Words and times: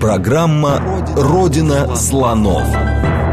Программа 0.00 0.80
«Родина 1.16 1.96
слонов». 1.96 2.62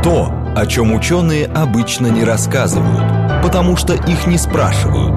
То, 0.01 0.31
о 0.55 0.65
чем 0.65 0.95
ученые 0.95 1.45
обычно 1.45 2.07
не 2.07 2.23
рассказывают, 2.23 3.43
потому 3.43 3.77
что 3.77 3.93
их 3.93 4.25
не 4.25 4.39
спрашивают. 4.39 5.15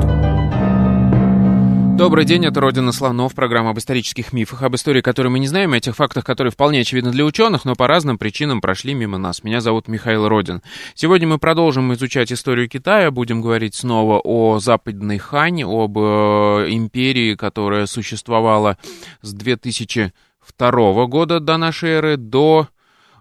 Добрый 1.97 2.27
день, 2.27 2.45
это 2.45 2.61
«Родина 2.61 2.93
слонов», 2.93 3.35
программа 3.35 3.71
об 3.71 3.79
исторических 3.79 4.35
мифах, 4.35 4.63
об 4.63 4.75
истории, 4.75 5.01
которые 5.01 5.31
мы 5.31 5.39
не 5.39 5.49
знаем, 5.49 5.73
о 5.73 5.81
тех 5.81 5.97
фактах, 5.97 6.23
которые 6.23 6.53
вполне 6.53 6.81
очевидны 6.81 7.13
для 7.13 7.25
ученых, 7.25 7.65
но 7.65 7.75
по 7.75 7.87
разным 7.87 8.19
причинам 8.19 8.61
прошли 8.61 8.93
мимо 8.93 9.17
нас. 9.17 9.43
Меня 9.43 9.63
зовут 9.63 9.89
Михаил 9.89 10.29
Родин. 10.29 10.61
Сегодня 10.95 11.29
мы 11.29 11.39
продолжим 11.39 11.95
изучать 11.95 12.31
историю 12.31 12.69
Китая, 12.69 13.11
будем 13.11 13.41
говорить 13.41 13.75
снова 13.75 14.21
о 14.23 14.59
Западной 14.59 15.17
Хань, 15.17 15.65
об 15.65 15.97
э, 15.97 16.67
империи, 16.69 17.35
которая 17.37 17.87
существовала 17.87 18.77
с 19.23 19.33
2000 19.33 20.13
второго 20.49 21.07
года 21.07 21.41
до 21.41 21.57
нашей 21.57 21.91
эры 21.91 22.17
до 22.17 22.69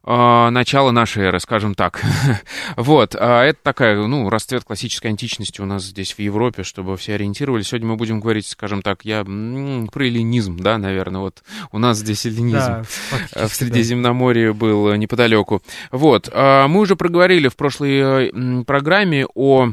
э, 0.03 0.49
начала 0.49 0.91
нашей 0.91 1.23
эры, 1.23 1.39
скажем 1.39 1.75
так. 1.75 2.01
вот, 2.77 3.15
а 3.19 3.43
это 3.43 3.59
такая, 3.61 3.97
ну, 4.07 4.29
расцвет 4.29 4.63
классической 4.63 5.07
античности 5.07 5.61
у 5.61 5.65
нас 5.65 5.83
здесь 5.83 6.13
в 6.13 6.19
Европе, 6.19 6.63
чтобы 6.63 6.95
все 6.97 7.15
ориентировались. 7.15 7.67
Сегодня 7.67 7.89
мы 7.89 7.95
будем 7.97 8.19
говорить, 8.19 8.47
скажем 8.47 8.81
так, 8.81 9.03
я 9.03 9.19
м, 9.19 9.87
про 9.91 10.05
эллинизм, 10.05 10.57
да, 10.57 10.77
наверное, 10.77 11.21
вот 11.21 11.43
у 11.71 11.79
нас 11.79 11.97
здесь 11.97 12.25
эллинизм 12.25 12.55
да, 12.55 13.47
в 13.47 13.53
Средиземноморье 13.53 14.53
да. 14.53 14.53
был 14.53 14.93
неподалеку. 14.95 15.61
Вот, 15.91 16.29
а 16.31 16.67
мы 16.67 16.79
уже 16.79 16.95
проговорили 16.95 17.49
в 17.49 17.55
прошлой 17.55 18.29
э, 18.29 18.63
программе 18.63 19.25
о 19.35 19.71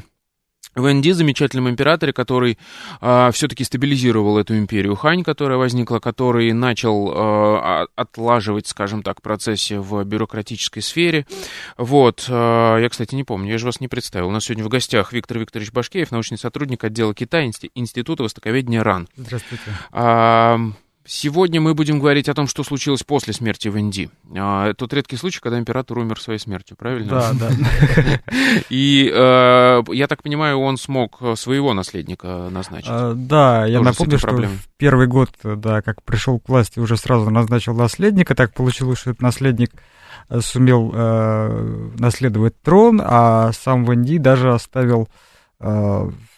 Венди, 0.77 1.13
замечательном 1.13 1.69
императоре, 1.69 2.13
который 2.13 2.59
э, 3.01 3.31
все-таки 3.33 3.65
стабилизировал 3.65 4.39
эту 4.39 4.57
империю 4.57 4.97
Хань, 4.97 5.23
которая 5.23 5.59
возникла, 5.59 5.99
который 5.99 6.53
начал 6.53 7.13
э, 7.13 7.87
отлаживать, 7.95 8.67
скажем 8.67 9.03
так, 9.03 9.23
процессы 9.23 9.79
в 9.79 10.05
бюрократической 10.05 10.81
сфере. 10.81 11.27
Вот, 11.77 12.27
э, 12.29 12.79
я, 12.81 12.89
кстати, 12.89 13.15
не 13.15 13.25
помню, 13.25 13.53
я 13.53 13.59
же 13.59 13.67
вас 13.67 13.81
не 13.81 13.89
представил. 13.89 14.29
У 14.29 14.33
нас 14.33 14.45
сегодня 14.45 14.65
в 14.65 14.69
гостях 14.69 15.13
Виктор 15.13 15.39
Викторович 15.39 15.73
Башкеев, 15.73 16.11
научный 16.11 16.39
сотрудник 16.39 16.85
отдела 16.85 17.15
Китая 17.15 17.51
Института 17.75 18.23
Востоковедения 18.23 18.83
РАН. 18.83 19.09
Здравствуйте. 19.17 19.65
А, 19.93 20.59
Сегодня 21.07 21.61
мы 21.61 21.75
будем 21.75 21.99
говорить 21.99 22.31
о 22.31 22.35
том, 22.35 22.47
что 22.47 22.65
случилось 22.65 23.03
после 23.03 23.35
смерти 23.35 23.69
Венди. 23.69 24.09
А, 24.35 24.69
это 24.69 24.77
тот 24.77 24.95
редкий 24.95 25.17
случай, 25.17 25.39
когда 25.39 25.59
император 25.59 25.99
умер 25.99 26.19
своей 26.19 26.39
смертью, 26.39 26.79
правильно? 26.79 27.11
Да, 27.11 27.33
да. 27.35 27.51
И 28.71 29.13
э, 29.15 29.83
я 29.93 30.07
так 30.07 30.23
понимаю, 30.23 30.61
он 30.61 30.79
смог 30.79 31.21
своего 31.37 31.75
наследника 31.75 32.49
назначить. 32.51 32.89
А, 32.91 33.13
да, 33.15 33.67
я 33.67 33.83
напомню, 33.83 34.19
что 34.19 34.31
в 34.35 34.69
первый 34.79 35.07
год, 35.07 35.29
да, 35.43 35.83
как 35.83 36.03
пришел 36.03 36.41
к 36.41 36.49
власти, 36.49 36.79
уже 36.79 36.97
сразу 36.97 37.29
назначил 37.29 37.75
наследника. 37.75 38.35
Так 38.35 38.55
получилось, 38.55 39.01
что 39.01 39.11
этот 39.11 39.21
наследник 39.21 39.73
э, 40.31 40.41
сумел 40.41 40.91
э, 40.95 41.91
наследовать 41.99 42.59
трон, 42.63 43.03
а 43.05 43.53
сам 43.53 43.85
Венди 43.85 44.17
даже 44.17 44.55
оставил 44.55 45.09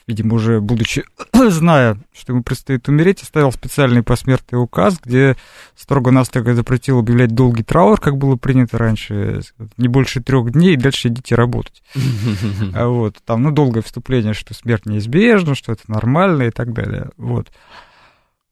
видимо, 0.06 0.34
уже 0.34 0.60
будучи, 0.60 1.04
зная, 1.32 1.98
что 2.14 2.32
ему 2.32 2.42
предстоит 2.42 2.88
умереть, 2.88 3.22
оставил 3.22 3.50
специальный 3.52 4.02
посмертный 4.02 4.62
указ, 4.62 4.98
где 5.02 5.36
строго-настрого 5.74 6.54
запретил 6.54 6.98
объявлять 6.98 7.34
долгий 7.34 7.64
траур, 7.64 8.00
как 8.00 8.16
было 8.16 8.36
принято 8.36 8.78
раньше, 8.78 9.42
не 9.76 9.88
больше 9.88 10.22
трех 10.22 10.52
дней, 10.52 10.74
и 10.74 10.76
дальше 10.76 11.08
идите 11.08 11.34
работать. 11.34 11.82
А 12.74 12.88
вот, 12.88 13.16
там, 13.24 13.42
ну, 13.42 13.50
долгое 13.52 13.80
вступление, 13.82 14.34
что 14.34 14.52
смерть 14.54 14.86
неизбежна, 14.86 15.54
что 15.54 15.72
это 15.72 15.82
нормально 15.88 16.44
и 16.44 16.50
так 16.50 16.72
далее. 16.72 17.10
Вот. 17.16 17.48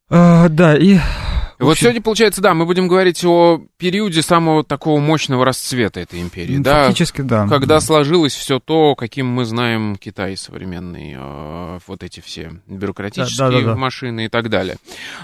А, 0.08 0.48
да, 0.48 0.76
и 0.76 0.98
вот 1.64 1.78
сегодня, 1.78 2.00
получается, 2.00 2.40
да, 2.40 2.54
мы 2.54 2.66
будем 2.66 2.88
говорить 2.88 3.24
о 3.24 3.60
периоде 3.76 4.22
самого 4.22 4.64
такого 4.64 5.00
мощного 5.00 5.44
расцвета 5.44 6.00
этой 6.00 6.20
империи. 6.20 6.56
Ну, 6.56 6.62
да, 6.62 6.84
фактически, 6.86 7.20
да. 7.20 7.46
Когда 7.48 7.76
да. 7.76 7.80
сложилось 7.80 8.34
все 8.34 8.60
то, 8.60 8.94
каким 8.94 9.26
мы 9.26 9.44
знаем 9.44 9.96
Китай 9.96 10.36
современный, 10.36 11.14
э, 11.16 11.78
вот 11.86 12.02
эти 12.02 12.20
все 12.20 12.52
бюрократические 12.66 13.50
да, 13.50 13.58
да, 13.60 13.64
да, 13.66 13.76
машины 13.76 14.26
и 14.26 14.28
так 14.28 14.48
далее. 14.48 14.76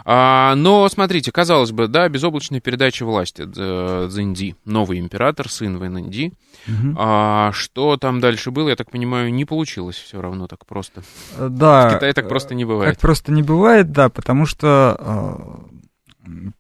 А, 0.04 0.54
но, 0.54 0.88
смотрите, 0.88 1.32
казалось 1.32 1.72
бы, 1.72 1.88
да, 1.88 2.09
безоблачная 2.09 2.60
передача 2.60 3.04
власти 3.04 3.43
Цзиньди, 3.43 4.56
новый 4.64 4.98
император, 4.98 5.48
сын 5.48 5.78
Вэнэнди. 5.78 6.32
Угу. 6.66 6.97
А, 6.98 7.53
что 7.53 7.97
там 7.97 8.20
дальше 8.20 8.50
было, 8.50 8.69
я 8.69 8.76
так 8.76 8.91
понимаю, 8.91 9.32
не 9.32 9.44
получилось 9.44 9.97
все 9.97 10.20
равно 10.20 10.47
так 10.47 10.66
просто. 10.66 11.03
Да. 11.38 11.88
В 11.88 11.94
Китае 11.94 12.12
так 12.12 12.28
просто 12.28 12.54
не 12.54 12.64
бывает. 12.64 12.94
Так 12.94 13.00
просто 13.00 13.32
не 13.32 13.43
бывает, 13.43 13.93
да, 13.93 14.09
потому 14.09 14.47
что 14.47 14.97
э, 14.98 15.79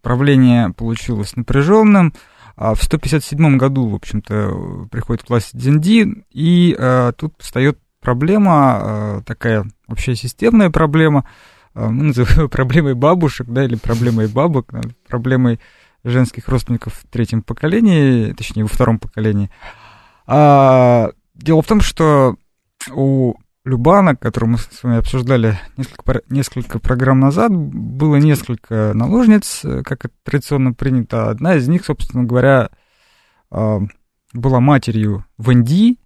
правление 0.02 0.70
получилось 0.70 1.36
напряженным. 1.36 2.14
А 2.56 2.74
в 2.74 2.82
157 2.82 3.56
году, 3.56 3.88
в 3.88 3.94
общем-то, 3.94 4.88
приходит 4.90 5.24
к 5.24 5.30
власти 5.30 5.56
Дзинди, 5.56 6.24
и 6.30 6.76
а, 6.78 7.12
тут 7.12 7.34
встает 7.38 7.78
проблема, 8.00 8.52
а, 8.52 9.22
такая 9.24 9.64
вообще 9.86 10.14
системная 10.14 10.68
проблема, 10.68 11.26
а, 11.74 11.88
мы 11.88 12.04
называем 12.04 12.40
ее 12.40 12.48
проблемой 12.48 12.94
бабушек, 12.94 13.46
да, 13.48 13.64
или 13.64 13.76
проблемой 13.76 14.28
бабок, 14.28 14.72
проблемой 15.08 15.60
женских 16.04 16.48
родственников 16.48 16.94
в 16.94 17.06
третьем 17.10 17.42
поколении, 17.42 18.32
точнее, 18.32 18.64
во 18.64 18.68
втором 18.68 18.98
поколении. 18.98 19.50
А, 20.26 21.10
дело 21.34 21.62
в 21.62 21.66
том, 21.66 21.80
что 21.80 22.36
у 22.90 23.34
Любана, 23.64 24.16
которую 24.16 24.52
мы 24.52 24.58
с 24.58 24.82
вами 24.82 24.98
обсуждали 24.98 25.58
несколько, 25.76 26.22
несколько 26.30 26.78
программ 26.78 27.20
назад, 27.20 27.52
было 27.52 28.16
несколько 28.16 28.92
наложниц, 28.94 29.64
э, 29.64 29.82
как 29.82 30.06
это 30.06 30.14
традиционно 30.22 30.72
принято. 30.72 31.28
Одна 31.28 31.56
из 31.56 31.68
них, 31.68 31.84
собственно 31.84 32.24
говоря, 32.24 32.70
а, 33.50 33.80
была 34.32 34.60
матерью 34.60 35.26
Венди, 35.36 35.98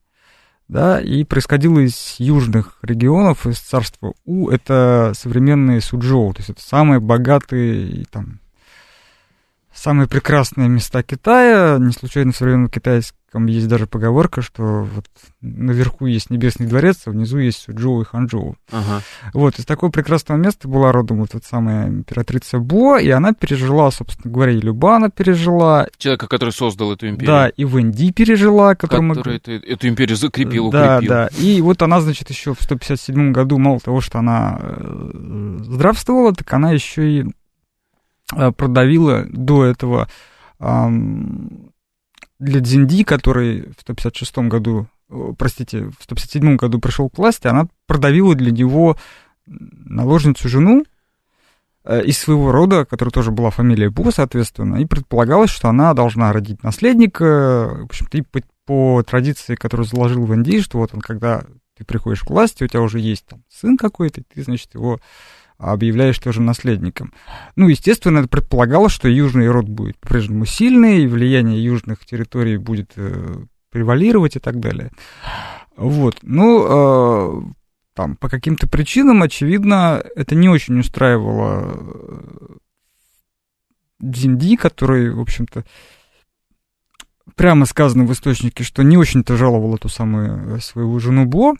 да, 0.66 1.00
и 1.00 1.22
происходила 1.24 1.78
из 1.78 2.16
южных 2.18 2.78
регионов, 2.82 3.46
из 3.46 3.60
царства 3.60 4.14
У. 4.24 4.48
Это 4.48 5.12
современные 5.14 5.80
Суджоу, 5.80 6.32
то 6.32 6.40
есть 6.40 6.50
это 6.50 6.62
самые 6.62 6.98
богатые 7.00 8.04
там, 8.10 8.40
самые 9.72 10.08
прекрасные 10.08 10.68
места 10.68 11.02
Китая. 11.02 11.78
Не 11.78 11.92
случайно 11.92 12.32
в 12.32 12.36
современном 12.36 12.70
китайском 13.34 13.46
есть 13.46 13.68
даже 13.68 13.86
поговорка, 13.86 14.42
что 14.42 14.62
вот 14.84 15.06
наверху 15.40 16.06
есть 16.06 16.30
Небесный 16.30 16.66
дворец, 16.66 17.02
а 17.06 17.10
внизу 17.10 17.38
есть 17.38 17.62
Суджоу 17.62 18.02
и 18.02 18.04
Ханчжоу. 18.04 18.56
Ага. 18.70 19.02
Вот, 19.32 19.58
из 19.58 19.64
такого 19.64 19.90
прекрасного 19.90 20.38
места 20.38 20.68
была 20.68 20.92
родом 20.92 21.18
вот 21.18 21.34
эта 21.34 21.46
самая 21.46 21.88
императрица 21.88 22.58
Бо, 22.58 22.98
и 22.98 23.10
она 23.10 23.32
пережила, 23.32 23.90
собственно 23.90 24.32
говоря, 24.32 24.52
и 24.52 24.60
Любана 24.60 25.10
пережила. 25.10 25.88
Человека, 25.98 26.28
который 26.28 26.50
создал 26.50 26.92
эту 26.92 27.08
империю. 27.08 27.26
Да, 27.26 27.48
и 27.48 27.64
Венди 27.64 28.12
пережила, 28.12 28.74
который... 28.74 29.08
Который 29.08 29.36
эту, 29.36 29.52
эту 29.52 29.88
империю 29.88 30.16
закрепил, 30.16 30.66
укрепил. 30.66 30.70
Да, 30.70 31.00
да. 31.00 31.28
И 31.38 31.60
вот 31.60 31.82
она, 31.82 32.00
значит, 32.00 32.30
еще 32.30 32.54
в 32.54 32.62
157 32.62 33.32
году, 33.32 33.58
мало 33.58 33.80
того, 33.80 34.00
что 34.00 34.18
она 34.18 34.58
э, 34.60 35.58
здравствовала, 35.62 36.32
так 36.34 36.52
она 36.52 36.72
еще 36.72 37.20
и 37.20 37.24
Э, 38.32 38.52
продавила 38.52 39.26
до 39.28 39.64
этого 39.64 40.08
для 42.44 42.60
Дзинди, 42.60 43.04
который 43.04 43.72
в 43.76 43.80
156 43.80 44.38
году, 44.38 44.86
простите, 45.38 45.90
в 45.98 46.04
157 46.04 46.56
году 46.56 46.78
пришел 46.78 47.08
к 47.08 47.18
власти, 47.18 47.46
она 47.46 47.66
продавила 47.86 48.34
для 48.34 48.50
него 48.50 48.96
наложницу 49.46 50.48
жену 50.48 50.84
э, 51.84 52.04
из 52.04 52.18
своего 52.18 52.52
рода, 52.52 52.84
которая 52.84 53.12
тоже 53.12 53.30
была 53.30 53.50
фамилия 53.50 53.90
Бу, 53.90 54.10
соответственно, 54.10 54.76
и 54.76 54.86
предполагалось, 54.86 55.50
что 55.50 55.68
она 55.68 55.94
должна 55.94 56.32
родить 56.32 56.62
наследника, 56.62 57.80
в 57.82 57.84
общем-то, 57.84 58.18
и 58.18 58.22
по, 58.22 58.40
по 58.66 59.02
традиции, 59.02 59.54
которую 59.54 59.86
заложил 59.86 60.24
Венди, 60.24 60.60
что 60.60 60.78
вот 60.78 60.94
он, 60.94 61.00
когда 61.00 61.44
ты 61.76 61.84
приходишь 61.84 62.22
к 62.22 62.30
власти, 62.30 62.64
у 62.64 62.68
тебя 62.68 62.80
уже 62.80 63.00
есть 63.00 63.26
там 63.26 63.42
сын 63.48 63.76
какой-то, 63.76 64.22
ты, 64.22 64.42
значит, 64.42 64.74
его 64.74 65.00
объявляешь 65.58 66.18
тоже 66.18 66.40
наследником. 66.40 67.12
Ну, 67.56 67.68
естественно, 67.68 68.18
это 68.18 68.28
предполагалось, 68.28 68.92
что 68.92 69.08
южный 69.08 69.48
род 69.48 69.68
будет 69.68 69.98
по-прежнему 69.98 70.44
сильный, 70.44 71.02
и 71.02 71.06
влияние 71.06 71.62
южных 71.62 72.04
территорий 72.04 72.56
будет 72.56 72.92
э, 72.96 73.44
превалировать 73.70 74.36
и 74.36 74.40
так 74.40 74.60
далее. 74.60 74.90
Вот. 75.76 76.18
Ну, 76.22 76.66
э, 76.68 77.42
там, 77.94 78.16
по 78.16 78.28
каким-то 78.28 78.68
причинам, 78.68 79.22
очевидно, 79.22 80.02
это 80.16 80.34
не 80.34 80.48
очень 80.48 80.78
устраивало 80.78 81.76
э, 81.76 82.56
Дзинди, 84.00 84.56
который, 84.56 85.10
в 85.10 85.20
общем-то, 85.20 85.64
прямо 87.36 87.66
сказано 87.66 88.04
в 88.04 88.12
источнике, 88.12 88.64
что 88.64 88.82
не 88.82 88.96
очень-то 88.96 89.36
жаловал 89.36 89.74
эту 89.74 89.88
самую 89.88 90.56
э, 90.56 90.60
свою 90.60 90.98
жену 91.00 91.26
Бо, 91.26 91.54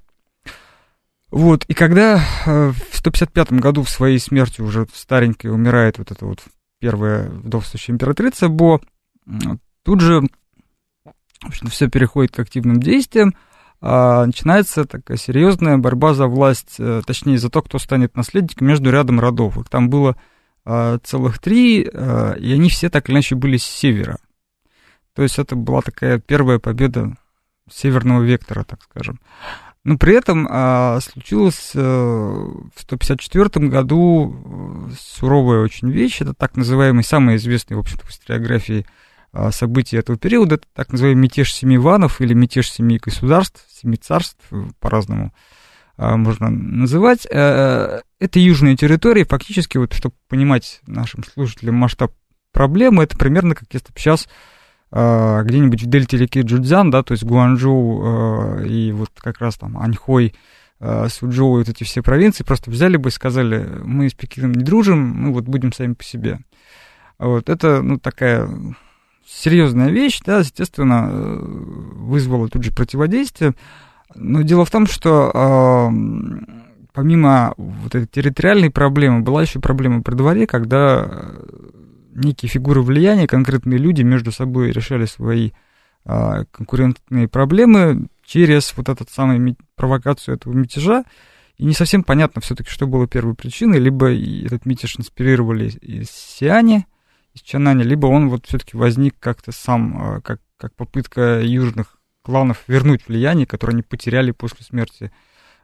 вот, 1.34 1.64
и 1.64 1.74
когда 1.74 2.24
э, 2.46 2.70
в 2.70 2.96
155 2.96 3.54
году 3.54 3.82
в 3.82 3.90
своей 3.90 4.20
смерти 4.20 4.60
уже 4.60 4.86
старенькой 4.94 5.50
умирает 5.50 5.98
вот 5.98 6.12
эта 6.12 6.24
вот 6.24 6.44
первая 6.78 7.28
вдовствующая 7.28 7.92
императрица 7.92 8.48
Бо, 8.48 8.80
тут 9.82 10.00
же, 10.00 10.20
в 11.02 11.48
общем, 11.48 11.66
все 11.70 11.90
переходит 11.90 12.30
к 12.30 12.38
активным 12.38 12.78
действиям, 12.78 13.34
а 13.80 14.26
начинается 14.26 14.84
такая 14.84 15.16
серьезная 15.16 15.76
борьба 15.76 16.14
за 16.14 16.28
власть, 16.28 16.76
э, 16.78 17.02
точнее, 17.04 17.38
за 17.38 17.50
то, 17.50 17.62
кто 17.62 17.80
станет 17.80 18.14
наследником 18.14 18.68
между 18.68 18.92
рядом 18.92 19.18
родов. 19.18 19.58
Их 19.58 19.68
там 19.68 19.90
было 19.90 20.16
целых 21.02 21.40
три, 21.40 21.82
и 21.82 21.88
они 21.92 22.70
все 22.70 22.88
так 22.88 23.08
или 23.08 23.16
иначе 23.16 23.34
были 23.34 23.58
с 23.58 23.64
севера. 23.64 24.16
То 25.14 25.22
есть 25.22 25.38
это 25.38 25.56
была 25.56 25.82
такая 25.82 26.18
первая 26.18 26.58
победа 26.58 27.18
северного 27.70 28.22
вектора, 28.22 28.64
так 28.64 28.80
скажем. 28.82 29.20
Но 29.84 29.98
при 29.98 30.16
этом 30.16 30.48
а, 30.50 30.98
случилось 31.00 31.72
а, 31.74 31.80
в 32.74 32.80
154 32.80 33.68
году 33.68 34.88
э, 34.90 34.94
суровая 34.98 35.60
очень 35.60 35.90
вещь. 35.90 36.22
Это 36.22 36.32
так 36.32 36.56
называемый, 36.56 37.04
самый 37.04 37.36
известный, 37.36 37.76
в 37.76 37.80
общем-то, 37.80 38.06
в 38.06 38.10
историографии 38.10 38.86
а, 39.36 39.50
события 39.50 39.98
этого 39.98 40.16
периода. 40.16 40.54
Это 40.54 40.66
так 40.72 40.92
называемый 40.92 41.24
мятеж 41.24 41.52
семи 41.52 41.76
ванов 41.76 42.20
или 42.20 42.32
мятеж 42.32 42.70
семи 42.70 42.98
государств, 42.98 43.66
семи 43.68 43.96
царств, 43.96 44.40
э, 44.52 44.64
по-разному 44.80 45.34
а, 45.96 46.16
можно 46.16 46.48
называть. 46.48 47.26
А, 47.30 48.00
это 48.20 48.38
южные 48.38 48.76
территории. 48.76 49.24
Фактически, 49.24 49.76
вот, 49.76 49.92
чтобы 49.92 50.14
понимать 50.28 50.80
нашим 50.86 51.24
слушателям 51.24 51.74
масштаб 51.74 52.12
проблемы, 52.52 53.02
это 53.02 53.18
примерно 53.18 53.54
как 53.54 53.68
если 53.72 53.92
бы 53.92 53.98
сейчас 53.98 54.28
где-нибудь 54.94 55.82
в 55.82 55.86
дельте 55.86 56.16
реки 56.16 56.40
Джудзян, 56.40 56.90
да, 56.90 57.02
то 57.02 57.12
есть 57.12 57.24
Гуанчжоу 57.24 58.60
э, 58.60 58.68
и 58.68 58.92
вот 58.92 59.10
как 59.16 59.40
раз 59.40 59.56
там 59.56 59.76
Аньхой, 59.76 60.34
э, 60.78 61.08
Суджоу, 61.08 61.58
вот 61.58 61.68
эти 61.68 61.82
все 61.82 62.00
провинции, 62.00 62.44
просто 62.44 62.70
взяли 62.70 62.96
бы 62.96 63.08
и 63.08 63.12
сказали, 63.12 63.80
мы 63.82 64.08
с 64.08 64.14
Пекином 64.14 64.52
не 64.52 64.62
дружим, 64.62 64.98
мы 64.98 65.32
вот 65.32 65.44
будем 65.44 65.72
сами 65.72 65.94
по 65.94 66.04
себе. 66.04 66.38
Вот, 67.18 67.48
это, 67.48 67.82
ну, 67.82 67.98
такая 67.98 68.48
серьезная 69.26 69.90
вещь, 69.90 70.20
да, 70.24 70.38
естественно, 70.38 71.08
э, 71.10 71.38
вызвала 71.40 72.48
тут 72.48 72.62
же 72.62 72.70
противодействие. 72.70 73.54
Но 74.14 74.42
дело 74.42 74.64
в 74.64 74.70
том, 74.70 74.86
что 74.86 75.32
э, 75.34 75.88
помимо 76.92 77.54
вот 77.56 77.94
этой 77.94 78.06
территориальной 78.06 78.70
проблемы 78.70 79.22
была 79.22 79.42
еще 79.42 79.58
проблема 79.58 80.02
при 80.02 80.14
дворе, 80.14 80.46
когда 80.46 81.32
некие 82.14 82.48
фигуры 82.48 82.82
влияния, 82.82 83.26
конкретные 83.26 83.78
люди 83.78 84.02
между 84.02 84.32
собой 84.32 84.70
решали 84.70 85.06
свои 85.06 85.52
а, 86.04 86.44
конкурентные 86.50 87.28
проблемы 87.28 88.08
через 88.24 88.76
вот 88.76 88.88
этот 88.88 89.10
самый 89.10 89.56
провокацию 89.74 90.36
этого 90.36 90.52
мятежа. 90.52 91.04
И 91.56 91.64
не 91.64 91.72
совсем 91.72 92.02
понятно 92.02 92.40
все-таки, 92.40 92.70
что 92.70 92.86
было 92.86 93.06
первой 93.06 93.34
причиной. 93.34 93.78
Либо 93.78 94.12
этот 94.12 94.66
мятеж 94.66 94.98
инспирировали 94.98 95.68
из 95.68 96.10
Сиани, 96.10 96.86
из 97.32 97.42
Чанани, 97.42 97.82
либо 97.82 98.06
он 98.06 98.28
вот 98.28 98.46
все-таки 98.46 98.76
возник 98.76 99.16
как-то 99.18 99.52
сам, 99.52 99.96
а, 99.98 100.20
как, 100.20 100.40
как 100.56 100.74
попытка 100.74 101.40
южных 101.40 101.98
кланов 102.22 102.64
вернуть 102.66 103.06
влияние, 103.06 103.46
которое 103.46 103.72
они 103.72 103.82
потеряли 103.82 104.30
после 104.30 104.64
смерти 104.64 105.12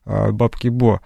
а, 0.05 0.31
бабки 0.33 0.69
Бо. 0.69 1.01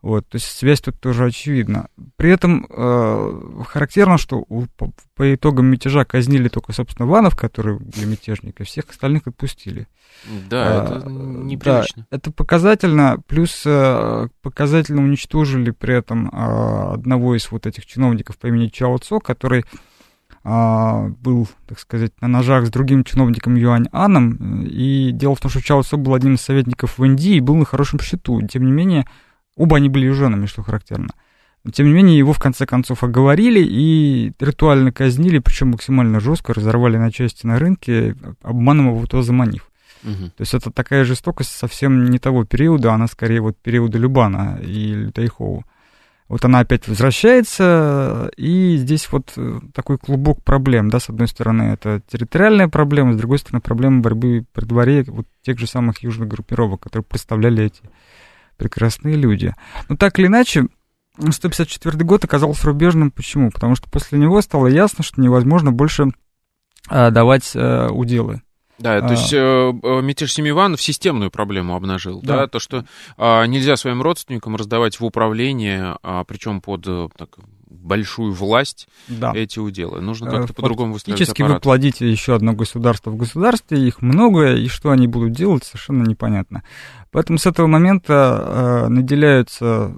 Вот, 0.00 0.28
то 0.28 0.36
есть 0.36 0.46
связь 0.46 0.80
тут 0.80 1.00
тоже 1.00 1.24
очевидна. 1.24 1.88
При 2.16 2.30
этом 2.30 2.66
э, 2.70 3.62
характерно, 3.66 4.16
что 4.16 4.44
у, 4.48 4.66
по, 4.76 4.92
по 5.16 5.34
итогам 5.34 5.66
мятежа 5.66 6.04
казнили 6.04 6.48
только, 6.48 6.72
собственно, 6.72 7.08
Ванов, 7.08 7.34
который 7.36 7.78
были 7.80 8.04
мятежники, 8.04 8.62
всех 8.62 8.90
остальных 8.90 9.26
отпустили. 9.26 9.88
Да, 10.48 10.82
а, 10.82 10.84
это 10.84 11.08
неприлично. 11.08 12.06
Да, 12.10 12.16
это 12.16 12.30
показательно, 12.30 13.18
плюс 13.26 13.62
э, 13.66 14.28
показательно 14.40 15.02
уничтожили 15.02 15.72
при 15.72 15.96
этом 15.96 16.28
э, 16.28 16.92
одного 16.94 17.34
из 17.34 17.50
вот 17.50 17.66
этих 17.66 17.84
чиновников 17.84 18.38
по 18.38 18.46
имени 18.46 18.68
Чао 18.68 18.98
Цо, 18.98 19.18
который 19.18 19.64
э, 20.44 21.08
был, 21.08 21.48
так 21.66 21.80
сказать, 21.80 22.12
на 22.20 22.28
ножах 22.28 22.66
с 22.66 22.70
другим 22.70 23.02
чиновником 23.02 23.56
Юань 23.56 23.88
Аном. 23.90 24.64
И 24.64 25.10
дело 25.12 25.34
в 25.34 25.40
том, 25.40 25.50
что 25.50 25.60
Чао 25.60 25.82
Цо 25.82 25.96
был 25.96 26.14
одним 26.14 26.34
из 26.34 26.40
советников 26.40 26.98
в 26.98 27.04
Индии 27.04 27.34
и 27.34 27.40
был 27.40 27.56
на 27.56 27.64
хорошем 27.64 27.98
счету. 27.98 28.40
Тем 28.46 28.64
не 28.64 28.70
менее, 28.70 29.04
Оба 29.58 29.76
они 29.76 29.88
были 29.88 30.06
южанами, 30.06 30.46
что 30.46 30.62
характерно. 30.62 31.10
Но, 31.64 31.72
тем 31.72 31.86
не 31.86 31.92
менее, 31.92 32.16
его 32.16 32.32
в 32.32 32.38
конце 32.38 32.64
концов 32.64 33.02
оговорили 33.02 33.60
и 33.60 34.32
ритуально 34.38 34.92
казнили, 34.92 35.38
причем 35.40 35.72
максимально 35.72 36.20
жестко, 36.20 36.54
разорвали 36.54 36.96
на 36.96 37.10
части 37.12 37.44
на 37.44 37.58
рынке, 37.58 38.16
обманом 38.42 38.88
его 38.94 39.04
то 39.06 39.22
заманив. 39.22 39.68
Угу. 40.04 40.30
То 40.36 40.40
есть 40.40 40.54
это 40.54 40.70
такая 40.70 41.04
жестокость 41.04 41.50
совсем 41.50 42.04
не 42.10 42.18
того 42.18 42.44
периода, 42.44 42.92
она 42.92 43.08
скорее 43.08 43.40
вот 43.40 43.58
периода 43.58 43.98
Любана 43.98 44.60
и 44.62 45.10
Тайхоу. 45.12 45.64
Вот 46.28 46.44
она 46.44 46.60
опять 46.60 46.86
возвращается, 46.86 48.30
и 48.36 48.76
здесь 48.76 49.10
вот 49.10 49.32
э, 49.36 49.60
такой 49.72 49.96
клубок 49.96 50.44
проблем, 50.44 50.90
да, 50.90 51.00
с 51.00 51.08
одной 51.08 51.26
стороны 51.26 51.62
это 51.72 52.02
территориальная 52.06 52.68
проблема, 52.68 53.14
с 53.14 53.16
другой 53.16 53.38
стороны 53.38 53.62
проблема 53.62 54.02
борьбы 54.02 54.44
при 54.52 54.66
дворе 54.66 55.04
вот 55.08 55.26
тех 55.40 55.58
же 55.58 55.66
самых 55.66 56.02
южных 56.02 56.28
группировок, 56.28 56.82
которые 56.82 57.04
представляли 57.04 57.64
эти 57.64 57.80
прекрасные 58.58 59.16
люди. 59.16 59.54
Но 59.88 59.96
так 59.96 60.18
или 60.18 60.26
иначе, 60.26 60.66
154 61.18 62.04
год 62.04 62.24
оказался 62.24 62.66
рубежным. 62.66 63.10
Почему? 63.10 63.50
Потому 63.50 63.74
что 63.74 63.88
после 63.88 64.18
него 64.18 64.42
стало 64.42 64.66
ясно, 64.66 65.02
что 65.02 65.20
невозможно 65.20 65.72
больше 65.72 66.08
а, 66.88 67.10
давать 67.10 67.52
а, 67.54 67.88
уделы. 67.88 68.42
Да, 68.78 69.00
то 69.00 69.10
есть 69.10 69.34
а. 69.34 69.72
э, 69.72 70.00
мятеж 70.02 70.32
Семиванов 70.32 70.80
системную 70.80 71.32
проблему 71.32 71.74
обнажил, 71.74 72.20
да, 72.22 72.36
да 72.36 72.46
то, 72.46 72.60
что 72.60 72.84
э, 73.16 73.46
нельзя 73.46 73.74
своим 73.74 74.02
родственникам 74.02 74.54
раздавать 74.54 75.00
в 75.00 75.04
управление, 75.04 75.96
а, 76.02 76.22
причем 76.22 76.60
под 76.60 76.86
э, 76.86 77.08
так, 77.16 77.38
большую 77.82 78.32
власть 78.32 78.88
да. 79.08 79.32
эти 79.34 79.58
уделы. 79.58 80.00
Нужно 80.00 80.30
как-то 80.30 80.52
по-другому 80.52 80.94
выстраивать 80.94 81.20
Фактически 81.20 81.42
вы 81.42 81.60
плодите 81.60 82.10
еще 82.10 82.34
одно 82.34 82.52
государство 82.52 83.10
в 83.10 83.16
государстве, 83.16 83.86
их 83.86 84.02
много, 84.02 84.54
и 84.54 84.68
что 84.68 84.90
они 84.90 85.06
будут 85.06 85.32
делать, 85.32 85.64
совершенно 85.64 86.02
непонятно. 86.04 86.62
Поэтому 87.10 87.38
с 87.38 87.46
этого 87.46 87.66
момента 87.66 88.84
э, 88.86 88.88
наделяются 88.88 89.96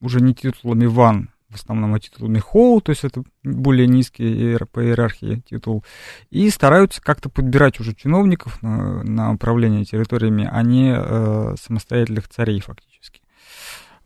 уже 0.00 0.20
не 0.20 0.34
титулами 0.34 0.86
ван, 0.86 1.30
в 1.48 1.54
основном 1.54 1.94
а 1.94 2.00
титулами 2.00 2.38
хоу, 2.38 2.80
то 2.80 2.90
есть 2.90 3.04
это 3.04 3.22
более 3.42 3.86
низкий 3.86 4.56
по 4.70 4.84
иерархии 4.84 5.42
титул, 5.48 5.84
и 6.30 6.50
стараются 6.50 7.00
как-то 7.00 7.30
подбирать 7.30 7.80
уже 7.80 7.94
чиновников 7.94 8.62
на, 8.62 9.02
на 9.02 9.32
управление 9.32 9.84
территориями, 9.84 10.48
а 10.50 10.62
не 10.62 10.94
э, 10.94 11.54
самостоятельных 11.60 12.28
царей 12.28 12.60
фактически. 12.60 13.22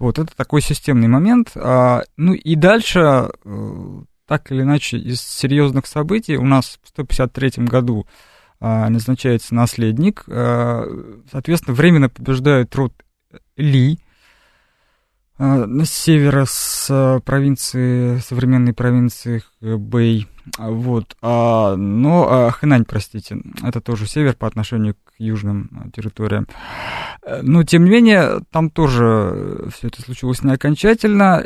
Вот 0.02 0.18
это 0.18 0.36
такой 0.36 0.62
системный 0.62 1.06
момент. 1.06 1.52
А, 1.54 2.02
ну 2.16 2.34
и 2.34 2.56
дальше, 2.56 3.30
э, 3.44 4.02
так 4.26 4.50
или 4.50 4.62
иначе, 4.62 4.96
из 4.96 5.20
серьезных 5.20 5.86
событий 5.86 6.36
у 6.36 6.44
нас 6.44 6.80
в 6.82 6.88
153 6.88 7.64
году 7.66 8.08
а, 8.58 8.88
назначается 8.90 9.54
наследник. 9.54 10.24
А, 10.26 10.88
соответственно, 11.30 11.76
временно 11.76 12.08
побеждает 12.08 12.74
род 12.74 12.92
Ли 13.56 14.00
на 15.42 15.84
севера 15.84 16.44
с 16.46 17.20
провинции, 17.24 18.18
современной 18.18 18.72
провинции 18.72 19.42
Бэй. 19.60 20.28
Вот. 20.58 21.16
Но 21.20 22.50
Хэнань, 22.52 22.84
простите, 22.84 23.38
это 23.62 23.80
тоже 23.80 24.06
север 24.06 24.34
по 24.34 24.46
отношению 24.46 24.94
к 24.94 25.14
южным 25.18 25.90
территориям. 25.94 26.46
Но, 27.42 27.62
тем 27.64 27.84
не 27.84 27.90
менее, 27.90 28.40
там 28.50 28.70
тоже 28.70 29.68
все 29.74 29.88
это 29.88 30.02
случилось 30.02 30.42
не 30.42 30.52
окончательно. 30.52 31.44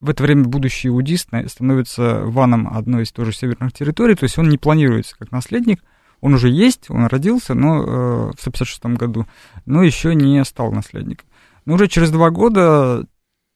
В 0.00 0.10
это 0.10 0.22
время 0.22 0.44
будущий 0.44 0.88
иудист 0.88 1.28
становится 1.46 2.20
ваном 2.24 2.68
одной 2.68 3.02
из 3.02 3.12
тоже 3.12 3.32
северных 3.32 3.72
территорий, 3.72 4.14
то 4.14 4.24
есть 4.24 4.38
он 4.38 4.48
не 4.48 4.58
планируется 4.58 5.16
как 5.18 5.32
наследник– 5.32 5.82
он 6.20 6.34
уже 6.34 6.48
есть, 6.48 6.90
он 6.90 7.06
родился, 7.06 7.54
но 7.54 7.82
э, 7.82 8.32
в 8.36 8.40
156 8.40 8.84
году, 8.96 9.26
но 9.66 9.82
еще 9.82 10.14
не 10.14 10.44
стал 10.44 10.72
наследником. 10.72 11.28
Но 11.68 11.74
уже 11.74 11.86
через 11.86 12.10
два 12.10 12.30
года 12.30 13.04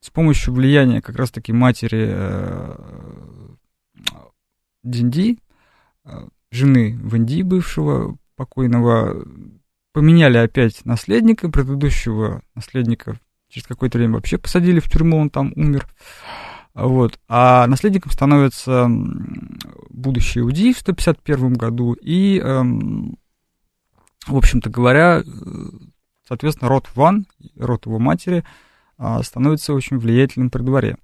с 0.01 0.11
помощью 0.11 0.53
влияния 0.53 1.01
как 1.01 1.17
раз-таки 1.17 1.51
матери 1.51 2.11
э, 2.13 2.77
Динди, 4.85 5.39
э, 6.05 6.29
жены 6.51 6.91
Венди, 7.03 7.41
бывшего 7.41 8.19
покойного, 8.37 9.25
поменяли 9.95 10.37
опять 10.37 10.85
наследника, 10.85 11.49
предыдущего 11.49 12.43
наследника 12.55 13.19
через 13.49 13.67
какое-то 13.67 13.97
время 13.97 14.17
вообще 14.17 14.37
посадили 14.37 14.79
в 14.79 14.91
тюрьму, 14.91 15.17
он 15.17 15.31
там 15.31 15.55
умер. 15.57 15.87
Вот. 16.75 17.19
А 17.29 17.67
наследником 17.67 18.13
становится 18.13 18.91
будущий 19.89 20.43
Уди 20.43 20.75
в 20.75 20.79
151 20.79 21.55
году. 21.55 21.95
И, 21.95 22.39
эм, 22.39 23.17
в 24.27 24.37
общем-то 24.37 24.69
говоря, 24.69 25.23
э, 25.23 25.23
соответственно, 26.33 26.71
род 26.71 26.89
Ван, 26.95 27.27
род 27.59 27.85
его 27.85 27.99
матери, 27.99 28.43
э, 28.99 29.23
становится 29.23 29.75
очень 29.75 29.99
влиятельным 29.99 30.49
при 30.49 30.63
дворе. 30.63 30.97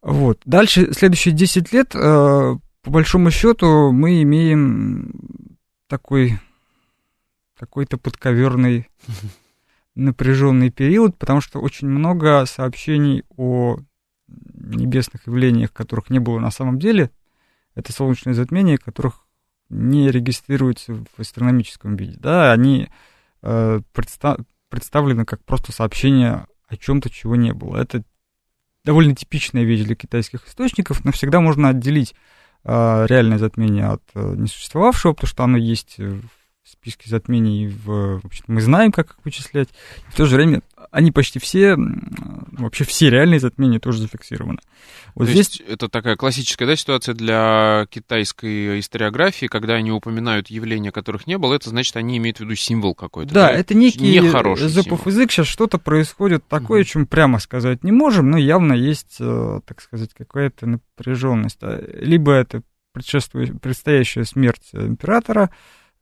Вот. 0.00 0.40
Дальше, 0.46 0.94
следующие 0.94 1.34
10 1.34 1.70
лет, 1.74 1.94
э, 1.94 1.98
по 1.98 2.90
большому 2.90 3.30
счету, 3.30 3.92
мы 3.92 4.22
имеем 4.22 5.58
такой 5.86 6.40
какой-то 7.58 7.98
подковерный 7.98 8.88
напряженный 9.94 10.70
период, 10.70 11.18
потому 11.18 11.42
что 11.42 11.60
очень 11.60 11.88
много 11.88 12.46
сообщений 12.46 13.22
о 13.36 13.76
небесных 14.28 15.26
явлениях, 15.26 15.74
которых 15.74 16.08
не 16.08 16.20
было 16.20 16.38
на 16.38 16.50
самом 16.50 16.78
деле, 16.78 17.10
это 17.74 17.92
солнечные 17.92 18.32
затмения, 18.32 18.78
которых 18.78 19.26
не 19.68 20.10
регистрируются 20.10 20.94
в 20.94 21.20
астрономическом 21.20 21.96
виде. 21.96 22.16
Да, 22.18 22.52
они 22.52 22.88
э, 23.42 23.80
предста- 23.94 24.44
представлены 24.68 25.24
как 25.24 25.44
просто 25.44 25.72
сообщения 25.72 26.46
о 26.68 26.76
чем-то, 26.76 27.10
чего 27.10 27.36
не 27.36 27.52
было. 27.52 27.76
Это 27.76 28.02
довольно 28.84 29.14
типичная 29.14 29.64
вещь 29.64 29.84
для 29.84 29.94
китайских 29.96 30.46
источников, 30.46 31.04
но 31.04 31.12
всегда 31.12 31.40
можно 31.40 31.68
отделить 31.68 32.14
э, 32.64 33.06
реальное 33.08 33.38
затмение 33.38 33.86
от 33.86 34.02
э, 34.14 34.34
несуществовавшего, 34.36 35.12
потому 35.12 35.28
что 35.28 35.44
оно 35.44 35.56
есть 35.56 35.96
списке 36.68 37.08
затмений, 37.08 37.68
в, 37.68 38.20
в 38.20 38.24
общем, 38.24 38.44
мы 38.48 38.60
знаем, 38.60 38.92
как 38.92 39.10
их 39.10 39.16
вычислять. 39.24 39.68
В 40.08 40.16
то 40.16 40.26
же 40.26 40.36
время 40.36 40.62
они 40.90 41.12
почти 41.12 41.38
все, 41.38 41.76
вообще 41.76 42.84
все 42.84 43.10
реальные 43.10 43.40
затмения 43.40 43.78
тоже 43.78 44.00
зафиксированы. 44.00 44.58
Вот 45.14 45.26
То 45.26 45.32
здесь... 45.32 45.60
есть 45.60 45.60
это 45.60 45.88
такая 45.88 46.16
классическая 46.16 46.66
да, 46.66 46.76
ситуация 46.76 47.14
для 47.14 47.86
китайской 47.90 48.80
историографии, 48.80 49.46
когда 49.46 49.74
они 49.74 49.92
упоминают 49.92 50.48
явления, 50.48 50.92
которых 50.92 51.26
не 51.26 51.38
было, 51.38 51.54
это 51.54 51.70
значит, 51.70 51.96
они 51.96 52.18
имеют 52.18 52.38
в 52.38 52.40
виду 52.40 52.54
символ 52.54 52.94
какой-то. 52.94 53.32
Да, 53.32 53.48
да? 53.48 53.52
это 53.52 53.74
некий 53.74 54.20
запов 54.68 55.06
язык, 55.06 55.30
сейчас 55.30 55.46
что-то 55.46 55.78
происходит 55.78 56.46
такое, 56.48 56.80
угу. 56.80 56.88
чем 56.88 57.06
прямо 57.06 57.38
сказать 57.38 57.84
не 57.84 57.92
можем, 57.92 58.30
но 58.30 58.38
явно 58.38 58.72
есть, 58.72 59.16
э, 59.20 59.60
так 59.64 59.80
сказать, 59.80 60.12
какая-то 60.14 60.66
напряженность. 60.66 61.58
А, 61.62 61.82
либо 61.98 62.32
это 62.32 62.62
предшествует, 62.92 63.60
предстоящая 63.60 64.24
смерть 64.24 64.70
императора, 64.72 65.50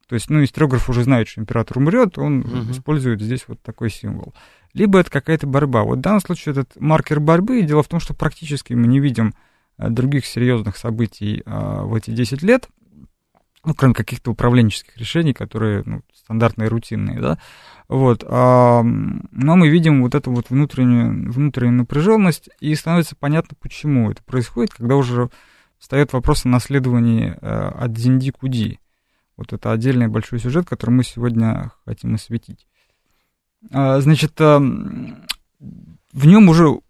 то 0.09 0.15
есть, 0.15 0.31
ну, 0.31 0.43
историограф 0.45 0.89
уже 0.89 1.05
знает, 1.05 1.29
что 1.29 1.41
император 1.41 1.79
умрет, 1.79 2.19
он 2.19 2.41
угу. 2.41 2.71
использует 2.71 3.21
здесь 3.21 3.45
вот 3.49 3.61
такой 3.63 3.91
символ. 3.91 4.35
Либо 4.73 4.99
это 4.99 5.11
какая-то 5.11 5.47
борьба. 5.47 5.85
Вот 5.85 5.99
в 5.99 6.01
данном 6.01 6.21
случае 6.21 6.53
этот 6.53 6.81
маркер 6.81 7.21
борьбы, 7.21 7.63
дело 7.63 7.83
в 7.83 7.89
том, 7.89 8.01
что 8.01 8.13
практически 8.13 8.75
мы 8.75 8.87
не 8.87 9.01
видим 9.01 9.35
э, 9.79 9.89
других 9.89 10.27
серьезных 10.27 10.77
событий 10.77 11.43
а, 11.47 11.85
в 11.85 11.95
эти 11.95 12.11
10 12.11 12.43
лет, 12.43 12.69
ну, 13.65 13.75
кроме 13.75 13.95
каких-то 13.95 14.31
управленческих 14.33 14.97
решений, 14.97 15.33
которые 15.33 15.83
ну, 15.87 16.03
стандартные, 16.15 16.69
рутинные, 16.69 17.21
да, 17.21 17.39
вот, 17.89 18.25
а, 18.27 18.83
но 18.83 19.57
мы 19.57 19.69
видим 19.69 20.03
вот 20.03 20.15
эту 20.15 20.33
вот 20.33 20.51
внутреннюю, 20.51 21.33
внутреннюю 21.33 21.79
напряженность, 21.79 22.51
и 22.61 22.75
становится 22.75 23.17
понятно, 23.17 23.57
почему 23.61 24.11
это 24.11 24.23
происходит, 24.23 24.75
когда 24.75 24.97
уже 24.97 25.31
встает 25.79 26.13
вопрос 26.13 26.45
о 26.45 26.49
наследовании 26.49 27.37
а, 27.41 27.71
от 27.79 27.97
Зинди 27.97 28.33
к 28.33 28.43
Уди. 28.43 28.79
Вот 29.37 29.53
это 29.53 29.73
отдельный 29.73 30.09
большой 30.09 30.39
сюжет, 30.39 30.69
который 30.69 30.91
мы 30.91 31.05
сегодня 31.05 31.73
хотим 31.85 32.15
осветить. 32.15 32.67
А, 33.73 34.01
значит, 34.01 34.41
а, 34.41 34.59
в 34.59 36.27
нем 36.27 36.49
уже 36.49 36.81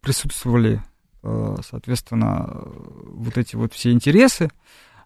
присутствовали, 0.00 0.82
а, 1.22 1.56
соответственно, 1.68 2.62
вот 3.06 3.38
эти 3.38 3.56
вот 3.56 3.72
все 3.72 3.92
интересы, 3.92 4.50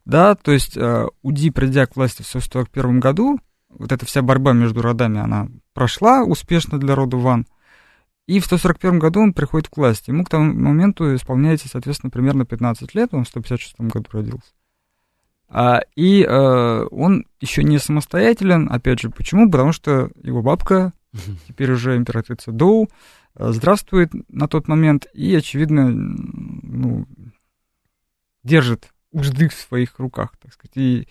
да, 0.05 0.35
то 0.35 0.50
есть 0.50 0.77
УДИ, 1.23 1.50
придя 1.50 1.87
к 1.87 1.95
власти 1.95 2.23
в 2.23 2.29
1941 2.29 3.00
году, 3.00 3.39
вот 3.69 3.93
эта 3.93 4.05
вся 4.07 4.23
борьба 4.23 4.53
между 4.53 4.83
родами, 4.83 5.21
она 5.21 5.49
прошла 5.75 6.25
успешно 6.25 6.79
для 6.81 6.97
рода 6.97 7.17
Ван, 7.17 7.47
и 8.27 8.41
в 8.41 8.47
141 8.47 8.99
году 8.99 9.21
он 9.21 9.33
приходит 9.33 9.69
к 9.69 9.77
власти. 9.77 10.11
Ему 10.11 10.25
к 10.25 10.31
тому 10.31 10.53
моменту 10.53 11.15
исполняется, 11.15 11.69
соответственно, 11.69 12.11
примерно 12.11 12.45
15 12.45 12.95
лет, 12.95 13.11
он 13.12 13.25
в 13.25 13.29
156 13.29 13.81
году 13.81 14.07
родился. 14.11 14.50
А, 15.52 15.83
и 15.97 16.25
а, 16.25 16.87
он 16.90 17.26
еще 17.40 17.64
не 17.64 17.78
самостоятелен, 17.78 18.71
опять 18.71 19.00
же, 19.00 19.11
почему? 19.11 19.50
Потому 19.50 19.73
что 19.73 20.11
его 20.23 20.42
бабка, 20.42 20.92
теперь 21.49 21.73
уже 21.73 21.97
императрица 21.97 22.52
Доу, 22.52 22.88
э, 23.35 23.50
здравствует 23.50 24.12
на 24.28 24.47
тот 24.47 24.69
момент 24.69 25.07
и, 25.12 25.35
очевидно, 25.35 25.90
ну, 25.90 27.07
держит 28.45 28.92
узды 29.11 29.49
в 29.49 29.54
своих 29.54 29.99
руках, 29.99 30.37
так 30.40 30.52
сказать, 30.52 30.76
и 30.76 31.09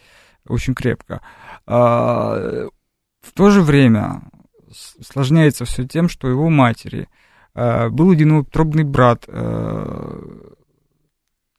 очень 0.48 0.74
крепко. 0.74 1.22
А, 1.66 2.70
в 3.20 3.32
то 3.34 3.50
же 3.50 3.62
время 3.62 4.22
сложняется 5.02 5.66
все 5.66 5.86
тем, 5.86 6.08
что 6.08 6.30
его 6.30 6.50
матери 6.50 7.10
а, 7.54 7.90
был 7.90 8.14
единоутробный 8.14 8.86
брат 8.86 9.28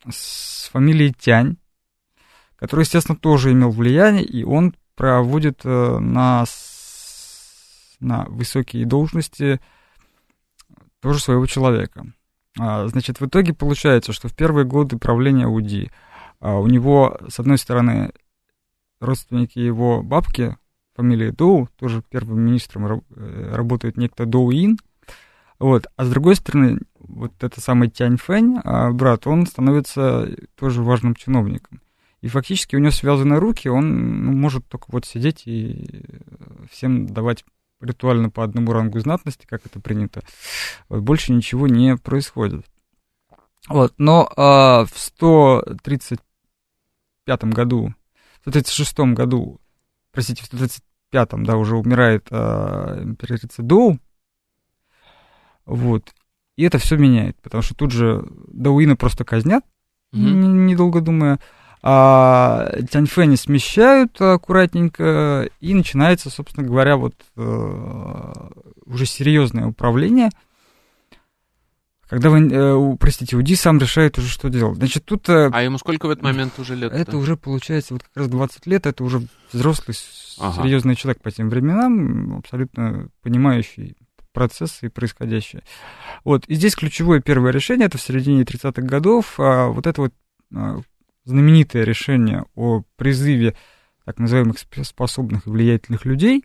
с 0.08 0.70
фамилией 0.72 1.12
Тянь, 1.12 1.58
который, 2.60 2.82
естественно, 2.82 3.16
тоже 3.16 3.52
имел 3.52 3.70
влияние, 3.70 4.22
и 4.22 4.44
он 4.44 4.74
проводит 4.94 5.62
э, 5.64 5.98
на, 5.98 6.44
на 8.00 8.24
высокие 8.26 8.84
должности 8.84 9.60
тоже 11.00 11.20
своего 11.20 11.46
человека. 11.46 12.06
А, 12.58 12.86
значит, 12.86 13.18
в 13.18 13.26
итоге 13.26 13.54
получается, 13.54 14.12
что 14.12 14.28
в 14.28 14.36
первые 14.36 14.66
годы 14.66 14.98
правления 14.98 15.46
УДИ 15.46 15.90
а, 16.38 16.58
у 16.58 16.66
него, 16.66 17.18
с 17.28 17.40
одной 17.40 17.56
стороны, 17.56 18.12
родственники 19.00 19.58
его 19.58 20.02
бабки, 20.02 20.58
фамилия 20.94 21.32
Доу, 21.32 21.68
тоже 21.76 22.02
первым 22.10 22.40
министром 22.40 23.02
э, 23.16 23.52
работает 23.54 23.96
некто 23.96 24.26
Доу 24.26 24.50
Ин, 24.52 24.78
вот, 25.58 25.86
а 25.96 26.04
с 26.04 26.10
другой 26.10 26.36
стороны, 26.36 26.80
вот 26.98 27.32
это 27.42 27.60
самый 27.62 27.88
Тянь 27.88 28.18
Фэнь, 28.18 28.58
а, 28.64 28.90
брат, 28.90 29.26
он 29.26 29.46
становится 29.46 30.28
тоже 30.56 30.82
важным 30.82 31.14
чиновником. 31.14 31.79
И 32.20 32.28
фактически 32.28 32.76
у 32.76 32.78
него 32.78 32.90
связаны 32.90 33.40
руки, 33.40 33.68
он 33.68 34.24
ну, 34.24 34.32
может 34.32 34.68
только 34.68 34.86
вот 34.88 35.06
сидеть 35.06 35.46
и 35.46 36.04
всем 36.70 37.06
давать 37.06 37.44
ритуально 37.80 38.30
по 38.30 38.44
одному 38.44 38.72
рангу 38.72 39.00
знатности, 39.00 39.46
как 39.46 39.64
это 39.64 39.80
принято. 39.80 40.22
Вот, 40.88 41.02
больше 41.02 41.32
ничего 41.32 41.66
не 41.66 41.96
происходит. 41.96 42.66
Вот, 43.68 43.94
но 43.98 44.30
а, 44.36 44.84
в 44.84 44.98
135 44.98 47.44
году, 47.44 47.94
в 48.38 48.42
136 48.42 48.98
году, 49.14 49.60
простите, 50.12 50.42
в 50.42 50.46
135 50.46 51.42
да, 51.44 51.56
уже 51.56 51.76
умирает 51.76 52.26
а, 52.30 53.02
императрица 53.02 53.62
Доу, 53.62 53.98
вот, 55.64 56.12
и 56.56 56.64
это 56.64 56.78
все 56.78 56.96
меняет, 56.96 57.40
потому 57.42 57.62
что 57.62 57.74
тут 57.74 57.92
же 57.92 58.26
Дауина 58.48 58.96
просто 58.96 59.24
казнят, 59.24 59.64
mm-hmm. 60.12 60.66
недолго 60.66 61.00
думая, 61.00 61.38
а 61.82 62.70
Тяньфэни 62.90 63.36
смещают 63.36 64.20
аккуратненько, 64.20 65.48
и 65.60 65.74
начинается, 65.74 66.30
собственно 66.30 66.66
говоря, 66.66 66.96
вот 66.96 67.14
э, 67.36 68.32
уже 68.84 69.06
серьезное 69.06 69.66
управление, 69.66 70.30
когда 72.10 72.28
вы, 72.28 72.48
э, 72.50 72.96
простите, 72.98 73.36
УДИ 73.36 73.54
сам 73.54 73.78
решает 73.78 74.18
уже, 74.18 74.28
что 74.28 74.50
делать. 74.50 74.76
Значит, 74.76 75.04
тут... 75.04 75.28
Э, 75.28 75.48
а 75.52 75.62
ему 75.62 75.78
сколько 75.78 76.06
в 76.06 76.10
этот 76.10 76.24
момент 76.24 76.58
уже 76.58 76.74
лет? 76.74 76.92
Это 76.92 77.16
уже 77.16 77.36
получается 77.36 77.94
вот 77.94 78.02
как 78.02 78.14
раз 78.14 78.28
20 78.28 78.66
лет, 78.66 78.86
это 78.86 79.04
уже 79.04 79.22
взрослый, 79.52 79.96
ага. 80.40 80.60
серьезный 80.60 80.96
человек 80.96 81.22
по 81.22 81.30
тем 81.30 81.48
временам, 81.48 82.38
абсолютно 82.38 83.08
понимающий 83.22 83.96
процессы 84.32 84.86
и 84.86 84.88
происходящее. 84.88 85.62
Вот, 86.24 86.44
и 86.46 86.54
здесь 86.56 86.74
ключевое 86.74 87.20
первое 87.20 87.52
решение, 87.52 87.86
это 87.86 87.96
в 87.96 88.02
середине 88.02 88.42
30-х 88.42 88.82
годов, 88.82 89.34
а, 89.38 89.68
вот 89.68 89.86
это 89.86 90.02
вот 90.02 90.12
а, 90.54 90.80
знаменитое 91.24 91.84
решение 91.84 92.44
о 92.54 92.82
призыве 92.96 93.56
так 94.04 94.18
называемых 94.18 94.56
способных 94.82 95.46
и 95.46 95.50
влиятельных 95.50 96.04
людей, 96.04 96.44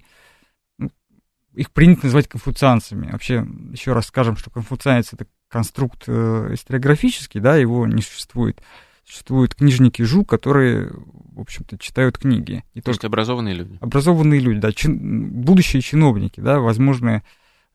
ну, 0.78 0.92
их 1.54 1.72
принято 1.72 2.06
называть 2.06 2.28
конфуцианцами. 2.28 3.12
Вообще, 3.12 3.46
еще 3.72 3.94
раз 3.94 4.08
скажем, 4.08 4.38
что 4.38 4.50
конфуцианец 4.50 5.14
это 5.14 5.26
конструкт 5.48 6.04
э, 6.08 6.50
историографический, 6.54 7.40
да, 7.40 7.56
его 7.56 7.88
не 7.88 8.02
существует. 8.02 8.62
Существуют 9.06 9.56
книжники 9.56 10.02
Жу, 10.02 10.26
которые, 10.26 10.92
в 10.92 11.40
общем-то, 11.40 11.78
читают 11.78 12.18
книги. 12.18 12.64
И 12.74 12.82
То 12.82 12.90
есть 12.92 13.06
образованные 13.06 13.54
люди? 13.54 13.78
Образованные 13.80 14.40
люди, 14.40 14.60
да, 14.60 14.72
чин, 14.72 15.30
будущие 15.42 15.82
чиновники, 15.82 16.40
да, 16.40 16.60
возможные 16.60 17.24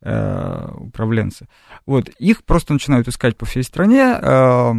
управленцы. 0.02 1.46
Вот, 1.84 2.08
их 2.08 2.44
просто 2.44 2.72
начинают 2.72 3.08
искать 3.08 3.36
по 3.36 3.44
всей 3.44 3.62
стране 3.62 4.18
э, 4.20 4.72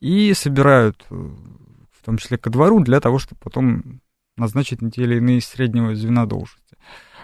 и 0.00 0.32
собирают, 0.34 1.04
э, 1.10 1.14
в 1.14 2.04
том 2.04 2.16
числе 2.16 2.38
ко 2.38 2.48
двору, 2.48 2.80
для 2.80 3.00
того, 3.00 3.18
чтобы 3.18 3.40
потом 3.42 4.00
назначить 4.38 4.80
на 4.80 4.90
те 4.90 5.02
или 5.02 5.16
иные 5.16 5.40
среднего 5.40 5.94
звена 5.94 6.24
должности. 6.24 6.76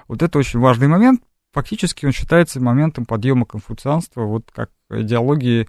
Вот 0.09 0.23
это 0.23 0.38
очень 0.38 0.61
важный 0.61 0.88
момент. 0.88 1.23
Фактически 1.52 2.04
он 2.04 2.12
считается 2.12 2.61
моментом 2.61 3.07
подъема 3.07 3.47
конфуцианства, 3.47 4.25
вот 4.25 4.50
как 4.52 4.71
идеологии 4.90 5.69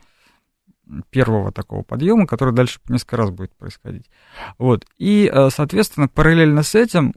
первого 1.09 1.51
такого 1.51 1.83
подъема, 1.83 2.27
который 2.27 2.53
дальше 2.53 2.79
несколько 2.89 3.17
раз 3.17 3.29
будет 3.31 3.55
происходить. 3.55 4.09
Вот. 4.57 4.85
И, 4.97 5.31
э, 5.31 5.49
соответственно, 5.51 6.07
параллельно 6.07 6.63
с 6.63 6.75
этим 6.75 7.13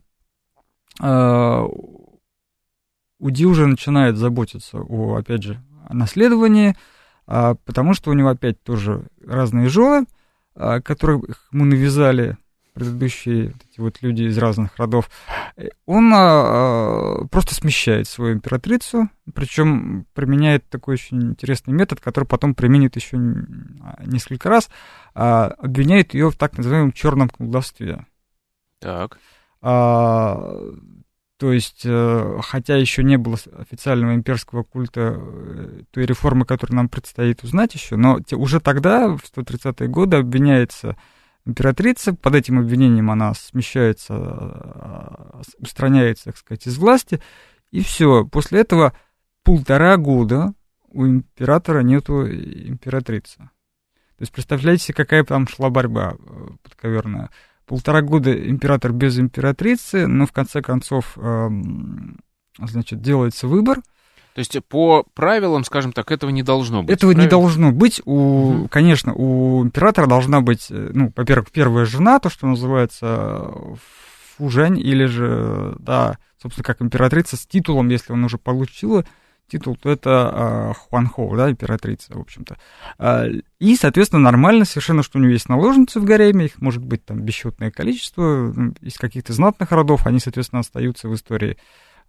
э, 1.02 1.66
УДИ 3.18 3.44
уже 3.44 3.66
начинает 3.66 4.16
заботиться 4.16 4.78
о, 4.78 5.16
опять 5.16 5.42
же, 5.42 5.60
о 5.88 5.94
наследовании, 5.94 6.76
а, 7.26 7.56
потому 7.64 7.94
что 7.94 8.10
у 8.10 8.14
него 8.14 8.28
опять 8.28 8.62
тоже 8.62 9.04
разные 9.24 9.68
жены, 9.68 10.06
а, 10.54 10.80
которых 10.80 11.48
ему 11.52 11.64
навязали 11.64 12.36
предыдущие 12.74 13.54
эти 13.70 13.80
вот 13.80 14.02
люди 14.02 14.22
из 14.22 14.38
разных 14.38 14.76
родов, 14.76 15.10
он 15.84 16.12
а, 16.14 17.26
просто 17.30 17.54
смещает 17.56 18.06
свою 18.06 18.34
императрицу, 18.34 19.08
причем 19.34 20.06
применяет 20.14 20.68
такой 20.68 20.94
очень 20.94 21.20
интересный 21.20 21.74
метод, 21.74 22.00
который 22.00 22.24
потом 22.24 22.54
применит 22.54 22.94
еще 22.94 23.18
несколько 24.06 24.48
раз, 24.48 24.70
обвиняет 25.12 26.14
ее 26.14 26.30
в 26.30 26.36
так 26.36 26.56
называемом 26.56 26.92
черном 26.92 27.28
колдовстве. 27.28 28.06
Так. 28.78 29.18
То 31.38 31.52
есть, 31.52 31.82
э, 31.84 32.38
хотя 32.42 32.76
еще 32.76 33.04
не 33.04 33.16
было 33.16 33.36
официального 33.56 34.14
имперского 34.14 34.64
культа 34.64 35.14
э, 35.16 35.82
той 35.92 36.04
реформы, 36.04 36.44
которую 36.44 36.76
нам 36.76 36.88
предстоит 36.88 37.44
узнать 37.44 37.74
еще, 37.74 37.94
но 37.94 38.18
уже 38.32 38.58
тогда, 38.58 39.16
в 39.16 39.20
130-е 39.22 39.86
годы, 39.88 40.16
обвиняется 40.16 40.96
императрица, 41.46 42.12
под 42.12 42.34
этим 42.34 42.58
обвинением 42.58 43.12
она 43.12 43.34
смещается, 43.34 44.14
э, 44.14 45.42
устраняется, 45.60 46.24
так 46.24 46.38
сказать, 46.38 46.66
из 46.66 46.76
власти, 46.76 47.22
и 47.70 47.82
все. 47.84 48.26
После 48.26 48.60
этого 48.60 48.92
полтора 49.44 49.96
года 49.96 50.54
у 50.88 51.06
императора 51.06 51.82
нету 51.82 52.26
императрицы. 52.26 53.36
То 53.36 54.22
есть 54.22 54.32
представляете 54.32 54.92
какая 54.92 55.22
там 55.22 55.46
шла 55.46 55.70
борьба 55.70 56.16
подковерная 56.64 57.30
полтора 57.68 58.02
года 58.02 58.32
император 58.32 58.92
без 58.92 59.18
императрицы, 59.18 60.06
но 60.06 60.26
в 60.26 60.32
конце 60.32 60.62
концов, 60.62 61.16
эм, 61.16 62.18
значит, 62.58 63.00
делается 63.00 63.46
выбор. 63.46 63.78
То 64.34 64.40
есть 64.40 64.56
по 64.68 65.04
правилам, 65.14 65.64
скажем 65.64 65.92
так, 65.92 66.10
этого 66.10 66.30
не 66.30 66.42
должно 66.42 66.82
быть. 66.82 66.96
Этого 66.96 67.10
правильно? 67.10 67.26
не 67.26 67.30
должно 67.30 67.72
быть. 67.72 68.00
У, 68.04 68.12
угу. 68.12 68.68
Конечно, 68.68 69.12
у 69.12 69.62
императора 69.64 70.06
должна 70.06 70.40
быть, 70.40 70.68
э, 70.70 70.90
ну, 70.94 71.12
во-первых, 71.14 71.50
первая 71.50 71.84
жена, 71.84 72.18
то, 72.20 72.30
что 72.30 72.46
называется 72.46 73.52
фужень, 74.36 74.78
или 74.78 75.04
же, 75.04 75.74
да, 75.78 76.18
собственно, 76.40 76.64
как 76.64 76.80
императрица 76.80 77.36
с 77.36 77.46
титулом, 77.46 77.88
если 77.88 78.12
он 78.12 78.24
уже 78.24 78.38
получил 78.38 79.04
титул, 79.48 79.76
то 79.76 79.90
это 79.90 80.72
э, 80.72 80.78
Хуанхо, 80.78 81.36
да, 81.36 81.50
императрица, 81.50 82.16
в 82.16 82.20
общем-то. 82.20 82.56
Э, 82.98 83.28
и, 83.58 83.76
соответственно, 83.76 84.22
нормально 84.22 84.64
совершенно, 84.64 85.02
что 85.02 85.18
у 85.18 85.22
нее 85.22 85.32
есть 85.32 85.48
наложницы 85.48 86.00
в 86.00 86.04
гареме, 86.04 86.46
их 86.46 86.60
может 86.60 86.84
быть 86.84 87.04
там 87.04 87.20
бесчетное 87.20 87.70
количество, 87.70 88.52
из 88.80 88.96
каких-то 88.96 89.32
знатных 89.32 89.72
родов, 89.72 90.06
они, 90.06 90.20
соответственно, 90.20 90.60
остаются 90.60 91.08
в 91.08 91.14
истории, 91.14 91.56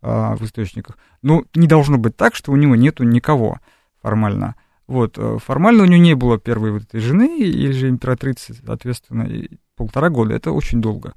э, 0.01 0.35
в 0.35 0.43
источниках. 0.43 0.97
Но 1.21 1.43
не 1.55 1.67
должно 1.67 1.97
быть 1.97 2.15
так, 2.15 2.35
что 2.35 2.51
у 2.51 2.55
него 2.55 2.75
нету 2.75 3.03
никого 3.03 3.59
формально. 4.01 4.55
Вот, 4.87 5.17
э, 5.17 5.37
формально 5.43 5.83
у 5.83 5.85
нее 5.85 5.99
не 5.99 6.15
было 6.15 6.39
первой 6.39 6.71
вот 6.71 6.83
этой 6.83 6.99
жены, 6.99 7.39
или 7.39 7.71
же 7.71 7.89
императрицы, 7.89 8.55
соответственно, 8.65 9.29
полтора 9.75 10.09
года, 10.09 10.33
это 10.33 10.51
очень 10.51 10.81
долго. 10.81 11.13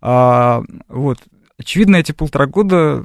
А, 0.00 0.62
вот, 0.88 1.18
очевидно, 1.58 1.96
эти 1.96 2.12
полтора 2.12 2.46
года 2.46 3.04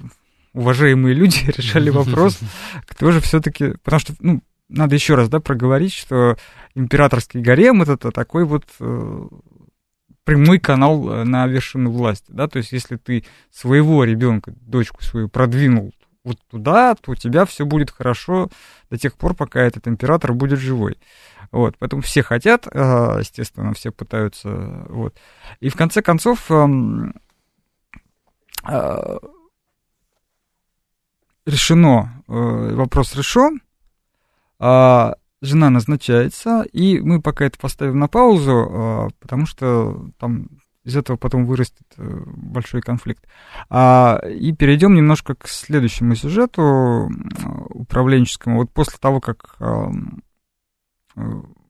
уважаемые 0.57 1.13
люди 1.13 1.45
решали 1.57 1.89
вопрос, 1.91 2.39
кто 2.85 3.11
же 3.11 3.21
все-таки... 3.21 3.73
Потому 3.83 3.99
что, 3.99 4.13
ну, 4.19 4.41
надо 4.69 4.95
еще 4.95 5.15
раз, 5.15 5.29
да, 5.29 5.39
проговорить, 5.39 5.93
что 5.93 6.35
императорский 6.75 7.39
гарем 7.39 7.81
это 7.81 7.97
такой 8.11 8.43
вот 8.43 8.65
э, 8.79 9.27
прямой 10.25 10.59
канал 10.59 11.09
э, 11.09 11.23
на 11.23 11.47
вершину 11.47 11.89
власти, 11.91 12.25
да, 12.29 12.47
то 12.47 12.57
есть 12.57 12.73
если 12.73 12.97
ты 12.97 13.23
своего 13.49 14.03
ребенка, 14.03 14.53
дочку 14.59 15.03
свою 15.03 15.29
продвинул 15.29 15.93
вот 16.25 16.37
туда, 16.51 16.95
то 16.95 17.11
у 17.11 17.15
тебя 17.15 17.45
все 17.45 17.65
будет 17.65 17.91
хорошо 17.91 18.49
до 18.89 18.97
тех 18.97 19.15
пор, 19.15 19.35
пока 19.35 19.61
этот 19.61 19.87
император 19.87 20.33
будет 20.33 20.59
живой. 20.59 20.97
Вот, 21.51 21.77
поэтому 21.79 22.01
все 22.01 22.23
хотят, 22.23 22.67
э, 22.69 23.17
естественно, 23.19 23.73
все 23.73 23.93
пытаются, 23.93 24.49
вот. 24.89 25.15
И 25.61 25.69
в 25.69 25.75
конце 25.75 26.01
концов, 26.01 26.51
эм, 26.51 27.13
решено, 31.47 32.23
э, 32.27 32.75
вопрос 32.75 33.15
решен, 33.15 33.61
а 34.59 35.15
жена 35.41 35.69
назначается, 35.69 36.63
и 36.73 36.99
мы 36.99 37.21
пока 37.21 37.45
это 37.45 37.57
поставим 37.57 37.99
на 37.99 38.07
паузу, 38.07 38.51
а, 38.51 39.07
потому 39.19 39.45
что 39.45 40.09
там 40.19 40.49
из 40.83 40.95
этого 40.95 41.15
потом 41.15 41.45
вырастет 41.45 41.85
э, 41.97 42.23
большой 42.25 42.81
конфликт. 42.81 43.25
А, 43.69 44.19
и 44.27 44.51
перейдем 44.51 44.95
немножко 44.95 45.35
к 45.35 45.47
следующему 45.47 46.15
сюжету 46.15 47.09
управленческому. 47.69 48.57
Вот 48.57 48.71
после 48.71 48.97
того, 48.99 49.21
как 49.21 49.57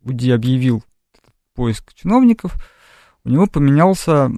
УДИ 0.04 0.32
объявил 0.32 0.84
поиск 1.56 1.94
чиновников, 1.94 2.54
у 3.24 3.30
него 3.30 3.48
поменялся, 3.48 4.32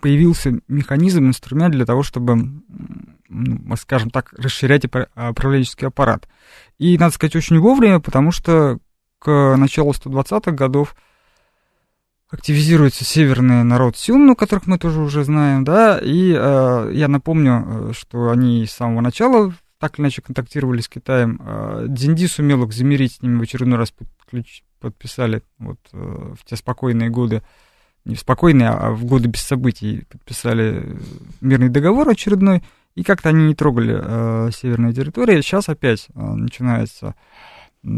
появился 0.00 0.60
механизм, 0.68 1.26
инструмент 1.26 1.74
для 1.74 1.86
того, 1.86 2.02
чтобы 2.02 2.62
скажем 3.78 4.10
так, 4.10 4.32
расширять 4.32 4.84
управленческий 4.84 5.88
аппарат. 5.88 6.28
И, 6.78 6.98
надо 6.98 7.14
сказать, 7.14 7.36
очень 7.36 7.58
вовремя, 7.58 8.00
потому 8.00 8.32
что 8.32 8.78
к 9.18 9.56
началу 9.56 9.92
120-х 9.92 10.52
годов 10.52 10.94
активизируется 12.30 13.04
северный 13.04 13.64
народ 13.64 13.96
Сюнну, 13.96 14.34
которых 14.34 14.66
мы 14.66 14.78
тоже 14.78 15.00
уже 15.00 15.24
знаем, 15.24 15.64
да, 15.64 15.98
и 16.02 16.34
э, 16.36 16.90
я 16.92 17.08
напомню, 17.08 17.64
э, 17.64 17.92
что 17.94 18.30
они 18.30 18.66
с 18.66 18.72
самого 18.72 19.00
начала 19.00 19.54
так 19.78 19.98
или 19.98 20.04
иначе 20.04 20.22
контактировали 20.22 20.80
с 20.80 20.88
Китаем. 20.88 21.40
Э, 21.44 21.86
Дзинди 21.88 22.26
сумел 22.26 22.64
их 22.64 22.72
замерить, 22.72 23.14
с 23.14 23.22
ними 23.22 23.38
в 23.38 23.42
очередной 23.42 23.78
раз 23.78 23.92
подключ, 23.92 24.62
подписали 24.80 25.42
вот 25.58 25.78
э, 25.92 25.96
в 26.38 26.44
те 26.44 26.56
спокойные 26.56 27.08
годы, 27.08 27.42
не 28.04 28.14
в 28.14 28.20
спокойные, 28.20 28.70
а 28.70 28.90
в 28.90 29.04
годы 29.04 29.28
без 29.28 29.40
событий 29.40 30.04
подписали 30.10 30.98
мирный 31.40 31.68
договор 31.68 32.08
очередной, 32.08 32.62
и 32.94 33.02
как-то 33.02 33.30
они 33.30 33.46
не 33.46 33.54
трогали 33.54 33.98
э, 34.00 34.50
северные 34.52 34.92
территории. 34.92 35.40
Сейчас 35.40 35.68
опять 35.68 36.08
э, 36.14 36.20
начинается 36.20 37.14
э, 37.82 37.88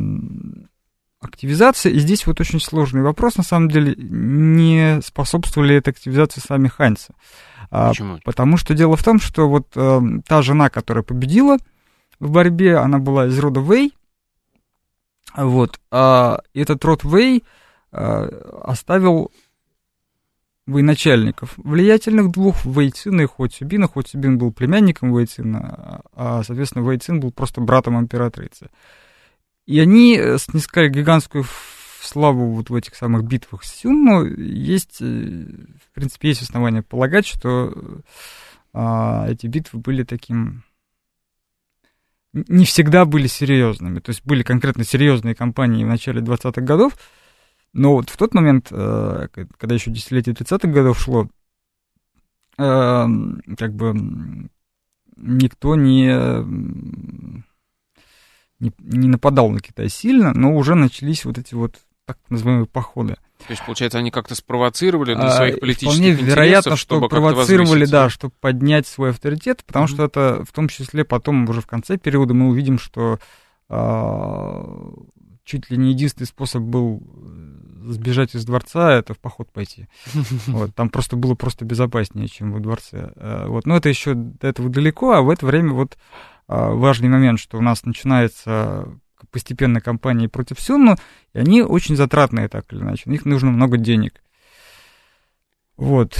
активизация. 1.20 1.92
И 1.92 1.98
здесь 1.98 2.26
вот 2.26 2.40
очень 2.40 2.60
сложный 2.60 3.02
вопрос, 3.02 3.36
на 3.36 3.42
самом 3.42 3.68
деле, 3.68 3.94
не 3.96 5.00
способствовали 5.02 5.76
этой 5.76 5.90
активизации 5.90 6.40
сами 6.40 6.68
ханьцы. 6.68 7.12
А, 7.70 7.90
Почему? 7.90 8.18
Потому 8.24 8.56
что 8.56 8.74
дело 8.74 8.96
в 8.96 9.02
том, 9.02 9.20
что 9.20 9.48
вот 9.48 9.68
э, 9.74 10.00
та 10.26 10.42
жена, 10.42 10.70
которая 10.70 11.02
победила 11.02 11.58
в 12.20 12.30
борьбе, 12.30 12.76
она 12.76 12.98
была 12.98 13.26
из 13.26 13.38
рода 13.38 13.60
Вэй. 13.60 13.92
Вот. 15.36 15.78
А 15.90 16.40
этот 16.54 16.84
род 16.84 17.04
Вэй 17.04 17.44
э, 17.92 18.28
оставил 18.62 19.30
военачальников, 20.66 21.54
влиятельных 21.56 22.30
двух, 22.30 22.64
Вейцина 22.64 23.22
и 23.22 23.26
Хотсюбина. 23.26 23.88
Хотсюбин 23.88 24.38
был 24.38 24.52
племянником 24.52 25.16
Вейцина, 25.16 26.02
а, 26.12 26.42
соответственно, 26.42 26.88
Вейцин 26.88 27.20
был 27.20 27.30
просто 27.30 27.60
братом 27.60 27.98
императрицы. 27.98 28.68
И 29.66 29.78
они 29.78 30.16
э, 30.16 30.38
снискали 30.38 30.88
гигантскую 30.88 31.44
славу 32.00 32.52
вот 32.52 32.70
в 32.70 32.74
этих 32.74 32.94
самых 32.94 33.24
битвах 33.24 33.64
с 33.64 33.80
Сюнну. 33.80 34.24
Есть, 34.24 34.98
э, 35.00 35.04
в 35.04 35.94
принципе, 35.94 36.28
есть 36.28 36.42
основания 36.42 36.82
полагать, 36.82 37.26
что 37.26 37.72
а, 38.72 39.26
эти 39.28 39.46
битвы 39.46 39.80
были 39.80 40.02
таким 40.02 40.62
не 42.32 42.64
всегда 42.66 43.04
были 43.04 43.26
серьезными. 43.26 44.00
То 44.00 44.10
есть 44.10 44.24
были 44.24 44.42
конкретно 44.42 44.84
серьезные 44.84 45.34
кампании 45.34 45.84
в 45.84 45.88
начале 45.88 46.20
20-х 46.20 46.60
годов, 46.60 46.92
но 47.76 47.92
вот 47.92 48.08
в 48.08 48.16
тот 48.16 48.32
момент, 48.32 48.68
э, 48.70 49.28
когда 49.58 49.74
еще 49.74 49.90
десятилетие 49.90 50.34
30-х 50.34 50.66
годов 50.68 50.98
шло, 50.98 51.28
э, 52.56 53.06
как 53.58 53.74
бы 53.74 54.48
никто 55.16 55.76
не, 55.76 56.06
не, 58.60 58.72
не 58.78 59.08
нападал 59.08 59.50
на 59.50 59.60
Китай 59.60 59.90
сильно, 59.90 60.32
но 60.32 60.54
уже 60.54 60.74
начались 60.74 61.26
вот 61.26 61.36
эти 61.36 61.54
вот 61.54 61.76
так 62.06 62.16
называемые 62.30 62.66
походы. 62.66 63.16
То 63.46 63.50
есть, 63.50 63.62
получается, 63.66 63.98
они 63.98 64.10
как-то 64.10 64.34
спровоцировали 64.34 65.14
для 65.14 65.30
своих 65.30 65.60
политических 65.60 65.92
Вполне 65.92 66.12
интересов, 66.12 66.34
вероятно, 66.34 66.76
что 66.76 67.06
провоцировали, 67.08 67.84
да, 67.84 68.08
чтобы 68.08 68.32
поднять 68.40 68.86
свой 68.86 69.10
авторитет, 69.10 69.62
потому 69.66 69.84
mm-hmm. 69.84 69.88
что 69.88 70.04
это 70.04 70.44
в 70.48 70.52
том 70.52 70.68
числе 70.68 71.04
потом 71.04 71.46
уже 71.46 71.60
в 71.60 71.66
конце 71.66 71.98
периода 71.98 72.32
мы 72.32 72.48
увидим, 72.48 72.78
что 72.78 73.18
а, 73.68 74.64
чуть 75.46 75.70
ли 75.70 75.78
не 75.78 75.90
единственный 75.90 76.26
способ 76.26 76.62
был 76.62 77.00
э, 77.00 77.92
сбежать 77.92 78.34
из 78.34 78.44
дворца, 78.44 78.92
это 78.92 79.14
в 79.14 79.18
поход 79.18 79.50
пойти. 79.52 79.88
Вот, 80.48 80.74
там 80.74 80.90
просто 80.90 81.16
было 81.16 81.34
просто 81.34 81.64
безопаснее, 81.64 82.28
чем 82.28 82.52
во 82.52 82.60
дворце. 82.60 83.12
Э, 83.14 83.46
вот, 83.46 83.64
но 83.64 83.76
это 83.76 83.88
еще 83.88 84.14
до 84.14 84.48
этого 84.48 84.68
далеко, 84.68 85.12
а 85.12 85.22
в 85.22 85.30
это 85.30 85.46
время 85.46 85.72
вот 85.72 85.96
а, 86.48 86.70
важный 86.70 87.08
момент, 87.08 87.40
что 87.40 87.58
у 87.58 87.60
нас 87.60 87.84
начинается 87.84 88.88
постепенно 89.30 89.80
кампания 89.80 90.28
против 90.28 90.60
Сюнну, 90.60 90.96
и 91.32 91.38
они 91.38 91.62
очень 91.62 91.96
затратные, 91.96 92.48
так 92.48 92.72
или 92.72 92.80
иначе. 92.80 93.04
У 93.06 93.10
них 93.10 93.24
нужно 93.24 93.50
много 93.50 93.78
денег. 93.78 94.20
Вот. 95.76 96.16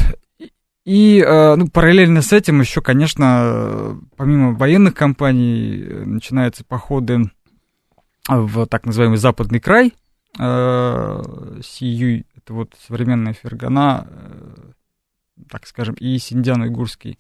И 0.85 1.21
э, 1.21 1.55
ну, 1.57 1.69
параллельно 1.69 2.23
с 2.23 2.33
этим 2.33 2.61
еще, 2.61 2.81
конечно, 2.81 4.01
помимо 4.17 4.53
военных 4.53 4.95
кампаний, 4.95 5.83
начинаются 6.05 6.65
походы 6.65 7.31
в 8.29 8.67
так 8.67 8.87
называемый 8.87 9.19
западный 9.19 9.61
край. 9.61 9.95
Э, 10.39 11.23
Сиюй, 11.63 12.27
это 12.37 12.55
вот 12.55 12.75
современная 12.87 13.33
Фергана, 13.33 14.07
э, 14.09 14.73
так 15.51 15.67
скажем, 15.67 15.95
и 15.95 16.19
Синдиан-Уйгурский. 16.19 17.17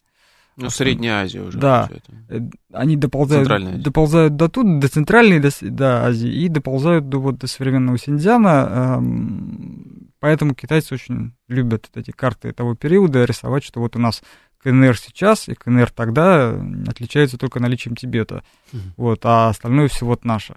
Ну, 0.56 0.70
Средняя 0.70 1.22
Азия 1.22 1.42
уже. 1.42 1.58
Да, 1.58 1.88
э, 2.28 2.40
они 2.72 2.96
доползают, 2.96 3.82
доползают 3.82 4.36
до 4.36 4.48
тут, 4.48 4.80
до 4.80 4.88
центральной 4.88 5.38
до, 5.38 5.50
до 5.60 6.06
Азии, 6.06 6.30
и 6.30 6.48
доползают 6.48 7.08
до, 7.08 7.18
вот, 7.18 7.38
до 7.38 7.46
современного 7.46 7.98
Синдиана. 7.98 8.96
Эм, 8.98 10.10
поэтому 10.18 10.54
китайцы 10.54 10.94
очень 10.94 11.34
любят 11.48 11.88
вот 11.92 12.00
эти 12.00 12.10
карты 12.10 12.52
того 12.52 12.74
периода 12.74 13.24
рисовать, 13.24 13.64
что 13.64 13.80
вот 13.80 13.96
у 13.96 13.98
нас 13.98 14.22
КНР 14.62 14.98
сейчас 14.98 15.48
и 15.48 15.54
КНР 15.54 15.90
тогда 15.90 16.58
отличаются 16.86 17.36
только 17.38 17.60
наличием 17.60 17.94
Тибета. 17.94 18.42
Mm-hmm. 18.72 18.80
Вот, 18.96 19.20
а 19.24 19.50
остальное 19.50 19.88
все 19.88 20.06
вот 20.06 20.24
наше. 20.24 20.56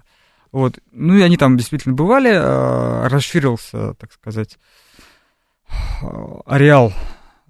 Вот. 0.52 0.78
Ну 0.92 1.14
и 1.16 1.22
они 1.22 1.36
там 1.36 1.56
действительно 1.56 1.94
бывали, 1.94 2.30
э, 2.30 3.08
расширился, 3.08 3.94
так 3.94 4.12
сказать, 4.12 4.58
ареал 6.46 6.92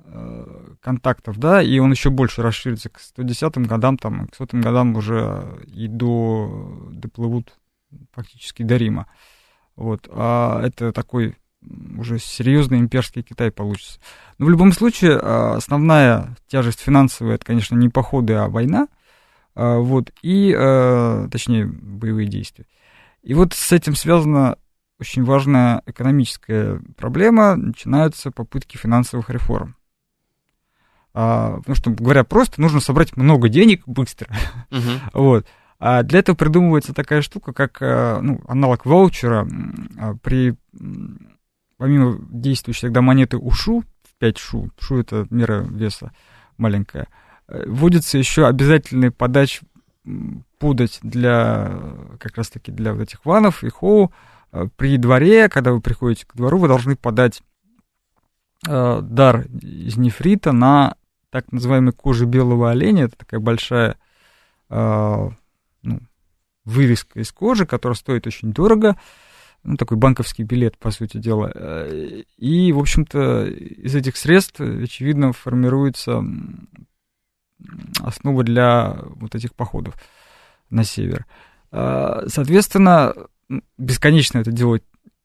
э, 0.05 0.75
контактов, 0.81 1.39
да, 1.39 1.63
и 1.63 1.79
он 1.79 1.91
еще 1.91 2.11
больше 2.11 2.43
расширится 2.43 2.91
к 2.91 2.99
110-м 2.99 3.65
годам, 3.65 3.97
там, 3.97 4.29
к 4.29 4.35
100 4.35 4.49
годам 4.53 4.97
уже 4.97 5.61
и 5.67 5.89
до, 5.89 6.89
доплывут 6.93 7.55
фактически 8.13 8.63
до 8.63 8.77
Рима. 8.77 9.07
Вот. 9.77 10.09
А 10.11 10.63
это 10.63 10.93
такой 10.93 11.37
уже 11.99 12.19
серьезный 12.19 12.79
имперский 12.79 13.23
Китай 13.23 13.51
получится. 13.51 14.01
Но 14.39 14.47
в 14.47 14.51
любом 14.51 14.73
случае, 14.73 15.19
а, 15.21 15.57
основная 15.57 16.37
тяжесть 16.49 16.81
финансовая, 16.81 17.35
это, 17.35 17.45
конечно, 17.45 17.77
не 17.77 17.89
походы, 17.89 18.35
а 18.35 18.49
война, 18.49 18.89
а, 19.55 19.79
вот, 19.79 20.11
и, 20.23 20.55
а, 20.57 21.29
точнее, 21.31 21.67
боевые 21.67 22.29
действия. 22.29 22.67
И 23.23 23.35
вот 23.35 23.53
с 23.53 23.73
этим 23.73 23.95
связана 23.95 24.57
очень 24.99 25.25
важная 25.25 25.83
экономическая 25.87 26.81
проблема, 26.97 27.57
начинаются 27.57 28.31
попытки 28.31 28.77
финансовых 28.77 29.31
реформ. 29.31 29.77
А, 31.13 31.57
потому 31.59 31.75
что, 31.75 31.91
говоря 31.91 32.25
просто, 32.25 32.61
нужно 32.61 32.81
собрать 32.81 33.17
много 33.17 33.49
денег 33.49 33.83
быстро. 33.87 34.29
Uh-huh. 34.71 35.01
вот. 35.15 35.47
А 35.79 36.03
для 36.03 36.19
этого 36.19 36.37
придумывается 36.37 36.93
такая 36.93 37.23
штука, 37.23 37.55
как 37.55 37.81
ну, 37.81 38.43
аналог 38.47 38.85
ваучера. 38.85 39.49
При, 40.23 40.55
помимо 41.79 42.19
действующей 42.31 42.83
тогда 42.83 43.01
монеты 43.01 43.39
УШУ, 43.39 43.85
5 44.21 44.39
шу, 44.39 44.71
шу 44.79 44.99
это 44.99 45.27
мера 45.31 45.63
веса 45.63 46.13
маленькая, 46.59 47.09
э, 47.49 47.65
вводится 47.67 48.19
еще 48.19 48.47
обязательный 48.47 49.11
подач 49.11 49.61
подать 50.59 50.99
для 51.03 51.79
как 52.19 52.37
раз-таки 52.37 52.73
для 52.73 52.95
вот 52.95 53.03
этих 53.03 53.25
ванов 53.25 53.65
и 53.65 53.69
хоу 53.69 54.13
э, 54.53 54.69
при 54.77 54.97
дворе, 54.97 55.49
когда 55.49 55.73
вы 55.73 55.81
приходите 55.81 56.27
к 56.27 56.35
двору, 56.35 56.59
вы 56.59 56.69
должны 56.69 56.97
подать 56.97 57.43
э, 58.67 59.01
дар 59.03 59.47
из 59.61 59.97
нефрита 59.97 60.53
на 60.53 60.97
так 61.31 61.53
называемой 61.53 61.93
коже 61.93 62.27
белого 62.27 62.71
оленя. 62.71 63.05
Это 63.05 63.17
такая 63.17 63.41
большая 63.41 63.97
э, 64.69 65.31
ну, 65.83 66.01
вырезка 66.65 67.21
из 67.21 67.33
кожи, 67.33 67.67
которая 67.67 67.97
стоит 67.97 68.27
очень 68.27 68.53
дорого. 68.53 68.99
Ну, 69.63 69.77
такой 69.77 69.99
банковский 69.99 70.43
билет, 70.43 70.79
по 70.79 70.91
сути 70.91 71.19
дела. 71.19 71.53
Э, 71.55 72.23
и, 72.37 72.73
в 72.73 72.79
общем-то, 72.79 73.45
из 73.45 73.95
этих 73.95 74.17
средств, 74.17 74.61
очевидно, 74.61 75.33
формируется 75.33 76.25
основа 78.01 78.43
для 78.43 78.97
вот 79.17 79.35
этих 79.35 79.55
походов 79.55 79.95
на 80.71 80.85
север. 80.85 81.27
А, 81.73 82.25
соответственно, 82.27 83.15
бесконечно 83.79 84.39
это 84.39 84.53
делать 84.53 84.83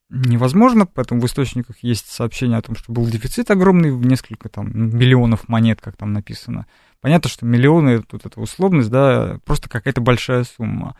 невозможно, 0.09 0.85
поэтому 0.85 1.21
в 1.21 1.25
источниках 1.25 1.77
есть 1.81 2.09
сообщение 2.09 2.57
о 2.57 2.61
том, 2.61 2.75
что 2.75 2.91
был 2.91 3.05
дефицит 3.07 3.49
огромный 3.49 3.91
в 3.91 4.05
несколько 4.05 4.49
там 4.49 4.69
миллионов 4.97 5.49
монет, 5.49 5.81
как 5.81 5.97
там 5.97 6.13
написано. 6.13 6.67
Понятно, 7.01 7.29
что 7.29 7.45
миллионы, 7.45 8.01
тут 8.01 8.25
это 8.25 8.39
условность, 8.39 8.89
да, 8.89 9.39
просто 9.45 9.69
какая-то 9.69 10.01
большая 10.01 10.43
сумма. 10.43 10.95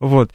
Вот. 0.00 0.32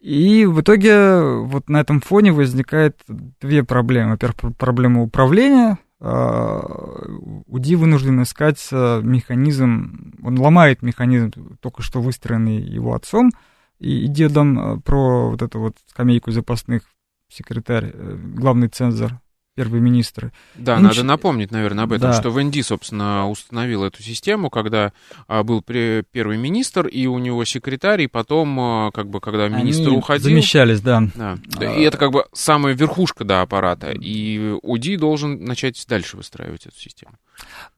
И 0.00 0.46
в 0.46 0.60
итоге 0.60 1.20
вот 1.42 1.68
на 1.68 1.80
этом 1.80 2.00
фоне 2.00 2.32
возникает 2.32 3.00
две 3.40 3.64
проблемы. 3.64 4.12
Во-первых, 4.12 4.56
проблема 4.56 5.02
управления, 5.02 5.78
УДИ 5.98 7.74
вынужден 7.74 8.22
искать 8.22 8.68
э, 8.70 9.00
механизм, 9.02 10.14
он 10.22 10.38
ломает 10.38 10.82
механизм, 10.82 11.56
только 11.60 11.82
что 11.82 12.02
выстроенный 12.02 12.60
его 12.60 12.94
отцом. 12.94 13.30
И 13.78 14.06
дедом 14.06 14.58
э, 14.58 14.80
про 14.80 15.30
вот 15.30 15.40
эту 15.40 15.58
вот 15.60 15.76
скамейку 15.86 16.30
запасных 16.32 16.82
секретарь, 17.28 17.92
э, 17.94 18.16
главный 18.34 18.68
цензор 18.68 19.20
первые 19.56 19.80
министры. 19.80 20.32
Да, 20.54 20.78
и 20.78 20.82
надо 20.82 20.98
нач... 20.98 21.04
напомнить, 21.04 21.50
наверное, 21.50 21.84
об 21.84 21.92
этом, 21.92 22.10
да. 22.10 22.20
что 22.20 22.28
Венди, 22.28 22.60
собственно, 22.60 23.28
установил 23.28 23.84
эту 23.84 24.02
систему, 24.02 24.50
когда 24.50 24.92
а, 25.26 25.42
был 25.42 25.62
при, 25.62 26.04
первый 26.12 26.36
министр, 26.36 26.86
и 26.86 27.06
у 27.06 27.18
него 27.18 27.44
секретарь, 27.44 28.02
и 28.02 28.06
потом, 28.06 28.60
а, 28.60 28.90
как 28.92 29.08
бы, 29.08 29.20
когда 29.20 29.48
министр 29.48 29.88
Они 29.88 29.96
уходил... 29.96 30.24
замещались, 30.24 30.80
да. 30.82 31.02
да. 31.14 31.38
А... 31.58 31.64
И 31.64 31.82
это 31.82 31.96
как 31.96 32.12
бы 32.12 32.26
самая 32.34 32.74
верхушка, 32.74 33.24
да, 33.24 33.40
аппарата, 33.40 33.92
и 33.92 34.54
УДИ 34.62 34.96
должен 34.96 35.42
начать 35.42 35.82
дальше 35.88 36.18
выстраивать 36.18 36.66
эту 36.66 36.78
систему. 36.78 37.12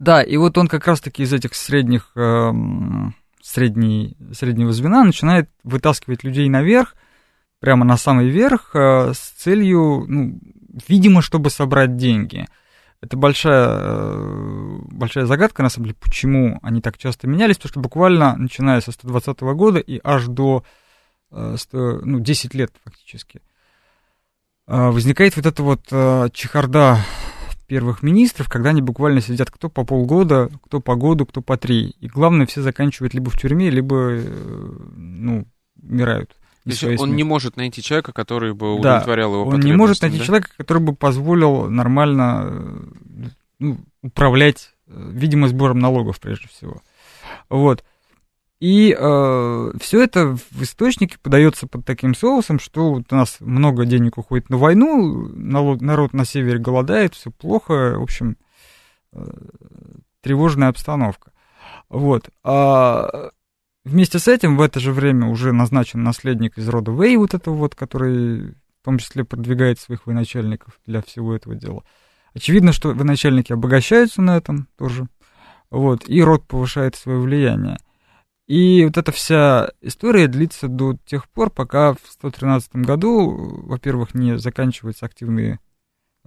Да, 0.01 0.21
и 0.23 0.37
вот 0.37 0.59
он 0.59 0.67
как 0.67 0.87
раз-таки 0.87 1.23
из 1.23 1.33
этих 1.33 1.55
средних, 1.55 2.11
э, 2.17 2.53
средней, 3.41 4.17
среднего 4.33 4.73
звена 4.73 5.05
начинает 5.05 5.49
вытаскивать 5.63 6.25
людей 6.25 6.49
наверх, 6.49 6.97
прямо 7.61 7.85
на 7.85 7.97
самый 7.97 8.29
верх, 8.29 8.71
э, 8.75 9.13
с 9.15 9.35
целью, 9.37 10.05
ну, 10.09 10.41
видимо, 10.89 11.23
чтобы 11.23 11.51
собрать 11.51 11.97
деньги. 11.97 12.47
Это 13.01 13.17
большая, 13.17 13.69
э, 13.71 14.79
большая 14.91 15.27
загадка, 15.27 15.63
на 15.63 15.69
самом 15.69 15.87
деле, 15.87 15.97
почему 16.01 16.59
они 16.63 16.81
так 16.81 16.99
часто 16.99 17.29
менялись, 17.29 17.57
потому 17.57 17.71
что 17.71 17.81
буквально, 17.81 18.37
начиная 18.37 18.81
со 18.81 18.91
120 18.91 19.41
года 19.55 19.79
и 19.79 20.01
аж 20.03 20.27
до 20.27 20.65
100, 21.31 21.79
э, 21.79 22.01
ну, 22.03 22.19
10 22.19 22.55
лет 22.55 22.73
фактически, 22.85 23.41
э, 24.67 24.91
возникает 24.91 25.37
вот 25.37 25.47
эта 25.47 25.63
вот 25.63 26.33
чехарда 26.33 26.99
первых 27.69 28.03
министров, 28.03 28.49
когда 28.49 28.71
они 28.71 28.81
буквально 28.81 29.21
сидят 29.21 29.51
кто 29.51 29.69
по 29.69 29.85
полгода, 29.85 30.49
кто 30.65 30.81
по 30.81 30.97
году, 30.97 31.27
кто 31.27 31.43
по 31.43 31.57
три. 31.57 31.95
И 32.01 32.09
главное, 32.09 32.47
все 32.47 32.63
заканчивают 32.63 33.15
либо 33.15 33.31
в 33.31 33.39
тюрьме, 33.39 33.71
либо, 33.71 34.21
ну, 34.97 35.47
умирают. 35.81 36.35
То 36.65 36.71
есть 36.71 37.01
он 37.01 37.17
не 37.17 37.25
может 37.25 37.57
найти 37.57 37.83
человека, 37.83 38.13
который 38.13 38.53
бы 38.53 38.75
удовлетворял 38.75 39.33
да, 39.33 39.39
его 39.39 39.49
он 39.49 39.61
не 39.61 39.73
может 39.73 40.03
найти 40.03 40.19
да? 40.19 40.25
человека, 40.25 40.51
который 40.57 40.83
бы 40.83 40.95
позволил 40.95 41.71
нормально 41.71 42.45
э, 42.45 43.29
ну, 43.59 43.79
управлять, 44.03 44.75
э, 44.87 45.11
видимо, 45.13 45.49
сбором 45.49 45.79
налогов 45.79 46.21
прежде 46.21 46.49
всего. 46.49 46.83
Вот. 47.49 47.85
И 48.61 48.95
э, 48.99 49.73
все 49.81 50.03
это 50.03 50.37
в 50.51 50.63
источнике 50.63 51.17
подается 51.23 51.69
под 51.69 51.85
таким 51.85 52.15
соусом, 52.15 52.59
что 52.59 52.95
вот 52.95 53.05
у 53.13 53.17
нас 53.17 53.37
много 53.39 53.87
денег 53.87 54.19
уходит 54.19 54.51
на 54.51 54.57
войну, 54.57 55.29
народ, 55.29 55.81
народ 55.81 56.13
на 56.13 56.25
севере 56.25 56.59
голодает, 56.59 57.15
все 57.15 57.31
плохо, 57.31 57.97
в 57.99 58.03
общем, 58.03 58.37
э, 59.13 59.25
тревожная 60.23 60.69
обстановка. 60.69 61.31
Вот. 61.89 62.31
А 62.43 63.31
Вместе 63.85 64.19
с 64.19 64.29
этим 64.29 64.57
в 64.57 64.61
это 64.61 64.81
же 64.81 64.93
время 64.93 65.29
уже 65.29 65.53
назначен 65.53 66.03
наследник 66.03 66.59
из 66.59 66.69
рода 66.69 66.91
Вэй, 66.91 67.17
вот 67.17 67.35
этого 67.35 67.55
вот, 67.55 67.75
который 67.75 68.51
в 68.51 68.85
том 68.85 68.99
числе 68.99 69.25
продвигает 69.25 69.79
своих 69.79 70.07
военачальников 70.07 70.79
для 70.87 71.03
всего 71.03 71.35
этого 71.35 71.55
дела. 71.55 71.85
Очевидно, 72.35 72.73
что 72.73 72.93
военачальники 72.93 73.53
обогащаются 73.53 74.23
на 74.23 74.37
этом 74.37 74.69
тоже, 74.77 75.09
вот, 75.71 76.09
и 76.09 76.23
род 76.23 76.47
повышает 76.47 76.97
свое 76.97 77.19
влияние. 77.19 77.79
И 78.47 78.85
вот 78.87 78.97
эта 78.97 79.13
вся 79.13 79.73
история 79.83 80.27
длится 80.27 80.69
до 80.69 80.97
тех 81.05 81.29
пор, 81.29 81.51
пока 81.51 81.93
в 81.93 82.01
113 82.09 82.77
году, 82.77 83.31
во-первых, 83.67 84.15
не 84.15 84.39
заканчиваются 84.39 85.05
активные 85.05 85.61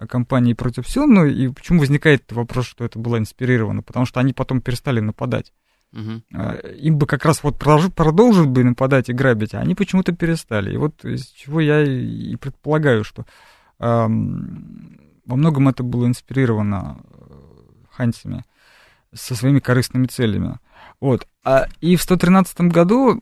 кампании 0.08 0.54
против 0.54 0.88
Сюнну, 0.88 1.26
и 1.26 1.48
почему 1.48 1.80
возникает 1.80 2.30
вопрос, 2.32 2.66
что 2.66 2.84
это 2.84 2.98
было 2.98 3.18
инспирировано, 3.18 3.82
потому 3.82 4.06
что 4.06 4.20
они 4.20 4.32
потом 4.32 4.60
перестали 4.60 5.00
нападать. 5.00 5.52
Угу. 5.92 6.38
Им 6.78 6.98
бы 6.98 7.06
как 7.06 7.24
раз 7.24 7.42
вот 7.42 7.58
продолжить 7.58 8.48
бы 8.48 8.64
нападать 8.64 9.08
и 9.08 9.12
грабить, 9.12 9.54
а 9.54 9.60
они 9.60 9.74
почему-то 9.74 10.12
перестали. 10.12 10.72
И 10.72 10.76
вот 10.76 11.04
из 11.04 11.26
чего 11.26 11.60
я 11.60 11.82
и 11.82 12.34
предполагаю, 12.36 13.04
что 13.04 13.26
эм, 13.78 15.00
во 15.26 15.36
многом 15.36 15.68
это 15.68 15.82
было 15.82 16.06
инспирировано 16.06 16.98
э, 17.04 17.34
ханьцами 17.90 18.44
со 19.12 19.34
своими 19.34 19.60
корыстными 19.60 20.06
целями. 20.06 20.58
Вот. 21.00 21.26
А, 21.44 21.66
и 21.80 21.96
в 21.96 22.02
113 22.02 22.60
году 22.62 23.20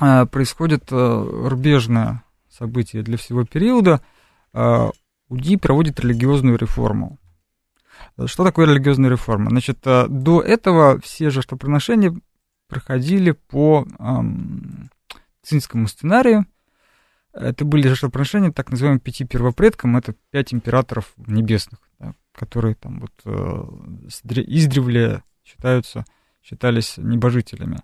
а, 0.00 0.26
происходит 0.26 0.84
а, 0.90 1.48
рубежное 1.48 2.22
событие 2.50 3.02
для 3.02 3.16
всего 3.16 3.44
периода. 3.44 4.00
А, 4.52 4.90
УДИ 5.28 5.56
проводит 5.56 6.00
религиозную 6.00 6.58
реформу. 6.58 7.18
Что 8.26 8.44
такое 8.44 8.66
религиозная 8.66 9.10
реформа? 9.10 9.50
Значит, 9.50 9.78
э, 9.86 10.06
до 10.08 10.40
этого 10.40 11.00
все 11.00 11.30
жертвоприношения 11.30 12.14
проходили 12.68 13.32
по 13.32 13.86
эм, 13.98 14.90
цинскому 15.42 15.88
сценарию. 15.88 16.46
Это 17.32 17.64
были 17.64 17.88
жертвоприношения 17.88 18.52
так 18.52 18.70
называемым 18.70 19.00
пяти 19.00 19.24
первопредкам, 19.24 19.96
это 19.96 20.14
пять 20.30 20.54
императоров 20.54 21.12
небесных, 21.16 21.80
да, 21.98 22.14
которые 22.32 22.76
там 22.76 23.00
вот 23.00 23.12
э, 23.24 23.64
издревле 24.46 25.24
считаются, 25.44 26.04
считались 26.42 26.94
небожителями. 26.96 27.80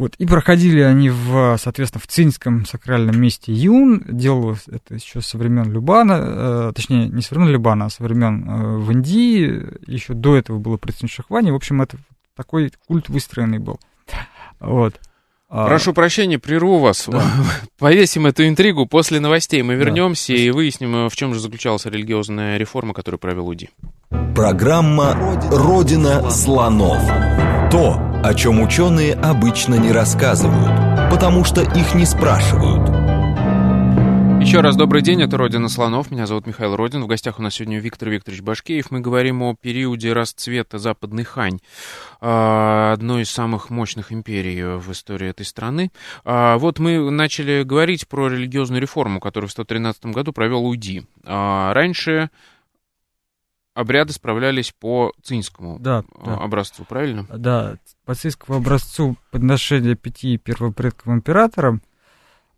Вот, 0.00 0.14
и 0.16 0.24
проходили 0.24 0.80
они, 0.80 1.10
в, 1.10 1.58
соответственно, 1.58 2.00
в 2.02 2.06
цинском 2.06 2.64
сакральном 2.64 3.20
месте 3.20 3.52
Юн. 3.52 4.02
Делалось 4.08 4.62
это 4.66 4.94
еще 4.94 5.20
со 5.20 5.36
времен 5.36 5.70
Любана, 5.70 6.14
э, 6.22 6.72
точнее, 6.74 7.06
не 7.08 7.20
со 7.20 7.34
времен 7.34 7.50
Любана, 7.50 7.84
а 7.84 7.90
со 7.90 8.02
времен 8.02 8.48
э, 8.48 8.76
в 8.78 8.90
Индии. 8.92 9.62
Еще 9.86 10.14
до 10.14 10.36
этого 10.36 10.58
было 10.58 10.78
при 10.78 10.92
Циншахване. 10.92 11.52
В 11.52 11.56
общем, 11.56 11.82
это 11.82 11.98
такой 12.34 12.72
культ 12.88 13.10
выстроенный 13.10 13.58
был. 13.58 13.78
Вот. 14.58 14.98
А, 15.50 15.66
Прошу 15.66 15.92
прощения, 15.92 16.38
прерву 16.38 16.78
вас. 16.78 17.04
Да. 17.06 17.22
Повесим 17.78 18.24
эту 18.24 18.48
интригу 18.48 18.86
после 18.86 19.20
новостей. 19.20 19.60
Мы 19.60 19.74
вернемся 19.74 20.32
да. 20.32 20.38
и 20.38 20.48
выясним, 20.48 21.10
в 21.10 21.14
чем 21.14 21.34
же 21.34 21.40
заключалась 21.40 21.84
религиозная 21.84 22.56
реформа, 22.56 22.94
которую 22.94 23.18
провел 23.18 23.46
УДИ. 23.46 23.68
Программа 24.34 25.14
«Родина 25.50 26.30
слонов». 26.30 27.02
То, 27.70 28.09
о 28.22 28.34
чем 28.34 28.60
ученые 28.60 29.14
обычно 29.14 29.76
не 29.76 29.92
рассказывают, 29.92 31.10
потому 31.10 31.42
что 31.42 31.62
их 31.62 31.94
не 31.94 32.04
спрашивают. 32.04 32.86
Еще 34.42 34.60
раз 34.60 34.76
добрый 34.76 35.00
день, 35.00 35.22
это 35.22 35.38
«Родина 35.38 35.68
слонов», 35.70 36.10
меня 36.10 36.26
зовут 36.26 36.46
Михаил 36.46 36.76
Родин, 36.76 37.02
в 37.02 37.06
гостях 37.06 37.38
у 37.38 37.42
нас 37.42 37.54
сегодня 37.54 37.78
Виктор 37.78 38.10
Викторович 38.10 38.42
Башкеев. 38.42 38.90
Мы 38.90 39.00
говорим 39.00 39.42
о 39.42 39.54
периоде 39.54 40.12
расцвета 40.12 40.78
Западной 40.78 41.24
Хань, 41.24 41.60
а, 42.20 42.92
одной 42.92 43.22
из 43.22 43.30
самых 43.30 43.70
мощных 43.70 44.12
империй 44.12 44.78
в 44.78 44.92
истории 44.92 45.28
этой 45.28 45.46
страны. 45.46 45.90
А, 46.24 46.58
вот 46.58 46.78
мы 46.78 47.10
начали 47.10 47.62
говорить 47.62 48.06
про 48.06 48.28
религиозную 48.28 48.82
реформу, 48.82 49.20
которую 49.20 49.48
в 49.48 49.52
113 49.52 50.06
году 50.06 50.32
провел 50.32 50.66
Уйди. 50.66 51.06
А, 51.24 51.72
раньше 51.72 52.30
обряды 53.74 54.12
справлялись 54.12 54.72
по 54.72 55.12
цинскому 55.22 55.78
да, 55.78 56.04
да. 56.24 56.36
образцу, 56.36 56.84
правильно? 56.84 57.26
Да, 57.28 57.76
по 58.46 58.56
образцу 58.56 59.16
подношения 59.30 59.94
пяти 59.94 60.36
первопредков 60.36 61.08
императорам. 61.08 61.82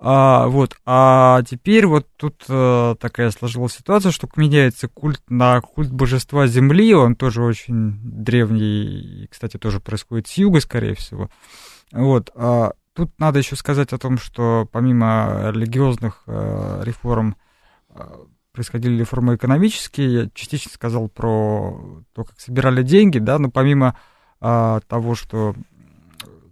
А, 0.05 0.49
вот, 0.49 0.77
а 0.85 1.43
теперь 1.49 1.87
вот 1.87 2.09
тут 2.17 2.45
а, 2.49 2.97
такая 2.97 3.31
сложилась 3.31 3.75
ситуация, 3.75 4.11
что 4.11 4.29
меняется 4.35 4.89
культ 4.89 5.23
на 5.29 5.61
культ 5.61 5.93
божества 5.93 6.49
Земли, 6.49 6.93
он 6.93 7.15
тоже 7.15 7.45
очень 7.45 8.01
древний, 8.03 9.23
и, 9.23 9.27
кстати, 9.29 9.59
тоже 9.59 9.79
происходит 9.79 10.27
с 10.27 10.37
юга, 10.39 10.61
скорее 10.61 10.97
всего. 10.97 11.31
Вот, 11.93 12.33
а, 12.35 12.73
тут 12.95 13.13
надо 13.19 13.39
еще 13.39 13.55
сказать 13.55 13.93
о 13.93 13.99
том, 13.99 14.19
что 14.19 14.69
помимо 14.73 15.53
религиозных 15.55 16.25
а, 16.27 16.83
реформ 16.83 17.37
а, 17.91 18.27
происходили 18.53 18.99
реформы 18.99 19.37
экономические. 19.37 20.13
Я 20.13 20.29
частично 20.35 20.71
сказал 20.73 21.09
про 21.09 22.03
то, 22.15 22.25
как 22.25 22.39
собирали 22.39 22.83
деньги, 22.83 23.19
да, 23.19 23.39
но 23.39 23.51
помимо 23.51 23.97
а, 24.45 24.81
того, 24.89 25.15
что 25.15 25.55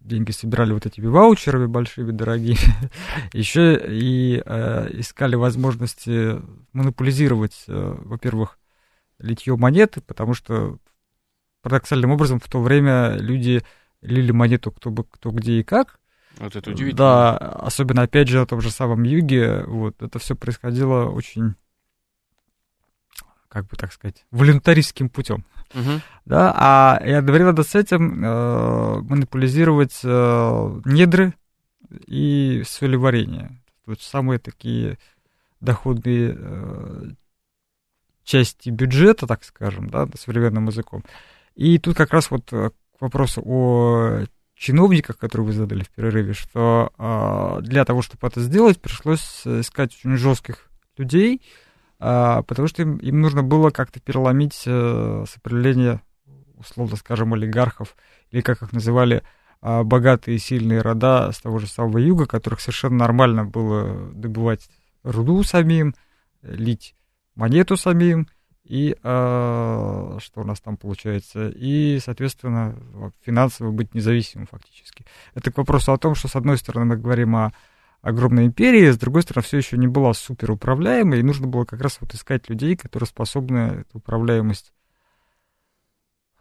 деньги 0.05 0.31
собирали 0.31 0.73
вот 0.73 0.87
этими 0.87 1.07
ваучерами 1.07 1.67
большими, 1.67 2.13
дорогими, 2.13 2.57
еще 3.33 3.77
и 3.85 4.41
а, 4.47 4.87
искали 4.93 5.35
возможности 5.35 6.41
монополизировать, 6.73 7.65
а, 7.67 8.01
во-первых, 8.05 8.61
литье 9.19 9.57
монеты, 9.57 10.01
потому 10.01 10.35
что 10.35 10.79
парадоксальным 11.63 12.13
образом 12.13 12.39
в 12.39 12.49
то 12.49 12.63
время 12.63 13.17
люди 13.19 13.63
лили 14.03 14.31
монету 14.31 14.71
кто 14.71 14.91
бы 14.91 15.03
кто 15.03 15.33
где 15.33 15.59
и 15.59 15.65
как. 15.65 15.99
Вот 16.39 16.55
это 16.55 16.71
удивительно. 16.71 16.97
Да, 16.97 17.37
особенно 17.37 18.03
опять 18.03 18.29
же 18.29 18.39
на 18.39 18.47
том 18.47 18.61
же 18.61 18.71
самом 18.71 19.03
юге, 19.03 19.65
вот 19.67 20.01
это 20.01 20.21
все 20.21 20.37
происходило 20.37 21.07
очень 21.11 21.57
как 23.51 23.67
бы 23.67 23.77
так 23.77 23.93
сказать, 23.93 24.25
волюнтаристским 24.31 25.11
путем. 25.11 25.45
Uh-huh. 25.75 26.01
Да, 26.25 26.53
а 26.57 27.01
и 27.05 27.11
одновременно 27.11 27.63
с 27.63 27.75
этим 27.75 28.25
э, 28.25 29.01
монополизировать 29.03 30.01
э, 30.03 30.81
недры 30.85 31.35
и 32.07 32.63
солеварение. 32.67 33.61
Вот 33.87 34.01
самые 34.01 34.39
такие 34.39 34.99
доходные 35.61 36.37
э, 36.39 37.05
части 38.25 38.71
бюджета, 38.71 39.27
так 39.27 39.45
скажем, 39.45 39.91
да, 39.91 40.09
современным 40.17 40.69
языком. 40.69 41.05
И 41.57 41.79
тут 41.79 41.97
как 41.97 42.13
раз 42.13 42.31
вот 42.31 42.53
э, 42.53 42.71
к 42.71 43.01
вопросу 43.01 43.43
о 43.45 44.25
чиновниках, 44.55 45.19
которые 45.19 45.47
вы 45.47 45.53
задали 45.53 45.83
в 45.83 45.91
перерыве, 45.91 46.35
что 46.35 46.93
э, 46.97 47.63
для 47.63 47.85
того, 47.85 48.03
чтобы 48.03 48.29
это 48.29 48.41
сделать, 48.41 48.81
пришлось 48.81 49.45
искать 49.45 49.97
очень 49.97 50.17
жестких 50.17 50.71
людей, 50.97 51.43
а, 51.43 51.70
потому 52.01 52.69
что 52.69 52.83
им, 52.83 52.97
им 52.97 53.21
нужно 53.21 53.43
было 53.43 53.71
как-то 53.71 54.01
переломить 54.01 54.63
э, 54.67 55.25
сопротивление, 55.29 56.01
условно 56.57 56.97
скажем, 56.97 57.35
олигархов, 57.35 57.97
или 58.31 58.41
как 58.41 58.63
их 58.63 58.73
называли, 58.73 59.23
а, 59.63 59.85
богатые 59.85 60.37
и 60.37 60.39
сильные 60.39 60.81
рода 60.81 61.31
с 61.33 61.41
того 61.41 61.59
же 61.59 61.67
самого 61.67 61.99
юга, 61.99 62.27
которых 62.27 62.61
совершенно 62.61 62.97
нормально 62.97 63.45
было 63.45 64.11
добывать 64.15 64.71
руду 65.03 65.43
самим, 65.43 65.95
лить 66.43 66.95
монету 67.35 67.77
самим, 67.77 68.29
и 68.65 68.97
э, 69.03 70.19
что 70.21 70.41
у 70.41 70.45
нас 70.45 70.61
там 70.61 70.77
получается, 70.77 71.49
и, 71.49 71.99
соответственно, 71.99 72.77
финансово 73.23 73.73
быть 73.73 73.95
независимым 73.95 74.47
фактически. 74.47 75.05
Это 75.35 75.51
к 75.51 75.59
вопросу 75.59 75.93
о 75.93 75.99
том, 75.99 76.15
что, 76.15 76.29
с 76.29 76.37
одной 76.37 76.57
стороны, 76.57 76.87
мы 76.87 76.97
говорим 76.97 77.35
о 77.37 77.53
огромная 78.03 78.47
империя, 78.47 78.93
с 78.93 78.99
другой 78.99 79.23
стороны, 79.23 79.45
все 79.45 79.59
еще 79.59 79.77
не 79.77 79.87
была 79.87 80.15
супер 80.15 80.51
управляемой, 80.51 81.21
и 81.21 81.25
нужно 81.25 81.47
было 81.47 81.65
как 81.65 81.81
раз 81.81 81.99
вот 82.01 82.15
искать 82.15 82.49
людей, 82.49 82.77
которые 82.77 83.07
способны 83.07 83.59
эту 83.81 83.99
управляемость 83.99 84.73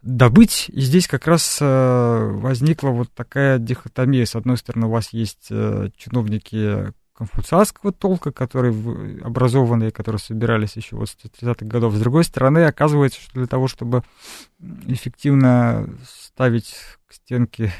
добыть. 0.02 0.70
И 0.70 0.80
здесь 0.80 1.06
как 1.06 1.26
раз 1.26 1.58
э, 1.60 2.30
возникла 2.32 2.88
вот 2.88 3.10
такая 3.12 3.58
дихотомия. 3.58 4.24
С 4.24 4.34
одной 4.34 4.56
стороны, 4.56 4.86
у 4.86 4.90
вас 4.90 5.12
есть 5.12 5.48
э, 5.50 5.90
чиновники 5.96 6.92
конфуцианского 7.20 7.92
толка, 7.92 8.32
которые 8.32 8.72
образованные, 9.22 9.90
которые 9.90 10.20
собирались 10.20 10.76
еще 10.76 10.96
вот 10.96 11.10
с 11.10 11.16
30-х 11.16 11.66
годов. 11.66 11.94
С 11.94 12.00
другой 12.00 12.24
стороны, 12.24 12.64
оказывается, 12.64 13.20
что 13.20 13.34
для 13.34 13.46
того, 13.46 13.68
чтобы 13.68 14.02
эффективно 14.86 15.86
ставить 16.02 16.74
к 17.06 17.12
стенке 17.12 17.74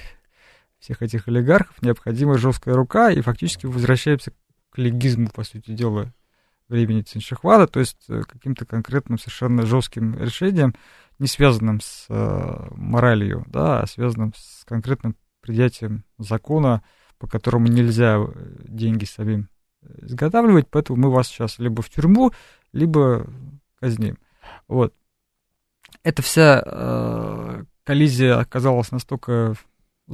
всех 0.80 1.02
этих 1.02 1.28
олигархов 1.28 1.80
необходима 1.82 2.38
жесткая 2.38 2.74
рука, 2.74 3.10
и 3.10 3.20
фактически 3.20 3.66
возвращаемся 3.66 4.32
к 4.70 4.78
легизму, 4.78 5.28
по 5.28 5.44
сути 5.44 5.70
дела, 5.72 6.12
времени 6.68 7.02
Циншихвада, 7.02 7.66
то 7.66 7.80
есть 7.80 8.04
э, 8.08 8.22
каким-то 8.22 8.64
конкретным 8.64 9.18
совершенно 9.18 9.66
жестким 9.66 10.16
решением, 10.18 10.74
не 11.18 11.26
связанным 11.26 11.80
с 11.80 12.06
э, 12.08 12.68
моралью, 12.70 13.44
да, 13.48 13.80
а 13.80 13.86
связанным 13.86 14.32
с 14.36 14.64
конкретным 14.64 15.16
принятием 15.40 16.04
закона, 16.18 16.82
по 17.18 17.26
которому 17.26 17.66
нельзя 17.66 18.16
э, 18.18 18.32
деньги 18.68 19.04
самим 19.04 19.48
изготавливать, 19.98 20.68
поэтому 20.68 20.98
мы 21.00 21.10
вас 21.10 21.28
сейчас 21.28 21.58
либо 21.58 21.82
в 21.82 21.90
тюрьму, 21.90 22.32
либо 22.72 23.26
казним. 23.80 24.18
Вот. 24.68 24.94
Эта 26.02 26.22
вся 26.22 26.62
э, 26.64 27.64
коллизия 27.84 28.38
оказалась 28.38 28.92
настолько 28.92 29.54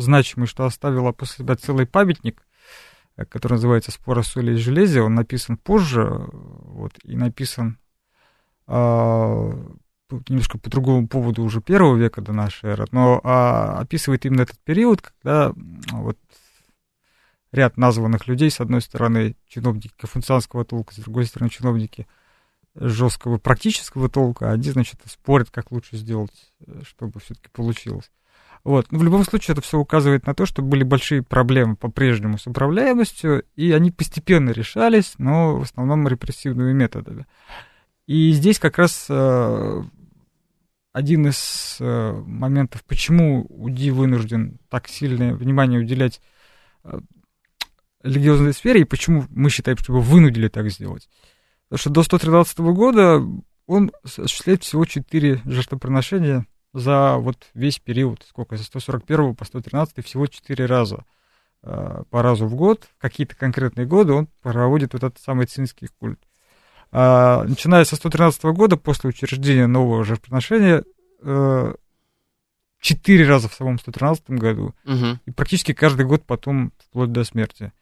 значимый, 0.00 0.46
что 0.46 0.64
оставила 0.64 1.12
после 1.12 1.44
себя 1.44 1.56
целый 1.56 1.86
памятник, 1.86 2.42
э, 3.16 3.24
который 3.24 3.54
называется 3.54 3.90
«Спор 3.90 4.18
о 4.18 4.22
соли 4.22 4.52
и 4.52 4.56
железе». 4.56 5.02
Он 5.02 5.14
написан 5.14 5.56
позже, 5.56 6.08
вот, 6.32 6.92
и 7.02 7.16
написан 7.16 7.78
а, 8.66 9.52
немножко 10.28 10.58
по 10.58 10.70
другому 10.70 11.08
поводу 11.08 11.42
уже 11.42 11.60
первого 11.60 11.96
века 11.96 12.20
до 12.20 12.32
нашей 12.32 12.70
эры, 12.70 12.86
но 12.92 13.20
а, 13.22 13.78
описывает 13.80 14.24
именно 14.24 14.42
этот 14.42 14.58
период, 14.60 15.02
когда 15.02 15.52
вот 15.92 16.18
ряд 17.52 17.76
названных 17.76 18.26
людей, 18.26 18.50
с 18.50 18.60
одной 18.60 18.82
стороны, 18.82 19.36
чиновники 19.48 19.90
конфуцианского 19.96 20.64
толка, 20.64 20.94
с 20.94 20.98
другой 20.98 21.26
стороны, 21.26 21.50
чиновники 21.50 22.06
жесткого 22.74 23.38
практического 23.38 24.08
толка, 24.08 24.52
они, 24.52 24.70
значит, 24.70 25.00
спорят, 25.06 25.50
как 25.50 25.72
лучше 25.72 25.96
сделать, 25.96 26.52
э, 26.66 26.82
чтобы 26.84 27.20
все-таки 27.20 27.48
получилось. 27.48 28.10
Вот. 28.66 28.90
Но 28.90 28.98
в 28.98 29.04
любом 29.04 29.22
случае 29.22 29.52
это 29.52 29.62
все 29.62 29.78
указывает 29.78 30.26
на 30.26 30.34
то, 30.34 30.44
что 30.44 30.60
были 30.60 30.82
большие 30.82 31.22
проблемы 31.22 31.76
по-прежнему 31.76 32.36
с 32.36 32.48
управляемостью, 32.48 33.44
и 33.54 33.70
они 33.70 33.92
постепенно 33.92 34.50
решались, 34.50 35.14
но 35.18 35.56
в 35.56 35.62
основном 35.62 36.08
репрессивными 36.08 36.72
методами. 36.72 37.26
И 38.08 38.32
здесь 38.32 38.58
как 38.58 38.78
раз 38.78 39.06
э, 39.08 39.82
один 40.92 41.28
из 41.28 41.76
э, 41.78 42.12
моментов, 42.26 42.82
почему 42.82 43.46
УДИ 43.48 43.90
вынужден 43.90 44.58
так 44.68 44.88
сильное 44.88 45.34
внимание 45.34 45.78
уделять 45.78 46.20
э, 46.82 46.98
религиозной 48.02 48.52
сфере, 48.52 48.80
и 48.80 48.84
почему 48.84 49.26
мы 49.30 49.48
считаем, 49.48 49.78
что 49.78 49.92
его 49.92 50.02
вынудили 50.02 50.48
так 50.48 50.68
сделать. 50.72 51.08
Потому 51.68 51.78
что 51.78 51.90
до 51.90 52.02
113 52.02 52.58
года 52.58 53.24
он 53.68 53.92
осуществляет 54.02 54.64
всего 54.64 54.84
4 54.84 55.42
жертвоприношения 55.44 56.46
за 56.72 57.16
вот 57.16 57.36
весь 57.54 57.78
период, 57.78 58.24
сколько, 58.28 58.56
с 58.56 58.62
141 58.64 59.34
по 59.34 59.44
113 59.44 60.04
всего 60.04 60.26
4 60.26 60.66
раза 60.66 61.04
э, 61.62 62.02
по 62.10 62.22
разу 62.22 62.46
в 62.46 62.54
год, 62.54 62.88
какие-то 62.98 63.34
конкретные 63.36 63.86
годы 63.86 64.12
он 64.12 64.28
проводит 64.42 64.92
вот 64.92 65.02
этот 65.04 65.18
самый 65.18 65.46
цинский 65.46 65.88
культ. 65.98 66.20
А, 66.92 67.44
начиная 67.44 67.84
со 67.84 67.96
113 67.96 68.44
года, 68.44 68.76
после 68.76 69.10
учреждения 69.10 69.66
нового 69.66 70.04
жертвоприношения, 70.04 70.84
э, 71.22 71.74
четыре 72.80 73.26
раза 73.26 73.48
в 73.48 73.54
самом 73.54 73.78
113 73.78 74.30
году, 74.30 74.74
Мгм. 74.84 75.20
и 75.26 75.30
практически 75.30 75.72
каждый 75.72 76.06
год 76.06 76.24
потом 76.24 76.72
вплоть 76.78 77.10
до 77.12 77.24
смерти. 77.24 77.72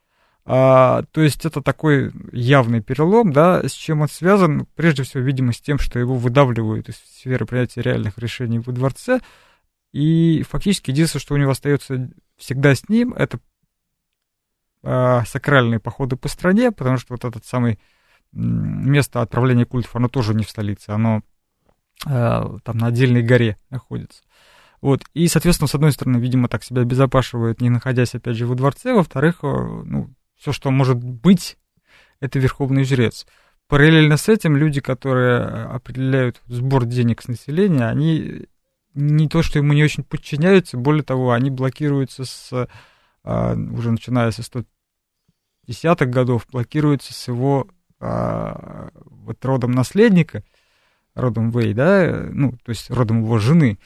А, 0.47 1.05
то 1.11 1.23
есть 1.23 1.47
это 1.47 1.63
такой 1.63 2.13
явный 2.33 2.83
перелом, 2.83 3.33
да, 3.33 3.67
с 3.67 3.73
чем 3.73 4.03
он 4.03 4.09
связан, 4.09 4.67
прежде 4.75 5.03
всего, 5.03 5.23
видимо, 5.23 5.53
с 5.53 5.61
тем, 5.61 5.79
что 5.79 5.99
его 5.99 6.17
выдавливают 6.17 6.91
из 6.91 6.97
сферы 6.97 7.47
принятия 7.47 7.81
реальных 7.81 8.19
решений 8.19 8.59
во 8.59 8.73
дворце, 8.73 9.21
и 9.93 10.43
фактически 10.43 10.91
единственное, 10.91 11.23
что 11.23 11.35
у 11.35 11.39
него 11.39 11.53
остается 11.53 12.11
всегда 12.37 12.75
с 12.75 12.89
ним, 12.89 13.15
это 13.15 13.39
а, 14.83 15.25
сакральные 15.25 15.81
походы 15.81 16.17
по 16.17 16.29
стране, 16.29 16.73
потому 16.73 16.99
что 16.99 17.15
вот 17.15 17.25
этот 17.25 17.47
самый 17.47 17.79
место 18.33 19.23
отправления 19.23 19.65
культов, 19.65 19.97
оно 19.97 20.09
тоже 20.09 20.35
не 20.35 20.45
в 20.45 20.51
столице, 20.51 20.91
оно 20.91 21.23
а, 22.05 22.59
там 22.65 22.77
на 22.77 22.89
отдельной 22.89 23.23
горе 23.23 23.57
находится. 23.71 24.23
Вот, 24.83 25.03
и, 25.15 25.27
соответственно, 25.29 25.69
с 25.69 25.75
одной 25.75 25.93
стороны, 25.93 26.19
видимо, 26.19 26.49
так 26.49 26.63
себя 26.63 26.83
обезопашивает, 26.83 27.63
не 27.63 27.71
находясь, 27.71 28.15
опять 28.15 28.37
же, 28.37 28.47
во 28.47 28.55
дворце, 28.55 28.93
во-вторых, 28.93 29.39
э, 29.43 29.47
ну, 29.47 30.11
все, 30.37 30.53
что 30.53 30.71
может 30.71 30.99
быть, 30.99 31.57
это 32.21 32.39
верховный 32.39 32.85
жрец. 32.85 33.27
Параллельно 33.69 34.17
с 34.17 34.29
этим 34.29 34.57
люди, 34.57 34.81
которые 34.81 35.41
э, 35.41 35.65
определяют 35.65 36.41
сбор 36.47 36.85
денег 36.85 37.23
с 37.23 37.29
населения, 37.29 37.87
они 37.87 38.47
не 38.95 39.29
то, 39.29 39.43
что 39.43 39.59
ему 39.59 39.73
не 39.73 39.83
очень 39.83 40.05
подчиняются, 40.05 40.77
более 40.77 41.03
того, 41.03 41.33
они 41.33 41.51
блокируются 41.51 42.25
с, 42.25 42.69
а, 43.25 43.55
уже 43.55 43.91
начиная 43.91 44.31
со 44.31 44.43
110-х 44.43 46.07
годов, 46.07 46.47
блокируются 46.51 47.13
с 47.13 47.29
его 47.29 47.67
а, 47.99 48.91
вот 48.95 49.45
родом 49.45 49.73
наследника, 49.73 50.45
родом 51.15 51.51
Вэй, 51.51 51.75
да, 51.75 52.05
э, 52.05 52.31
ну, 52.31 52.53
то 52.53 52.71
есть 52.71 52.91
родом 52.91 53.23
его 53.23 53.39
жены, 53.39 53.79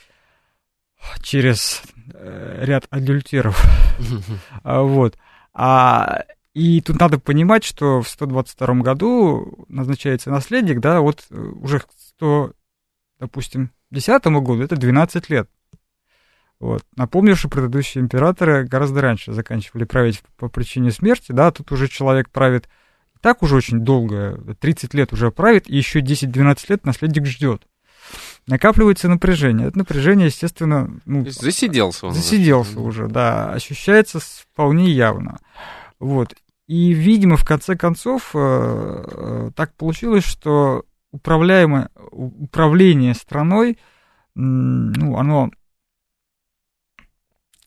через 1.22 1.82
э, 2.12 2.64
ряд 2.64 2.87
адюльтеров. 2.90 3.62
А, 4.62 4.82
Вот. 4.82 5.16
А, 5.54 6.24
и 6.58 6.80
тут 6.80 6.98
надо 6.98 7.20
понимать, 7.20 7.62
что 7.62 8.02
в 8.02 8.08
122 8.08 8.74
году 8.82 9.64
назначается 9.68 10.30
наследник, 10.30 10.80
да, 10.80 11.00
вот 11.00 11.24
э, 11.30 11.36
уже 11.36 11.78
к 11.78 11.86
100, 12.16 12.52
допустим, 13.20 13.70
10 13.92 14.24
году 14.24 14.60
это 14.60 14.76
12 14.76 15.30
лет. 15.30 15.48
Вот. 16.58 16.82
Напомню, 16.96 17.36
что 17.36 17.48
предыдущие 17.48 18.02
императоры 18.02 18.64
гораздо 18.64 19.00
раньше 19.00 19.32
заканчивали 19.32 19.84
править 19.84 20.20
по 20.36 20.48
причине 20.48 20.90
смерти, 20.90 21.30
да, 21.30 21.52
тут 21.52 21.70
уже 21.70 21.86
человек 21.86 22.28
правит 22.30 22.68
так 23.20 23.44
уже 23.44 23.54
очень 23.54 23.80
долго, 23.80 24.40
30 24.60 24.94
лет 24.94 25.12
уже 25.12 25.30
правит, 25.30 25.70
и 25.70 25.76
еще 25.76 26.00
10-12 26.00 26.64
лет 26.70 26.84
наследник 26.84 27.26
ждет. 27.26 27.62
Накапливается 28.48 29.08
напряжение. 29.08 29.68
Это 29.68 29.78
напряжение, 29.78 30.26
естественно, 30.26 31.00
ну, 31.04 31.24
засиделся 31.28 32.06
он. 32.06 32.12
уже. 32.12 32.20
засиделся 32.20 32.80
уже, 32.80 33.06
да, 33.06 33.52
ощущается 33.52 34.18
вполне 34.20 34.90
явно. 34.90 35.38
Вот. 36.00 36.34
И, 36.68 36.92
видимо, 36.92 37.37
в 37.38 37.44
конце 37.46 37.76
концов, 37.76 38.33
э, 38.35 38.38
э, 38.38 39.50
так 39.57 39.74
получилось, 39.74 40.24
что 40.24 40.85
управляемое, 41.12 41.88
управление 42.12 43.14
страной, 43.14 43.78
ну, 44.35 45.16
оно 45.16 45.50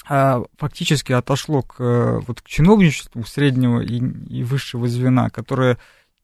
а, 0.07 0.43
фактически 0.57 1.13
отошло 1.13 1.63
к, 1.63 1.77
э, 1.79 2.19
вот, 2.27 2.41
к 2.41 2.47
чиновничеству 2.47 3.23
среднего 3.23 3.81
и, 3.81 3.99
и 4.29 4.43
высшего 4.43 4.87
звена, 4.87 5.31
которое 5.31 5.79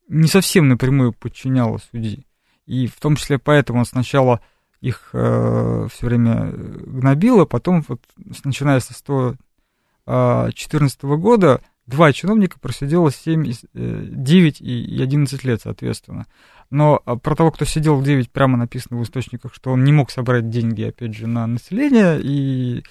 не 0.08 0.28
совсем 0.28 0.68
напрямую 0.68 1.14
подчиняло 1.14 1.80
судьи. 1.80 2.28
И 2.68 2.86
в 2.86 3.00
том 3.00 3.16
числе 3.16 3.40
поэтому 3.40 3.86
сначала 3.86 4.40
их 4.80 5.10
все 5.10 5.90
время 6.02 6.52
гнобило, 6.52 7.46
потом, 7.46 7.84
вот, 7.88 8.04
начиная 8.44 8.80
со 8.80 8.94
114 8.94 11.02
года, 11.04 11.62
два 11.88 12.14
чиновника 12.14 12.60
просидело 12.60 13.12
7, 13.12 13.48
и 13.48 13.54
с- 13.54 13.66
э, 13.74 14.06
9 14.10 14.62
и 14.62 14.84
и 14.84 15.02
11 15.02 15.44
лет, 15.44 15.62
соответственно. 15.64 16.26
Но 16.70 17.02
а, 17.06 17.16
про 17.16 17.36
того, 17.36 17.52
кто 17.52 17.66
сидел 17.66 17.96
в 17.96 18.04
9, 18.04 18.30
прямо 18.30 18.58
написано 18.58 19.00
в 19.00 19.04
источниках, 19.04 19.54
что 19.54 19.72
он 19.72 19.84
не 19.84 19.94
мог 19.94 20.12
собрать 20.12 20.50
деньги, 20.50 20.84
опять 20.84 21.16
же, 21.16 21.26
на 21.28 21.48
население, 21.48 22.20
и 22.22 22.84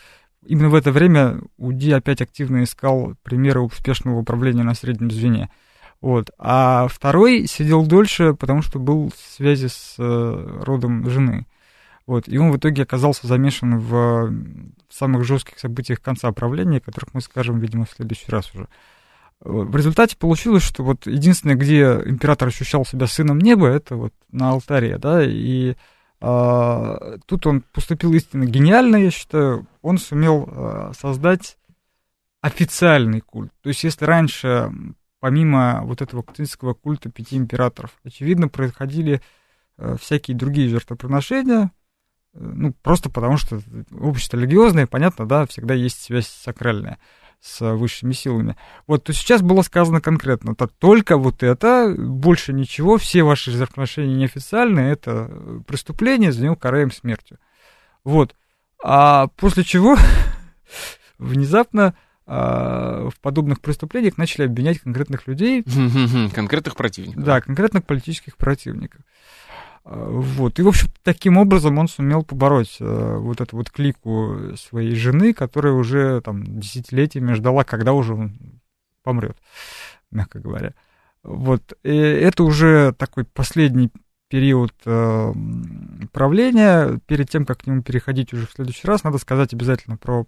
именно 0.46 0.70
в 0.70 0.74
это 0.74 0.92
время 0.92 1.40
УДИ 1.58 1.90
опять 1.90 2.22
активно 2.22 2.64
искал 2.64 3.14
примеры 3.22 3.60
успешного 3.60 4.18
управления 4.18 4.62
на 4.62 4.74
среднем 4.74 5.10
звене. 5.10 5.50
Вот. 6.00 6.30
А 6.38 6.88
второй 6.88 7.46
сидел 7.46 7.84
дольше, 7.86 8.34
потому 8.34 8.62
что 8.62 8.78
был 8.78 9.10
в 9.10 9.34
связи 9.36 9.68
с 9.68 9.96
э, 9.98 10.60
родом 10.64 11.08
жены. 11.10 11.46
Вот. 12.06 12.28
И 12.28 12.38
он 12.38 12.52
в 12.52 12.56
итоге 12.56 12.82
оказался 12.82 13.26
замешан 13.26 13.78
в 13.78 14.32
самых 14.88 15.24
жестких 15.24 15.58
событиях 15.58 16.00
конца 16.00 16.30
правления, 16.32 16.78
о 16.78 16.80
которых 16.80 17.14
мы 17.14 17.20
скажем, 17.20 17.58
видимо, 17.58 17.84
в 17.84 17.90
следующий 17.90 18.30
раз 18.30 18.54
уже. 18.54 18.68
В 19.40 19.76
результате 19.76 20.16
получилось, 20.16 20.62
что 20.62 20.82
вот 20.82 21.06
единственное, 21.06 21.56
где 21.56 22.00
император 22.06 22.48
ощущал 22.48 22.86
себя 22.86 23.06
сыном 23.06 23.38
неба, 23.38 23.66
это 23.66 23.96
вот 23.96 24.14
на 24.30 24.50
алтаре, 24.50 24.96
да, 24.96 25.22
и 25.22 25.74
а, 26.20 27.18
тут 27.26 27.46
он 27.46 27.62
поступил 27.72 28.14
истинно 28.14 28.44
гениально, 28.44 28.96
я 28.96 29.10
считаю. 29.10 29.66
Он 29.82 29.98
сумел 29.98 30.48
а, 30.50 30.92
создать 30.98 31.58
официальный 32.40 33.20
культ. 33.20 33.52
То 33.62 33.68
есть, 33.68 33.84
если 33.84 34.04
раньше, 34.04 34.72
помимо 35.20 35.82
вот 35.84 36.00
этого 36.00 36.22
католического 36.22 36.74
культа 36.74 37.10
пяти 37.10 37.36
императоров, 37.36 37.92
очевидно, 38.04 38.48
происходили 38.48 39.20
э, 39.78 39.96
всякие 40.00 40.36
другие 40.36 40.68
жертвоприношения, 40.68 41.72
ну, 42.38 42.72
просто 42.82 43.10
потому 43.10 43.36
что 43.36 43.60
общество 43.98 44.36
религиозное, 44.36 44.86
понятно, 44.86 45.26
да, 45.26 45.46
всегда 45.46 45.74
есть 45.74 46.02
связь 46.02 46.28
сакральная 46.28 46.98
с 47.40 47.74
высшими 47.74 48.12
силами. 48.12 48.56
Вот, 48.86 49.04
то 49.04 49.12
сейчас 49.12 49.42
было 49.42 49.62
сказано 49.62 50.00
конкретно, 50.00 50.54
то 50.54 50.66
только 50.66 51.16
вот 51.16 51.42
это, 51.42 51.94
больше 51.96 52.52
ничего, 52.52 52.96
все 52.98 53.22
ваши 53.22 53.50
жертвоприношения 53.50 54.16
неофициальные, 54.16 54.92
это 54.92 55.62
преступление, 55.66 56.32
за 56.32 56.44
него 56.44 56.56
караем 56.56 56.90
смертью. 56.90 57.38
Вот. 58.04 58.34
А 58.82 59.28
после 59.28 59.64
чего 59.64 59.96
внезапно 61.18 61.94
а, 62.28 63.08
в 63.10 63.20
подобных 63.20 63.60
преступлениях 63.60 64.18
начали 64.18 64.46
обвинять 64.46 64.80
конкретных 64.80 65.28
людей, 65.28 65.64
Конкретных 66.34 66.74
противников. 66.74 67.22
да, 67.22 67.40
конкретных 67.40 67.84
политических 67.84 68.36
противников. 68.36 69.00
Вот. 69.88 70.58
И, 70.58 70.62
в 70.62 70.68
общем, 70.68 70.88
таким 71.04 71.36
образом 71.36 71.78
он 71.78 71.86
сумел 71.86 72.24
побороть 72.24 72.78
э, 72.80 73.16
вот 73.18 73.40
эту 73.40 73.56
вот 73.56 73.70
клику 73.70 74.56
своей 74.56 74.96
жены, 74.96 75.32
которая 75.32 75.74
уже 75.74 76.20
там 76.22 76.42
десятилетиями 76.58 77.34
ждала, 77.34 77.62
когда 77.62 77.92
уже 77.92 78.14
он 78.14 78.36
помрет, 79.04 79.36
мягко 80.10 80.40
говоря. 80.40 80.74
Вот. 81.22 81.74
И 81.84 81.96
это 81.96 82.42
уже 82.42 82.94
такой 82.98 83.24
последний 83.24 83.92
период 84.28 84.72
э, 84.86 85.32
правления. 86.10 86.98
Перед 87.06 87.30
тем, 87.30 87.46
как 87.46 87.58
к 87.58 87.66
нему 87.68 87.82
переходить 87.82 88.32
уже 88.32 88.48
в 88.48 88.52
следующий 88.52 88.88
раз, 88.88 89.04
надо 89.04 89.18
сказать 89.18 89.54
обязательно 89.54 89.96
про 89.96 90.26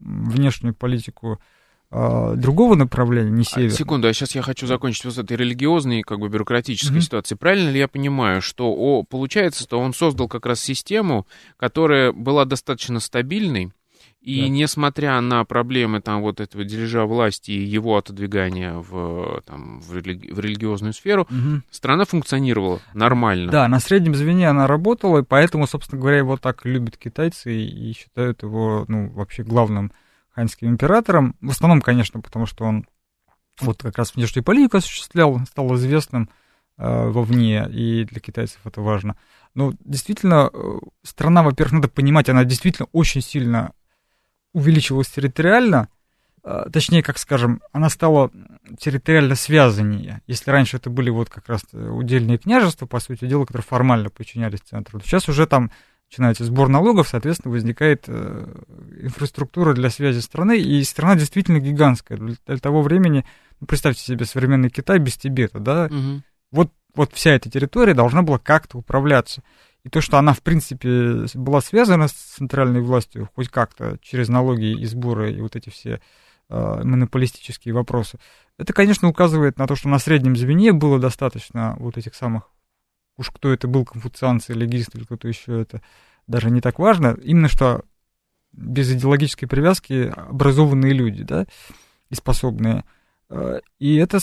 внешнюю 0.00 0.74
политику 0.74 1.34
э, 1.34 1.55
другого 1.90 2.74
направления, 2.74 3.30
не 3.30 3.42
А, 3.42 3.44
севера. 3.44 3.70
Секунду, 3.70 4.08
а 4.08 4.12
сейчас 4.12 4.34
я 4.34 4.42
хочу 4.42 4.66
закончить 4.66 5.04
вот 5.04 5.14
с 5.14 5.18
этой 5.18 5.36
религиозной, 5.36 6.02
как 6.02 6.18
бы 6.18 6.28
бюрократической 6.28 6.92
Мгм. 6.94 7.00
ситуацией. 7.02 7.38
Правильно 7.38 7.70
ли 7.70 7.78
я 7.78 7.88
понимаю, 7.88 8.42
что 8.42 8.72
о, 8.72 9.04
получается, 9.04 9.62
что 9.62 9.78
он 9.78 9.94
создал 9.94 10.28
как 10.28 10.46
раз 10.46 10.60
систему, 10.60 11.26
которая 11.56 12.12
была 12.12 12.44
достаточно 12.44 13.00
стабильной, 13.00 13.72
и 14.20 14.42
Да. 14.42 14.48
несмотря 14.48 15.20
на 15.20 15.44
проблемы 15.44 16.00
там 16.00 16.20
вот 16.20 16.40
этого 16.40 16.64
дележа 16.64 17.04
власти 17.06 17.52
и 17.52 17.62
его 17.62 17.96
отодвигания 17.96 18.74
в, 18.74 19.40
там, 19.46 19.80
в, 19.80 19.96
религи- 19.96 20.32
в 20.32 20.40
религиозную 20.40 20.92
сферу, 20.92 21.28
Мгм. 21.30 21.62
страна 21.70 22.04
функционировала 22.04 22.80
нормально. 22.92 23.52
Да, 23.52 23.68
на 23.68 23.78
среднем 23.78 24.16
звене 24.16 24.48
она 24.48 24.66
работала, 24.66 25.20
и 25.20 25.22
поэтому, 25.22 25.68
собственно 25.68 26.00
говоря, 26.00 26.18
его 26.18 26.36
так 26.36 26.64
любят 26.64 26.96
китайцы 26.96 27.54
и, 27.54 27.90
и 27.90 27.92
считают 27.92 28.42
его, 28.42 28.84
ну, 28.88 29.08
вообще 29.10 29.44
главным 29.44 29.92
ханьским 30.36 30.68
императором. 30.68 31.34
В 31.40 31.50
основном, 31.50 31.80
конечно, 31.80 32.20
потому 32.20 32.46
что 32.46 32.64
он 32.64 32.86
вот 33.60 33.82
как 33.82 33.96
раз 33.96 34.14
внешнюю 34.14 34.44
политику 34.44 34.76
осуществлял, 34.76 35.40
стал 35.46 35.74
известным 35.76 36.28
э, 36.76 37.08
вовне, 37.08 37.66
и 37.70 38.04
для 38.04 38.20
китайцев 38.20 38.60
это 38.64 38.82
важно. 38.82 39.16
Но 39.54 39.72
действительно, 39.80 40.50
э, 40.52 40.78
страна, 41.02 41.42
во-первых, 41.42 41.72
надо 41.72 41.88
понимать, 41.88 42.28
она 42.28 42.44
действительно 42.44 42.86
очень 42.92 43.22
сильно 43.22 43.72
увеличивалась 44.52 45.08
территориально, 45.08 45.88
э, 46.44 46.66
точнее, 46.70 47.02
как 47.02 47.16
скажем, 47.16 47.62
она 47.72 47.88
стала 47.88 48.30
территориально 48.78 49.36
связаннее. 49.36 50.20
Если 50.26 50.50
раньше 50.50 50.76
это 50.76 50.90
были 50.90 51.08
вот 51.08 51.30
как 51.30 51.48
раз 51.48 51.62
удельные 51.72 52.36
княжества, 52.36 52.84
по 52.84 53.00
сути 53.00 53.26
дела, 53.26 53.46
которые 53.46 53.64
формально 53.64 54.10
подчинялись 54.10 54.60
центру, 54.60 55.00
сейчас 55.00 55.30
уже 55.30 55.46
там 55.46 55.70
начинается 56.10 56.44
сбор 56.44 56.68
налогов, 56.68 57.08
соответственно, 57.08 57.52
возникает 57.52 58.04
э, 58.06 58.62
инфраструктура 59.02 59.74
для 59.74 59.90
связи 59.90 60.20
страны, 60.20 60.58
и 60.58 60.82
страна 60.84 61.16
действительно 61.16 61.58
гигантская. 61.58 62.18
Для, 62.18 62.34
для 62.46 62.58
того 62.58 62.82
времени, 62.82 63.24
ну, 63.60 63.66
представьте 63.66 64.02
себе 64.02 64.24
современный 64.24 64.70
Китай 64.70 64.98
без 64.98 65.16
Тибета, 65.16 65.58
да, 65.58 65.88
Мгм. 65.90 66.22
вот, 66.50 66.72
вот 66.94 67.12
вся 67.12 67.32
эта 67.32 67.50
территория 67.50 67.94
должна 67.94 68.22
была 68.22 68.38
как-то 68.38 68.78
управляться. 68.78 69.42
и 69.84 69.88
то, 69.88 70.00
что 70.00 70.18
она, 70.18 70.32
в 70.32 70.42
принципе, 70.42 71.26
была 71.34 71.60
связана 71.60 72.08
с 72.08 72.12
центральной 72.12 72.80
властью, 72.80 73.30
хоть 73.36 73.48
как-то, 73.48 73.98
через 74.02 74.28
налоги 74.28 74.80
и 74.80 74.84
сборы, 74.84 75.32
и 75.32 75.40
вот 75.40 75.54
эти 75.54 75.70
все 75.70 76.00
э, 76.48 76.80
монополистические 76.82 77.72
вопросы, 77.72 78.18
это, 78.58 78.72
конечно, 78.72 79.08
указывает 79.08 79.58
на 79.58 79.68
то, 79.68 79.76
что 79.76 79.88
на 79.88 80.00
среднем 80.00 80.34
звене 80.34 80.72
было 80.72 80.98
достаточно 80.98 81.76
вот 81.78 81.98
этих 81.98 82.16
самых, 82.16 82.50
уж 83.16 83.30
кто 83.30 83.52
это 83.52 83.68
был, 83.68 83.84
конфуцианцы, 83.84 84.52
легисты 84.52 84.98
или 84.98 85.04
кто-то 85.04 85.28
еще, 85.28 85.60
это 85.60 85.82
даже 86.26 86.50
не 86.50 86.60
так 86.60 86.78
важно, 86.78 87.16
именно 87.22 87.48
что 87.48 87.84
без 88.52 88.90
идеологической 88.90 89.48
привязки 89.48 90.12
образованные 90.14 90.92
люди, 90.92 91.22
да, 91.22 91.46
и 92.08 92.14
способные. 92.14 92.84
Э, 93.28 93.60
и 93.78 93.96
это 93.96 94.18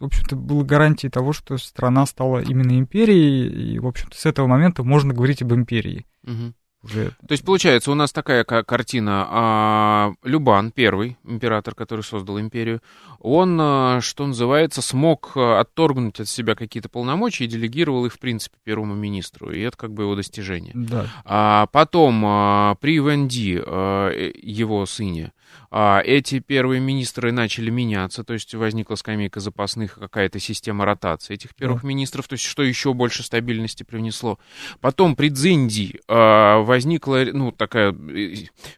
в 0.00 0.04
общем-то, 0.04 0.36
было 0.36 0.62
гарантией 0.62 1.10
того, 1.10 1.32
что 1.32 1.58
страна 1.58 2.06
стала 2.06 2.38
именно 2.38 2.78
империей, 2.78 3.74
и, 3.74 3.78
в 3.80 3.86
общем-то, 3.86 4.16
с 4.16 4.26
этого 4.26 4.46
момента 4.46 4.84
можно 4.84 5.12
говорить 5.12 5.42
об 5.42 5.52
империи. 5.52 6.06
Угу. 6.24 6.54
Уже. 6.82 7.10
То 7.26 7.32
есть, 7.32 7.44
получается, 7.44 7.90
у 7.90 7.94
нас 7.94 8.12
такая 8.12 8.44
картина. 8.44 9.26
А, 9.28 10.12
Любан, 10.22 10.70
первый 10.70 11.16
император, 11.24 11.74
который 11.74 12.02
создал 12.02 12.38
империю, 12.38 12.80
он, 13.18 13.58
а, 13.60 14.00
что 14.00 14.26
называется, 14.26 14.80
смог 14.80 15.32
а, 15.34 15.60
отторгнуть 15.60 16.20
от 16.20 16.28
себя 16.28 16.54
какие-то 16.54 16.88
полномочия 16.88 17.44
и 17.44 17.48
делегировал 17.48 18.06
их, 18.06 18.14
в 18.14 18.18
принципе, 18.20 18.56
первому 18.62 18.94
министру. 18.94 19.50
И 19.50 19.60
это 19.60 19.76
как 19.76 19.92
бы 19.92 20.04
его 20.04 20.14
достижение. 20.14 20.72
Да. 20.74 21.06
А 21.24 21.66
потом 21.72 22.76
при 22.80 23.00
Венди, 23.00 23.60
э, 23.64 24.32
его 24.40 24.86
сыне, 24.86 25.32
а, 25.70 26.00
эти 26.04 26.38
первые 26.38 26.80
министры 26.80 27.30
начали 27.30 27.70
меняться, 27.70 28.24
то 28.24 28.32
есть 28.32 28.54
возникла 28.54 28.94
скамейка 28.94 29.40
запасных, 29.40 29.94
какая-то 29.94 30.38
система 30.38 30.84
ротации 30.86 31.34
этих 31.34 31.54
первых 31.54 31.82
да. 31.82 31.88
министров, 31.88 32.26
то 32.26 32.34
есть 32.34 32.44
что 32.44 32.62
еще 32.62 32.94
больше 32.94 33.22
стабильности 33.22 33.82
привнесло. 33.82 34.38
Потом 34.80 35.14
при 35.14 35.28
Дзинди 35.28 36.00
а, 36.08 36.62
возникла, 36.68 37.24
ну, 37.32 37.50
такая, 37.50 37.92
э, 37.92 38.34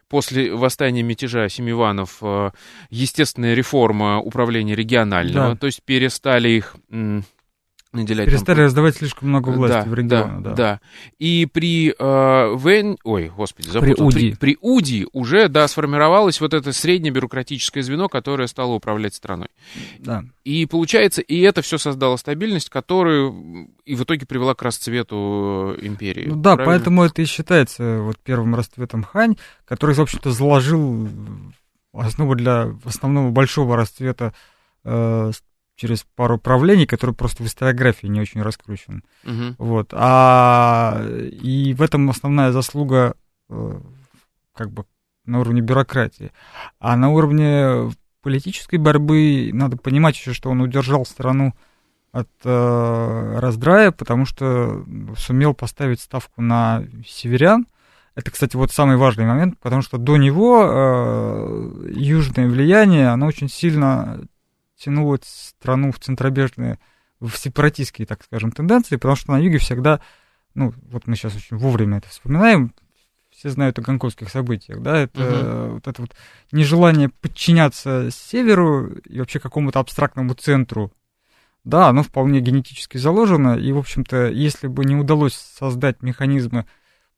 после 0.09 0.51
восстания 0.55 1.03
мятежа 1.03 1.47
Семиванов, 1.49 2.17
а, 2.21 2.51
естественная 2.89 3.53
реформа 3.53 4.19
управления 4.19 4.75
регионального, 4.75 5.49
да. 5.49 5.55
то 5.55 5.67
есть 5.67 5.83
перестали 5.83 6.49
их 6.49 6.75
наделять. 7.93 8.27
Перестали 8.27 8.57
там... 8.57 8.65
раздавать 8.65 8.95
слишком 8.95 9.29
много 9.29 9.49
власти 9.49 9.83
да, 9.85 9.89
в 9.89 9.93
регионы. 9.93 10.41
Да, 10.41 10.49
да. 10.49 10.55
да. 10.55 10.81
И 11.19 11.45
при 11.45 11.93
э, 11.97 12.57
Вен... 12.57 12.97
Ой, 13.03 13.31
господи, 13.35 13.67
запутал. 13.67 14.09
При 14.09 14.19
УДИ. 14.19 14.29
При, 14.31 14.35
при 14.35 14.57
УДИ 14.61 15.07
уже, 15.11 15.47
да, 15.49 15.67
сформировалось 15.67 16.39
вот 16.41 16.53
это 16.53 16.71
среднее 16.73 17.11
бюрократическое 17.11 17.83
звено, 17.83 18.07
которое 18.07 18.47
стало 18.47 18.73
управлять 18.73 19.13
страной. 19.13 19.49
Да. 19.99 20.23
И 20.43 20.65
получается, 20.65 21.21
и 21.21 21.39
это 21.41 21.61
все 21.61 21.77
создало 21.77 22.15
стабильность, 22.17 22.69
которую 22.69 23.69
и 23.85 23.95
в 23.95 24.03
итоге 24.03 24.25
привела 24.25 24.55
к 24.55 24.61
расцвету 24.61 25.75
империи. 25.81 26.27
Ну 26.27 26.35
да, 26.35 26.55
правильно? 26.55 26.65
поэтому 26.65 27.03
это 27.03 27.21
и 27.21 27.25
считается 27.25 27.99
вот 28.01 28.17
первым 28.23 28.55
расцветом 28.55 29.03
Хань, 29.03 29.35
который, 29.65 29.95
в 29.95 30.01
общем-то, 30.01 30.31
заложил 30.31 31.09
основу 31.93 32.35
для 32.35 32.73
основного 32.85 33.31
большого 33.31 33.75
расцвета 33.75 34.33
э, 34.83 35.31
через 35.81 36.05
пару 36.15 36.37
правлений, 36.37 36.85
которые 36.85 37.15
просто 37.15 37.41
в 37.41 37.47
историографии 37.47 38.05
не 38.05 38.21
очень 38.21 38.43
раскручены. 38.43 39.01
Угу. 39.23 39.55
Вот. 39.57 39.89
А, 39.93 41.03
и 41.03 41.73
в 41.73 41.81
этом 41.81 42.07
основная 42.11 42.51
заслуга 42.51 43.15
э, 43.49 43.79
как 44.53 44.71
бы 44.71 44.85
на 45.25 45.39
уровне 45.39 45.61
бюрократии. 45.61 46.31
А 46.79 46.95
на 46.95 47.09
уровне 47.09 47.91
политической 48.21 48.75
борьбы 48.75 49.49
надо 49.53 49.75
понимать 49.77 50.15
еще, 50.15 50.33
что 50.33 50.51
он 50.51 50.61
удержал 50.61 51.03
страну 51.03 51.55
от 52.11 52.29
э, 52.43 53.39
раздрая, 53.39 53.91
потому 53.91 54.27
что 54.27 54.85
сумел 55.17 55.55
поставить 55.55 55.99
ставку 55.99 56.43
на 56.43 56.83
северян. 57.07 57.65
Это, 58.13 58.29
кстати, 58.29 58.55
вот 58.55 58.71
самый 58.71 58.97
важный 58.97 59.25
момент, 59.25 59.57
потому 59.59 59.81
что 59.81 59.97
до 59.97 60.17
него 60.17 60.61
э, 60.63 61.91
южное 61.95 62.47
влияние, 62.47 63.07
оно 63.07 63.25
очень 63.25 63.49
сильно 63.49 64.21
тянуло 64.81 65.19
страну 65.23 65.91
в 65.91 65.99
центробежные, 65.99 66.79
в 67.19 67.31
сепаратистские, 67.35 68.07
так 68.07 68.23
скажем, 68.23 68.51
тенденции, 68.51 68.95
потому 68.95 69.15
что 69.15 69.31
на 69.31 69.37
юге 69.37 69.59
всегда, 69.59 70.01
ну, 70.55 70.73
вот 70.89 71.07
мы 71.07 71.15
сейчас 71.15 71.35
очень 71.35 71.57
вовремя 71.57 71.99
это 71.99 72.09
вспоминаем, 72.09 72.73
все 73.29 73.49
знают 73.49 73.77
о 73.79 73.81
гонконгских 73.81 74.29
событиях, 74.29 74.81
да, 74.81 74.97
это 74.97 75.21
uh-huh. 75.21 75.73
вот 75.73 75.87
это 75.87 76.01
вот 76.01 76.15
нежелание 76.51 77.09
подчиняться 77.09 78.09
северу 78.11 78.87
и 79.05 79.19
вообще 79.19 79.39
какому-то 79.39 79.79
абстрактному 79.79 80.33
центру, 80.33 80.91
да, 81.63 81.87
оно 81.87 82.03
вполне 82.03 82.39
генетически 82.41 82.97
заложено, 82.97 83.57
и, 83.57 83.71
в 83.71 83.77
общем-то, 83.77 84.29
если 84.29 84.67
бы 84.67 84.83
не 84.83 84.95
удалось 84.95 85.35
создать 85.35 86.01
механизмы 86.01 86.65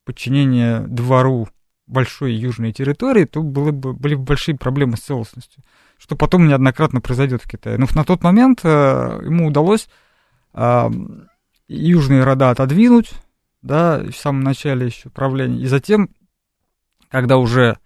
подчинения 0.03 0.81
двору 0.81 1.47
большой 1.87 2.33
южной 2.33 2.71
территории, 2.71 3.25
то 3.25 3.41
было 3.41 3.71
бы, 3.71 3.93
были 3.93 4.15
бы 4.15 4.23
большие 4.23 4.57
проблемы 4.57 4.97
с 4.97 5.01
целостностью 5.01 5.63
что 6.03 6.17
потом 6.17 6.49
неоднократно 6.49 6.99
произойдет 6.99 7.41
в 7.41 7.47
Китае. 7.47 7.77
Но 7.77 7.87
на 7.95 8.03
тот 8.03 8.23
момент 8.23 8.59
э, 8.65 9.21
ему 9.23 9.47
удалось 9.47 9.87
э, 10.53 10.89
южные 11.69 12.25
рода 12.25 12.49
отодвинуть, 12.49 13.13
да, 13.61 13.99
в 13.99 14.13
самом 14.13 14.41
начале 14.41 14.87
еще 14.87 15.09
правления, 15.09 15.61
и 15.61 15.65
затем, 15.65 16.09
когда 17.07 17.37
уже 17.37 17.77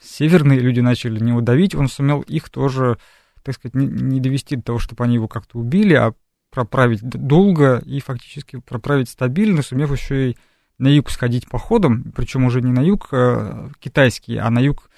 северные 0.00 0.60
люди 0.60 0.80
начали 0.80 1.22
не 1.22 1.34
удавить, 1.34 1.74
он 1.74 1.88
сумел 1.88 2.22
их 2.22 2.48
тоже, 2.48 2.96
так 3.42 3.56
сказать, 3.56 3.74
не, 3.74 3.86
не 3.86 4.20
довести 4.20 4.56
до 4.56 4.62
того, 4.62 4.78
чтобы 4.78 5.04
они 5.04 5.16
его 5.16 5.28
как-то 5.28 5.58
убили, 5.58 5.92
а 5.92 6.14
проправить 6.50 7.02
долго 7.02 7.82
и 7.84 8.00
фактически 8.00 8.60
проправить 8.60 9.10
стабильно, 9.10 9.60
сумев 9.60 9.92
еще 9.92 10.30
и 10.30 10.36
на 10.78 10.88
юг 10.88 11.10
сходить 11.10 11.48
походом, 11.48 12.12
причем 12.14 12.44
уже 12.44 12.60
не 12.60 12.72
на 12.72 12.80
юг 12.80 13.08
э, 13.12 13.68
китайский, 13.80 14.36
а 14.36 14.48
на 14.50 14.60
юг 14.60 14.90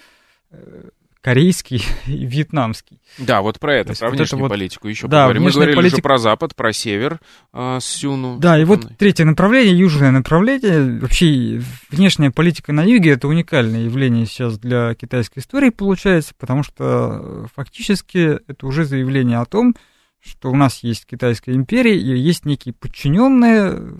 э, 0.51 0.91
корейский 1.23 1.83
и 2.07 2.27
вьетнамский. 2.27 3.01
Да, 3.19 3.43
вот 3.43 3.59
про 3.59 3.77
это, 3.77 3.95
про 3.95 4.09
вот 4.09 4.17
внешнюю 4.17 4.43
вот, 4.43 4.49
политику 4.51 4.89
еще 4.89 5.09
да, 5.09 5.25
поговорим. 5.25 5.45
Мы 5.45 5.51
говорили 5.51 5.77
политик... 5.77 5.95
уже 5.95 6.03
про 6.03 6.19
Запад, 6.19 6.55
про 6.55 6.73
Север 6.73 7.21
э, 7.53 7.79
Сюну. 7.81 8.39
Да, 8.39 8.59
и 8.59 8.65
вот 8.65 8.87
третье 8.99 9.25
направление, 9.25 9.77
южное 9.77 10.11
направление. 10.11 11.01
Вообще 11.01 11.63
внешняя 11.91 12.31
политика 12.31 12.73
на 12.73 12.83
юге 12.85 13.13
это 13.13 13.29
уникальное 13.29 13.85
явление 13.85 14.27
сейчас 14.27 14.59
для 14.59 14.95
китайской 14.95 15.41
истории 15.41 15.71
получается, 15.71 16.35
потому 16.39 16.63
что 16.63 17.49
фактически 17.55 18.39
это 18.47 18.67
уже 18.67 18.85
заявление 18.85 19.39
о 19.39 19.47
том, 19.47 19.75
что 20.21 20.51
у 20.51 20.57
нас 20.57 20.83
есть 20.83 21.07
Китайская 21.07 21.55
империя, 21.55 21.97
и 21.99 22.19
есть 22.19 22.45
некие 22.45 22.75
подчиненные, 22.75 23.99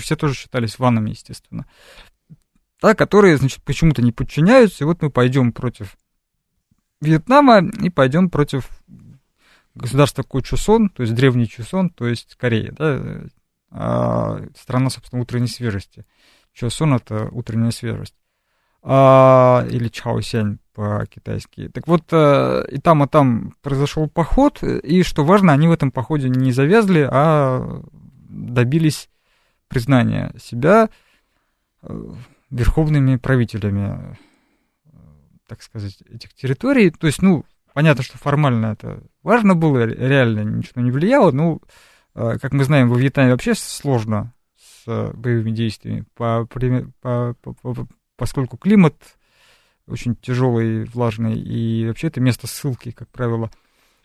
все 0.00 0.16
тоже 0.16 0.34
считались 0.34 0.78
ванами, 0.78 1.10
естественно, 1.10 1.66
да, 2.82 2.94
которые, 2.94 3.36
значит, 3.36 3.62
почему-то 3.62 4.02
не 4.02 4.12
подчиняются, 4.12 4.84
и 4.84 4.86
вот 4.86 5.02
мы 5.02 5.10
пойдем 5.10 5.52
против 5.52 5.96
Вьетнама 7.00 7.62
и 7.82 7.88
пойдем 7.88 8.28
против 8.28 8.68
государства 9.74 10.22
Кучусон, 10.22 10.90
то 10.90 11.02
есть 11.02 11.14
древний 11.14 11.48
Чусон, 11.48 11.90
то 11.90 12.06
есть 12.06 12.34
Корея, 12.36 12.72
да, 12.72 13.22
а, 13.70 14.42
страна, 14.58 14.90
собственно, 14.90 15.22
утренней 15.22 15.46
свежести. 15.46 16.04
Чусон— 16.52 16.94
это 16.94 17.28
утренняя 17.30 17.70
свежесть. 17.70 18.14
А, 18.82 19.66
или 19.70 19.88
Чаосянь 19.88 20.58
по-китайски. 20.72 21.68
Так 21.68 21.86
вот, 21.86 22.04
а, 22.12 22.62
и 22.62 22.78
там, 22.78 23.04
и 23.04 23.08
там 23.08 23.54
произошел 23.62 24.08
поход, 24.08 24.62
и, 24.62 25.02
что 25.02 25.24
важно, 25.24 25.52
они 25.52 25.68
в 25.68 25.72
этом 25.72 25.90
походе 25.90 26.28
не 26.28 26.52
завязли, 26.52 27.06
а 27.10 27.82
добились 28.28 29.08
признания 29.68 30.32
себя 30.38 30.88
э, 31.82 32.12
верховными 32.50 33.16
правителями 33.16 34.18
так 35.50 35.62
сказать, 35.62 36.00
этих 36.08 36.32
территорий. 36.32 36.90
То 36.90 37.08
есть, 37.08 37.22
ну, 37.22 37.44
понятно, 37.74 38.04
что 38.04 38.16
формально 38.18 38.66
это 38.66 39.02
важно 39.24 39.56
было, 39.56 39.84
реально 39.84 40.44
ничего 40.44 40.80
не 40.80 40.92
влияло. 40.92 41.32
Ну, 41.32 41.60
а, 42.14 42.38
как 42.38 42.52
мы 42.52 42.62
знаем, 42.62 42.88
во 42.88 42.96
Вьетнаме 42.96 43.32
вообще 43.32 43.56
сложно 43.56 44.32
с 44.56 45.10
боевыми 45.12 45.50
действиями, 45.50 46.04
по, 46.14 46.46
по, 46.46 47.34
по, 47.42 47.54
по, 47.74 47.86
поскольку 48.20 48.58
климат 48.58 48.94
очень 49.86 50.14
тяжелый, 50.14 50.84
влажный, 50.84 51.40
и 51.40 51.86
вообще 51.86 52.08
это 52.08 52.20
место 52.20 52.46
ссылки, 52.46 52.90
как 52.90 53.08
правило. 53.08 53.50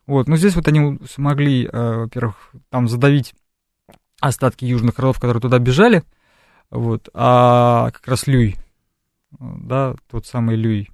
Вот, 0.08 0.30
но 0.30 0.38
здесь 0.38 0.56
вот 0.56 0.70
они 0.70 0.98
смогли, 1.06 1.68
а, 1.70 2.04
во-первых, 2.04 2.54
там 2.70 2.88
задавить 2.88 3.36
остатки 4.22 4.64
южных 4.64 5.00
родов, 5.00 5.20
которые 5.20 5.42
туда 5.42 5.60
бежали, 5.60 6.04
вот, 6.72 7.10
а 7.14 7.92
как 7.92 8.08
раз 8.08 8.26
Люй, 8.26 8.56
да, 9.38 9.96
тот 10.10 10.26
самый 10.26 10.56
Люй, 10.56 10.90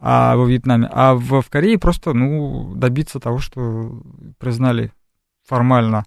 а 0.00 0.34
во 0.34 0.44
Вьетнаме, 0.44 0.88
а 0.90 1.14
в, 1.14 1.42
в 1.42 1.48
Корее 1.48 1.78
просто, 1.78 2.14
ну, 2.14 2.74
добиться 2.74 3.20
того, 3.20 3.38
что 3.38 4.02
признали 4.38 4.92
формально 5.44 6.04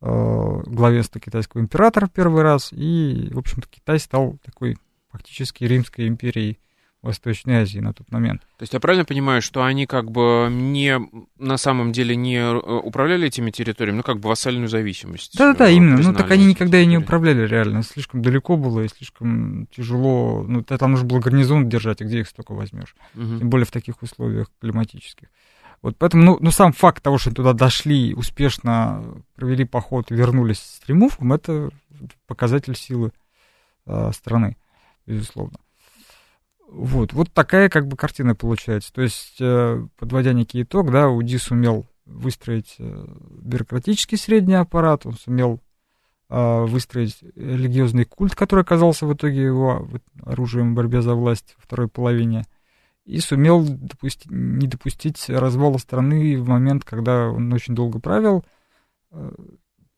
э, 0.00 0.06
главенство 0.06 1.20
китайского 1.20 1.62
императора 1.62 2.06
первый 2.06 2.44
раз, 2.44 2.72
и, 2.72 3.28
в 3.32 3.38
общем-то, 3.38 3.66
Китай 3.68 3.98
стал 3.98 4.38
такой 4.44 4.78
фактически 5.16 5.64
Римской 5.64 6.06
империей 6.06 6.58
Восточной 7.02 7.62
Азии 7.62 7.78
на 7.78 7.92
тот 7.92 8.10
момент. 8.10 8.42
То 8.58 8.62
есть 8.62 8.74
я 8.74 8.80
правильно 8.80 9.04
понимаю, 9.04 9.40
что 9.40 9.64
они 9.64 9.86
как 9.86 10.10
бы 10.10 10.48
не 10.50 10.98
на 11.38 11.56
самом 11.56 11.92
деле 11.92 12.16
не 12.16 12.36
э, 12.36 12.56
управляли 12.56 13.28
этими 13.28 13.50
территориями, 13.50 13.98
ну 13.98 14.02
как 14.02 14.18
бы 14.18 14.28
вассальную 14.28 14.68
зависимость? 14.68 15.36
Да-да-да, 15.38 15.68
именно. 15.70 15.98
Ну 15.98 16.12
так 16.12 16.30
они 16.30 16.46
никогда 16.46 16.80
и 16.80 16.86
не 16.86 16.98
управляли 16.98 17.46
реально. 17.46 17.82
Слишком 17.82 18.22
далеко 18.22 18.56
было 18.56 18.80
и 18.80 18.88
слишком 18.88 19.68
тяжело. 19.68 20.44
Ну 20.46 20.62
там 20.62 20.92
нужно 20.92 21.06
было 21.06 21.20
гарнизон 21.20 21.68
держать, 21.68 22.00
и 22.00 22.04
где 22.04 22.20
их 22.20 22.28
столько 22.28 22.52
возьмешь? 22.52 22.96
Угу. 23.14 23.38
Тем 23.38 23.50
более 23.50 23.66
в 23.66 23.72
таких 23.72 24.02
условиях 24.02 24.50
климатических. 24.60 25.28
Вот 25.82 25.96
поэтому, 25.98 26.24
ну, 26.24 26.38
ну, 26.40 26.50
сам 26.50 26.72
факт 26.72 27.02
того, 27.02 27.18
что 27.18 27.32
туда 27.32 27.52
дошли, 27.52 28.14
успешно 28.14 29.04
провели 29.36 29.64
поход, 29.64 30.10
вернулись 30.10 30.58
с 30.58 30.80
триумфом, 30.80 31.34
это 31.34 31.70
показатель 32.26 32.74
силы 32.74 33.12
э, 33.86 34.10
страны, 34.12 34.56
безусловно. 35.06 35.58
Вот, 36.68 37.12
вот 37.12 37.32
такая 37.32 37.68
как 37.68 37.86
бы 37.86 37.96
картина 37.96 38.34
получается. 38.34 38.92
То 38.92 39.02
есть, 39.02 39.36
э, 39.40 39.86
подводя 39.96 40.32
некий 40.32 40.62
итог, 40.62 40.90
да, 40.90 41.08
Уди 41.08 41.38
сумел 41.38 41.86
выстроить 42.04 42.76
э, 42.78 43.06
бюрократический 43.40 44.18
средний 44.18 44.54
аппарат, 44.54 45.06
он 45.06 45.14
сумел 45.14 45.60
э, 46.28 46.64
выстроить 46.64 47.18
религиозный 47.36 48.04
культ, 48.04 48.34
который 48.34 48.62
оказался 48.62 49.06
в 49.06 49.14
итоге 49.14 49.44
его 49.44 49.88
оружием 50.24 50.72
в 50.72 50.76
борьбе 50.76 51.02
за 51.02 51.14
власть 51.14 51.54
во 51.56 51.62
второй 51.62 51.88
половине, 51.88 52.44
и 53.04 53.20
сумел 53.20 53.64
допустить, 53.64 54.30
не 54.30 54.66
допустить 54.66 55.28
развала 55.28 55.78
страны 55.78 56.36
в 56.36 56.48
момент, 56.48 56.84
когда 56.84 57.28
он 57.28 57.52
очень 57.52 57.76
долго 57.76 58.00
правил, 58.00 58.44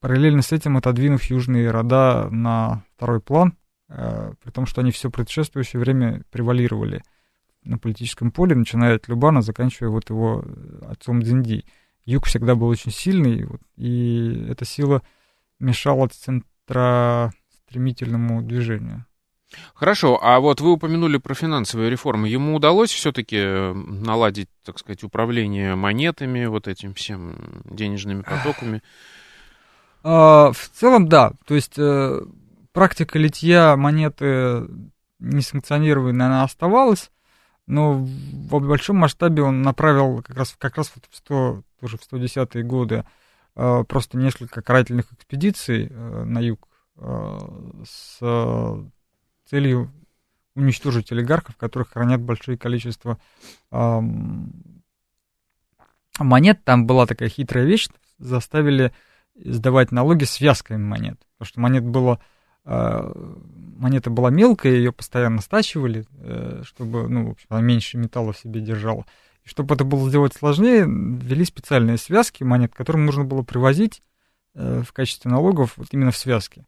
параллельно 0.00 0.42
с 0.42 0.52
этим 0.52 0.76
отодвинув 0.76 1.24
южные 1.24 1.70
рода 1.70 2.28
на 2.30 2.84
второй 2.94 3.20
план, 3.20 3.54
Э, 3.54 3.67
при 3.88 4.50
том, 4.50 4.66
что 4.66 4.82
они 4.82 4.90
все 4.90 5.10
предшествующее 5.10 5.80
время 5.80 6.22
превалировали 6.30 7.02
на 7.64 7.78
политическом 7.78 8.30
поле, 8.30 8.54
начиная 8.56 8.96
от 8.96 9.08
Любана, 9.08 9.40
заканчивая 9.42 9.90
вот 9.90 10.08
его 10.10 10.44
э, 10.44 10.82
отцом 10.90 11.22
Дзинди. 11.22 11.64
Юг 12.04 12.26
всегда 12.26 12.54
был 12.54 12.68
очень 12.68 12.90
сильный, 12.90 13.46
и 13.76 14.46
эта 14.48 14.64
сила 14.64 15.02
мешала 15.58 16.08
центростремительному 16.08 18.42
движению. 18.42 19.04
Хорошо, 19.74 20.18
а 20.22 20.38
вот 20.40 20.60
вы 20.60 20.72
упомянули 20.72 21.16
про 21.18 21.34
финансовые 21.34 21.90
реформы. 21.90 22.28
Ему 22.28 22.54
удалось 22.54 22.90
все-таки 22.90 23.38
э, 23.38 23.72
наладить, 23.72 24.48
так 24.64 24.78
сказать, 24.78 25.02
управление 25.04 25.74
монетами, 25.74 26.46
вот 26.46 26.68
этим 26.68 26.94
всем 26.94 27.62
денежными 27.64 28.22
потоками? 28.22 28.82
А, 30.02 30.52
в 30.52 30.68
целом, 30.70 31.08
да. 31.08 31.32
То 31.46 31.54
есть 31.54 31.78
практика 32.78 33.18
литья 33.18 33.76
монеты 33.76 34.68
несанкционированной, 35.18 36.26
она 36.26 36.44
оставалась, 36.44 37.10
но 37.66 37.94
в 37.94 38.60
большом 38.60 38.98
масштабе 38.98 39.42
он 39.42 39.62
направил 39.62 40.22
как 40.22 40.36
раз, 40.36 40.54
как 40.56 40.76
раз 40.76 40.92
вот 40.94 41.06
в 41.10 41.16
100, 41.16 41.64
тоже 41.80 41.98
в 41.98 42.02
110-е 42.08 42.62
годы 42.62 43.04
э, 43.56 43.82
просто 43.82 44.16
несколько 44.16 44.62
карательных 44.62 45.12
экспедиций 45.12 45.88
э, 45.90 46.22
на 46.22 46.38
юг 46.38 46.68
э, 46.98 47.38
с 47.84 48.20
целью 49.50 49.90
уничтожить 50.54 51.10
олигархов, 51.10 51.56
которых 51.56 51.90
хранят 51.94 52.20
большое 52.20 52.56
количество 52.56 53.18
монет. 56.20 56.62
Там 56.62 56.86
была 56.86 57.06
такая 57.06 57.28
хитрая 57.28 57.64
вещь, 57.64 57.88
заставили 58.18 58.92
сдавать 59.34 59.90
налоги 59.90 60.22
связками 60.22 60.80
монет, 60.80 61.18
потому 61.38 61.48
что 61.48 61.60
монет 61.60 61.82
было 61.82 62.20
монета 63.78 64.10
была 64.10 64.30
мелкая, 64.30 64.72
ее 64.72 64.92
постоянно 64.92 65.40
стачивали, 65.40 66.04
э, 66.20 66.62
чтобы, 66.64 67.08
ну, 67.08 67.28
в 67.28 67.30
общем, 67.30 67.46
она 67.48 67.60
меньше 67.60 67.96
металла 67.96 68.32
в 68.32 68.38
себе 68.38 68.60
держала. 68.60 69.06
И 69.44 69.48
чтобы 69.48 69.74
это 69.74 69.84
было 69.84 70.08
сделать 70.08 70.34
сложнее, 70.34 70.84
ввели 70.84 71.44
специальные 71.44 71.96
связки 71.96 72.42
монет, 72.42 72.74
которым 72.74 73.06
нужно 73.06 73.24
было 73.24 73.42
привозить 73.42 74.02
э, 74.54 74.82
в 74.86 74.92
качестве 74.92 75.30
налогов 75.30 75.74
вот 75.76 75.88
именно 75.92 76.10
в 76.10 76.16
связке. 76.16 76.64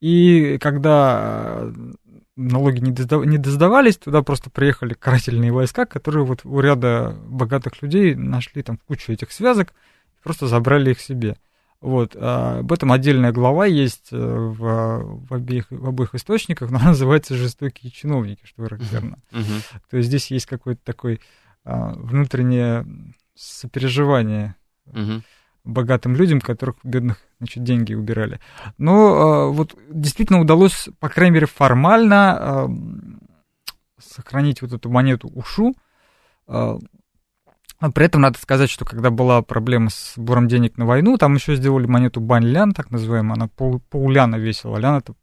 И 0.00 0.58
когда 0.60 1.58
э, 1.62 1.72
налоги 2.36 2.80
не, 2.80 2.90
доздав... 2.92 3.24
не 3.24 3.38
доздавались, 3.38 3.96
туда 3.96 4.22
просто 4.22 4.50
приехали 4.50 4.94
карательные 4.94 5.52
войска, 5.52 5.86
которые 5.86 6.24
вот 6.24 6.44
у 6.44 6.60
ряда 6.60 7.16
богатых 7.26 7.80
людей 7.82 8.14
нашли 8.14 8.62
там 8.62 8.78
кучу 8.86 9.12
этих 9.12 9.32
связок, 9.32 9.72
просто 10.22 10.46
забрали 10.46 10.90
их 10.90 11.00
себе. 11.00 11.36
Вот, 11.82 12.16
а 12.16 12.60
об 12.60 12.72
этом 12.72 12.92
отдельная 12.92 13.32
глава 13.32 13.66
есть 13.66 14.12
э, 14.12 14.16
в, 14.16 15.26
в, 15.26 15.34
обеих, 15.34 15.66
в 15.68 15.88
обоих 15.88 16.14
источниках, 16.14 16.70
но 16.70 16.78
она 16.78 16.86
называется 16.90 17.34
«Жестокие 17.34 17.90
чиновники», 17.90 18.42
что 18.44 18.62
характерно. 18.62 19.18
Uh-huh. 19.32 19.62
То 19.90 19.96
есть 19.96 20.08
здесь 20.08 20.30
есть 20.30 20.46
какое-то 20.46 20.80
такое 20.84 21.18
а, 21.64 21.92
внутреннее 21.94 22.86
сопереживание 23.34 24.54
uh-huh. 24.86 25.22
богатым 25.64 26.14
людям, 26.14 26.40
которых 26.40 26.76
бедных 26.84 27.18
значит, 27.38 27.64
деньги 27.64 27.94
убирали. 27.94 28.38
Но 28.78 28.94
а, 28.94 29.48
вот 29.48 29.76
действительно 29.90 30.40
удалось, 30.40 30.88
по 31.00 31.08
крайней 31.08 31.34
мере, 31.34 31.46
формально 31.46 32.36
а, 32.38 32.70
сохранить 33.98 34.62
вот 34.62 34.72
эту 34.72 34.88
монету 34.88 35.28
Ушу, 35.34 35.74
а, 36.46 36.78
но 37.82 37.90
при 37.90 38.06
этом 38.06 38.20
надо 38.22 38.38
сказать, 38.38 38.70
что 38.70 38.84
когда 38.84 39.10
была 39.10 39.42
проблема 39.42 39.90
с 39.90 40.14
сбором 40.14 40.46
денег 40.46 40.78
на 40.78 40.86
войну, 40.86 41.18
там 41.18 41.34
еще 41.34 41.56
сделали 41.56 41.86
монету 41.86 42.20
бань-лян, 42.20 42.72
так 42.72 42.92
называемую, 42.92 43.34
она 43.34 43.48
пол, 43.48 43.80
полляна 43.90 44.36
весила, 44.36 44.76
лян 44.76 44.98
это 44.98 45.14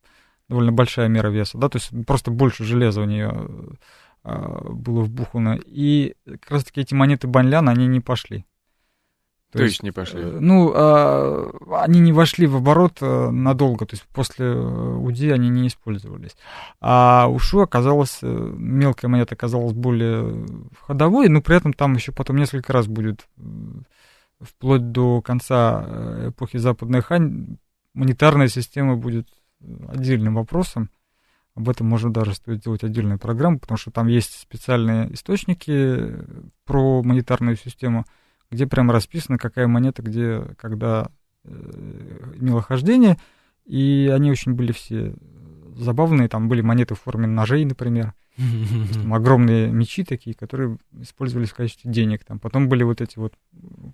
довольно 0.49 0.73
большая 0.73 1.07
мера 1.07 1.29
веса, 1.29 1.57
да, 1.57 1.69
то 1.69 1.77
есть 1.77 1.89
просто 2.05 2.31
больше 2.31 2.65
железа 2.65 3.01
у 3.01 3.05
нее 3.05 3.49
а, 4.23 4.73
было 4.73 5.03
вбухано. 5.03 5.57
И 5.65 6.15
как 6.25 6.51
раз 6.51 6.65
таки 6.65 6.81
эти 6.81 6.93
монеты 6.93 7.27
бань-лян, 7.27 7.69
они 7.69 7.87
не 7.87 8.01
пошли. 8.01 8.45
То, 9.51 9.57
то 9.57 9.63
есть, 9.63 9.75
есть 9.75 9.83
не 9.83 9.91
пошли? 9.91 10.21
Э, 10.21 10.37
ну, 10.39 10.71
э, 10.71 11.51
они 11.81 11.99
не 12.01 12.13
вошли 12.13 12.45
в 12.45 12.57
оборот 12.57 12.99
э, 13.01 13.29
надолго, 13.31 13.87
то 13.87 13.95
есть 13.95 14.05
после 14.13 14.51
УДИ 14.51 15.31
они 15.31 15.49
не 15.49 15.67
использовались. 15.67 16.37
А 16.81 17.27
УШУ 17.27 17.61
оказалось, 17.61 18.19
мелкая 18.21 19.09
монета 19.09 19.33
оказалась 19.33 19.73
более 19.73 20.45
ходовой, 20.79 21.29
но 21.29 21.41
при 21.41 21.57
этом 21.57 21.73
там 21.73 21.95
еще 21.95 22.11
потом 22.11 22.37
несколько 22.37 22.73
раз 22.73 22.85
будет, 22.85 23.27
вплоть 24.39 24.91
до 24.91 25.21
конца 25.23 26.27
эпохи 26.27 26.57
Западной 26.57 27.01
Хань, 27.01 27.57
монетарная 27.95 28.49
система 28.49 28.97
будет 28.97 29.27
отдельным 29.87 30.35
вопросом. 30.35 30.91
Об 31.55 31.69
этом 31.69 31.87
можно 31.87 32.13
даже 32.13 32.35
стоит 32.35 32.59
сделать 32.59 32.83
отдельную 32.83 33.17
программу, 33.17 33.57
потому 33.59 33.79
что 33.79 33.89
там 33.89 34.05
есть 34.07 34.39
специальные 34.39 35.11
источники 35.15 36.13
про 36.65 37.01
монетарную 37.01 37.57
систему– 37.57 38.05
где 38.51 38.67
прямо 38.67 38.93
расписано, 38.93 39.37
какая 39.37 39.67
монета 39.67 40.01
где, 40.01 40.41
когда 40.57 41.09
э, 41.43 42.33
имела 42.39 42.61
хождение, 42.61 43.17
и 43.65 44.11
они 44.13 44.31
очень 44.31 44.53
были 44.53 44.71
все 44.71 45.13
забавные, 45.75 46.29
там 46.29 46.49
были 46.49 46.61
монеты 46.61 46.95
в 46.95 47.01
форме 47.01 47.27
ножей, 47.27 47.63
например, 47.65 48.13
там 48.35 49.13
огромные 49.13 49.67
мечи 49.71 50.03
такие, 50.03 50.35
которые 50.35 50.77
использовались 50.99 51.49
в 51.49 51.55
качестве 51.55 51.91
денег, 51.91 52.23
там 52.25 52.39
потом 52.39 52.67
были 52.69 52.83
вот 52.83 53.01
эти 53.01 53.19
вот 53.19 53.33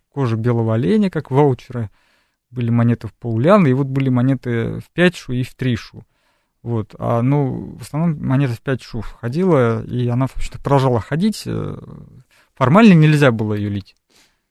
кожи 0.09 0.37
белого 0.37 0.75
оленя, 0.75 1.09
как 1.09 1.31
ваучеры, 1.31 1.89
были 2.49 2.69
монеты 2.69 3.07
в 3.07 3.13
поллян, 3.13 3.67
и 3.67 3.73
вот 3.73 3.87
были 3.87 4.09
монеты 4.09 4.79
в 4.79 4.89
5 4.93 5.15
шу 5.15 5.33
и 5.33 5.43
в 5.43 5.53
3 5.55 5.75
шу. 5.75 6.03
Вот, 6.63 6.95
а, 6.97 7.21
ну, 7.21 7.75
в 7.77 7.81
основном 7.81 8.25
монета 8.25 8.53
в 8.53 8.61
5 8.61 8.81
шу 8.81 9.01
входила, 9.01 9.83
и 9.85 10.07
она, 10.07 10.27
в 10.27 10.35
общем-то, 10.35 10.59
продолжала 10.59 10.99
ходить. 10.99 11.43
Э, 11.45 11.77
формально 12.55 12.93
нельзя 12.93 13.31
было 13.31 13.53
ее 13.53 13.69
лить 13.69 13.95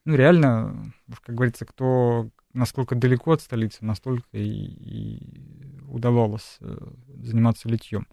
ну, 0.05 0.15
реально, 0.15 0.93
как 1.23 1.35
говорится, 1.35 1.65
кто 1.65 2.29
насколько 2.53 2.95
далеко 2.95 3.33
от 3.33 3.41
столицы, 3.41 3.83
настолько 3.83 4.25
и, 4.31 4.39
и 4.39 5.81
удавалось 5.89 6.57
э, 6.61 6.77
заниматься 7.21 7.67
литьем. 7.67 8.07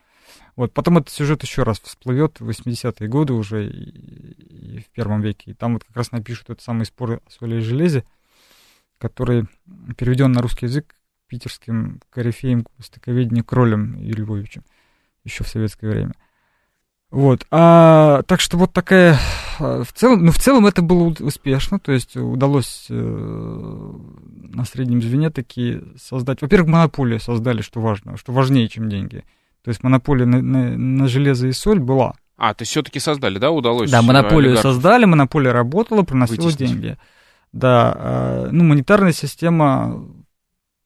Вот, 0.57 0.73
потом 0.73 0.99
этот 0.99 1.11
сюжет 1.11 1.43
еще 1.43 1.63
раз 1.63 1.81
всплывет 1.81 2.41
в 2.41 2.49
80-е 2.49 3.09
годы 3.09 3.35
уже 3.35 3.69
и, 3.69 4.77
и 4.77 4.79
в 4.81 4.89
первом 4.91 5.21
веке. 5.21 5.53
И 5.53 5.55
там 5.55 5.75
вот 5.75 5.85
как 5.85 5.97
раз 5.97 6.13
напишут 6.13 6.51
этот 6.51 6.63
самый 6.63 6.87
спор 6.87 7.13
о 7.13 7.31
соли 7.31 7.57
и 7.57 7.61
железе, 7.61 8.05
который 8.99 9.47
переведен 9.97 10.33
на 10.33 10.43
русский 10.43 10.67
язык 10.67 10.97
питерским 11.29 12.01
корифеем 12.11 12.67
востоковедения 12.79 13.43
Кролем 13.43 13.97
Юрием 13.97 14.27
Львовичем 14.27 14.65
еще 15.25 15.45
в 15.45 15.49
советское 15.49 15.89
время. 15.89 16.15
Вот. 17.13 17.47
А, 17.51 18.23
так 18.27 18.41
что 18.41 18.57
вот 18.57 18.73
такая 18.73 19.19
а, 19.61 19.85
в 19.85 19.93
целом, 19.93 20.25
ну, 20.25 20.33
в 20.33 20.39
целом 20.39 20.67
это 20.67 20.81
было 20.81 21.15
успешно, 21.21 21.79
то 21.79 21.93
есть 21.93 22.17
удалось 22.17 22.87
э, 22.89 23.95
на 24.55 24.65
среднем 24.65 25.03
звене 25.03 25.29
такие 25.29 25.83
создать. 26.01 26.41
Во-первых, 26.41 26.71
монополию 26.71 27.21
создали, 27.21 27.61
что 27.61 27.81
важно, 27.81 28.17
что 28.17 28.33
важнее, 28.33 28.67
чем 28.69 28.89
деньги. 28.89 29.25
То 29.63 29.69
есть 29.69 29.83
монополия 29.83 30.25
на, 30.25 30.41
на, 30.41 30.77
на 30.77 31.07
железо 31.07 31.49
и 31.49 31.53
соль 31.53 31.81
была. 31.81 32.15
А, 32.39 32.55
то 32.55 32.63
есть 32.63 32.71
все-таки 32.71 32.99
создали, 32.99 33.39
да, 33.39 33.51
удалось? 33.51 33.91
Да, 33.91 34.01
монополию 34.01 34.53
олигархов. 34.53 34.73
создали, 34.73 35.05
монополия 35.05 35.53
работала, 35.53 36.05
приносила 36.05 36.47
Вытеснить. 36.47 36.71
деньги. 36.71 36.99
Да, 37.53 37.95
э, 37.95 38.49
ну, 38.53 38.65
монетарная 38.65 39.13
система 39.13 40.03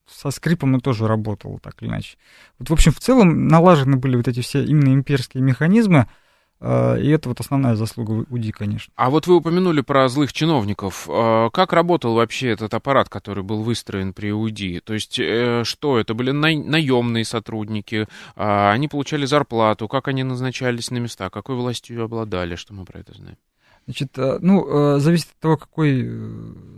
со 0.09 0.31
скрипом 0.31 0.73
но 0.73 0.81
тоже 0.81 1.07
работала 1.07 1.59
так 1.59 1.83
или 1.83 1.89
иначе. 1.89 2.17
Вот, 2.59 2.71
в 2.71 2.73
общем, 2.73 2.93
в 2.93 3.01
целом 3.01 3.49
налажены 3.49 3.97
были 3.97 4.17
вот 4.17 4.29
эти 4.29 4.41
все 4.41 4.65
именно 4.65 4.95
имперские 4.95 5.43
механизмы, 5.43 6.07
Э, 6.61 6.99
и 7.01 7.09
это 7.09 7.29
вот 7.29 7.41
основная 7.41 7.75
заслуга 7.75 8.25
УДИ, 8.31 8.51
конечно. 8.51 8.93
А 8.97 9.11
вот 9.11 9.27
вы 9.27 9.37
упомянули 9.37 9.83
про 9.83 10.09
злых 10.09 10.33
чиновников. 10.33 11.07
Э, 11.09 11.51
как 11.53 11.73
работал 11.73 12.15
вообще 12.15 12.49
этот 12.49 12.73
аппарат, 12.75 13.09
который 13.09 13.45
был 13.45 13.63
выстроен 13.63 14.13
при 14.13 14.33
УДИ? 14.33 14.81
То 14.85 14.95
есть 14.95 15.19
э, 15.19 15.65
что, 15.65 15.99
это 15.99 16.15
были 16.15 16.31
наемные 16.31 17.25
сотрудники, 17.25 18.09
а 18.35 18.73
они 18.73 18.89
получали 18.89 19.27
зарплату, 19.27 19.89
как 19.89 20.09
они 20.09 20.23
назначались 20.23 20.91
на 20.91 20.99
места, 20.99 21.31
какой 21.31 21.57
властью 21.57 22.05
обладали, 22.05 22.57
что 22.57 22.73
мы 22.73 22.85
про 22.85 23.01
это 23.01 23.15
знаем? 23.15 23.37
Значит, 23.87 24.17
ну, 24.17 24.99
зависит 24.99 25.29
от 25.29 25.39
того, 25.39 25.57
какой 25.57 26.03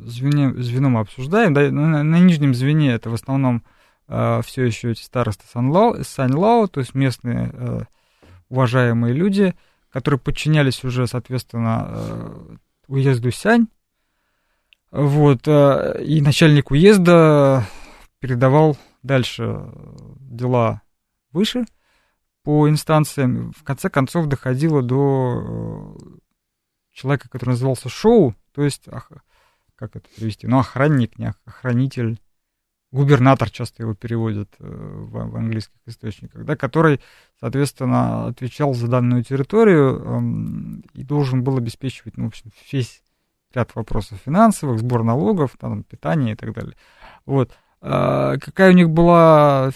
звене, 0.05 0.53
звено 0.63 0.91
мы 0.91 1.01
обсуждаем. 1.01 1.55
Да, 1.55 1.71
на, 1.71 2.03
на 2.03 2.19
нижнем 2.19 2.55
звене 2.55 2.93
это 2.93 3.09
в 3.09 3.15
основном 3.15 3.65
все 4.07 4.65
еще 4.65 4.93
эти 4.93 5.03
старосты 5.03 5.45
Санлао, 5.47 6.67
то 6.67 6.81
есть 6.81 6.95
местные 6.95 7.87
уважаемые 8.51 9.15
люди– 9.15 9.55
которые 9.91 10.21
подчинялись 10.21 10.85
уже, 10.85 11.07
соответственно, 11.07 11.87
э, 11.89 12.57
уезду 12.89 13.31
Сянь. 13.31 13.69
Вот, 14.91 15.47
э, 15.47 16.03
и 16.05 16.21
начальник 16.21 16.71
уезда 16.71 17.67
передавал 18.21 18.77
дальше 19.03 19.71
дела 20.21 20.83
выше 21.33 21.65
по 22.43 22.69
инстанциям. 22.69 23.53
В 23.53 23.63
конце 23.65 23.89
концов 23.91 24.27
доходило 24.27 24.83
до 24.83 25.97
э, 26.01 26.18
человека, 26.99 27.29
который 27.29 27.51
назывался 27.51 27.89
Шоу, 27.89 28.35
то 28.53 28.63
есть, 28.63 28.89
как 29.77 29.97
это 29.97 30.09
перевести, 30.17 30.47
ну, 30.47 30.59
охранник, 30.59 31.19
не 31.19 31.33
охранитель, 31.45 32.21
губернатор 32.91 33.51
часто 33.51 33.83
его 33.83 33.95
переводят 33.95 34.49
э, 34.59 34.65
в, 34.65 35.31
в 35.31 35.37
английских 35.37 35.77
источниках, 35.87 36.45
да, 36.45 36.57
который, 36.57 37.01
соответственно, 37.39 38.27
отвечал 38.29 38.75
за 38.75 38.89
данную 38.89 39.23
территорию 39.23 40.03
эм, 40.03 40.85
и 40.95 41.05
должен 41.05 41.45
был 41.45 41.59
обеспечивать, 41.59 42.17
ну, 42.17 42.25
в 42.25 42.29
общем, 42.29 42.51
весь 42.73 43.03
ряд 43.55 43.75
вопросов 43.75 44.21
финансовых, 44.25 44.81
сбор 44.81 45.05
налогов, 45.05 45.57
там, 45.59 45.83
питание 45.85 46.33
и 46.33 46.37
так 46.37 46.53
далее. 46.53 46.77
Вот. 47.27 47.53
А 47.81 48.39
какая 48.39 48.71
у 48.71 48.75
них 48.75 48.91
была, 48.91 49.71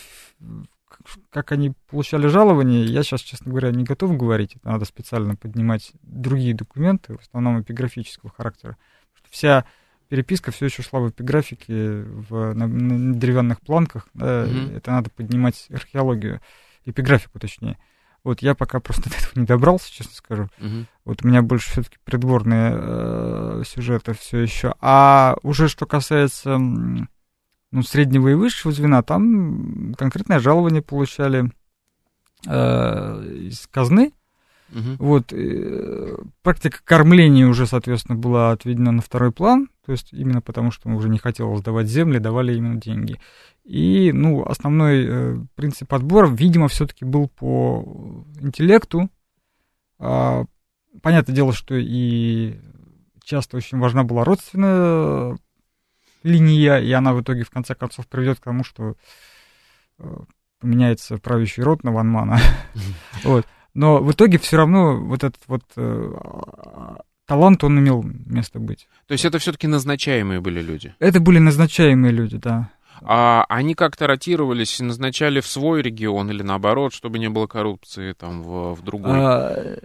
как 1.31 1.53
они 1.53 1.73
получали 1.89 2.27
жалования, 2.27 2.85
я 2.85 3.03
сейчас, 3.03 3.21
честно 3.21 3.51
говоря, 3.51 3.71
не 3.71 3.85
готов 3.85 4.17
говорить. 4.17 4.57
Это 4.57 4.69
надо 4.69 4.85
специально 4.85 5.37
поднимать 5.37 5.93
другие 6.03 6.55
документы, 6.55 7.17
в 7.17 7.21
основном 7.21 7.61
эпиграфического 7.61 8.33
характера. 8.37 8.77
Вся 9.31 9.65
переписка 10.09 10.51
все 10.51 10.67
еще 10.67 10.83
шла 10.83 11.01
в 11.01 11.09
эпиграфике, 11.09 12.03
в, 12.03 12.53
на, 12.53 12.67
на 12.67 13.15
деревянных 13.15 13.61
планках. 13.63 14.09
Да, 14.13 14.45
mm-hmm. 14.45 14.77
Это 14.77 14.91
надо 14.91 15.11
поднимать 15.11 15.69
археологию, 15.71 16.41
эпиграфику 16.85 17.39
точнее. 17.39 17.79
Вот 18.23 18.43
я 18.43 18.55
пока 18.55 18.79
просто 18.79 19.05
до 19.11 19.17
этого 19.17 19.41
не 19.41 19.47
добрался, 19.47 19.91
честно 19.91 20.13
скажу. 20.15 20.49
Mm-hmm. 20.59 20.85
Вот 21.07 21.25
у 21.25 21.29
меня 21.29 21.41
больше 21.41 21.71
все-таки 21.71 21.97
придворные 22.05 22.73
э, 22.75 23.63
сюжеты 23.67 24.13
все 24.13 24.39
еще. 24.41 24.75
А 24.81 25.37
уже 25.43 25.69
что 25.69 25.87
касается 25.87 26.59
ну, 27.73 27.83
среднего 27.83 28.29
и 28.29 28.35
высшего 28.35 28.73
звена, 28.73 29.03
там 29.03 29.95
конкретное 29.99 30.39
жалование 30.39 30.83
получали 30.83 31.51
э, 32.47 33.25
из 33.49 33.67
казны. 33.67 34.13
Угу. 34.71 35.05
Вот, 35.05 35.33
э, 35.33 36.17
практика 36.43 36.79
кормления 36.85 37.47
уже, 37.47 37.67
соответственно, 37.67 38.17
была 38.17 38.53
отведена 38.53 38.93
на 38.93 39.03
второй 39.03 39.33
план, 39.33 39.69
то 39.85 39.93
есть 39.93 40.13
именно 40.13 40.41
потому, 40.41 40.71
что 40.71 40.89
мы 40.89 40.97
уже 40.97 41.09
не 41.09 41.19
хотел 41.19 41.55
сдавать 41.57 41.89
земли, 41.89 42.19
давали 42.19 42.57
именно 42.57 42.81
деньги. 42.81 43.19
И, 43.65 44.13
ну, 44.13 44.45
основной 44.45 45.07
э, 45.07 45.37
принцип 45.55 45.93
отбора, 45.93 46.29
видимо, 46.29 46.69
все-таки 46.69 47.05
был 47.05 47.29
по 47.29 48.25
интеллекту. 48.41 49.11
А, 49.99 50.45
понятное 51.01 51.35
дело, 51.35 51.53
что 51.53 51.75
и 51.77 52.59
часто 53.23 53.57
очень 53.57 53.79
важна 53.79 54.05
была 54.05 54.25
родственная 54.25 55.39
линия, 56.23 56.79
и 56.79 56.91
она 56.93 57.13
в 57.15 57.23
итоге, 57.23 57.45
в 57.45 57.51
конце 57.51 57.75
концов, 57.75 58.07
приведет 58.07 58.41
к 58.41 58.45
тому, 58.45 58.65
что 58.65 58.95
э, 59.99 60.17
поменяется 60.61 61.19
правящий 61.19 61.63
род 61.63 61.85
на 61.85 61.93
Ванмана. 61.93 62.39
Вот. 63.25 63.47
Но 63.75 64.03
в 64.03 64.13
итоге 64.13 64.39
все 64.39 64.59
равно 64.59 64.97
вот 64.97 65.25
этот 65.25 65.41
вот 65.47 65.63
э, 65.77 66.13
талант, 67.27 67.65
он 67.65 67.79
имел 67.79 68.03
место 68.03 68.59
быть. 68.59 68.87
То 69.07 69.13
есть 69.13 69.25
это 69.25 69.39
все-таки 69.39 69.67
назначаемые 69.67 70.41
были 70.41 70.61
люди? 70.61 70.95
Это 70.99 71.21
были 71.21 71.39
назначаемые 71.39 72.13
люди, 72.13 72.37
да. 72.37 72.71
А 73.01 73.45
они 73.49 73.75
как-то 73.75 74.07
ротировались, 74.07 74.79
назначали 74.81 75.41
в 75.41 75.47
свой 75.47 75.83
регион 75.83 76.31
или 76.31 76.43
наоборот, 76.43 76.93
чтобы 76.93 77.19
не 77.19 77.29
было 77.29 77.47
коррупции 77.47 78.13
там 78.13 78.43
в, 78.43 78.75
в 78.75 78.83
другой? 78.83 79.19
А, 79.19 79.77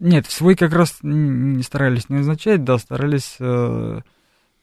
нет, 0.00 0.26
в 0.26 0.32
свой 0.32 0.56
как 0.56 0.72
раз 0.72 0.98
не 1.02 1.62
старались 1.62 2.08
не 2.08 2.16
назначать, 2.16 2.64
да, 2.64 2.78
старались 2.78 3.36
э, 3.38 4.00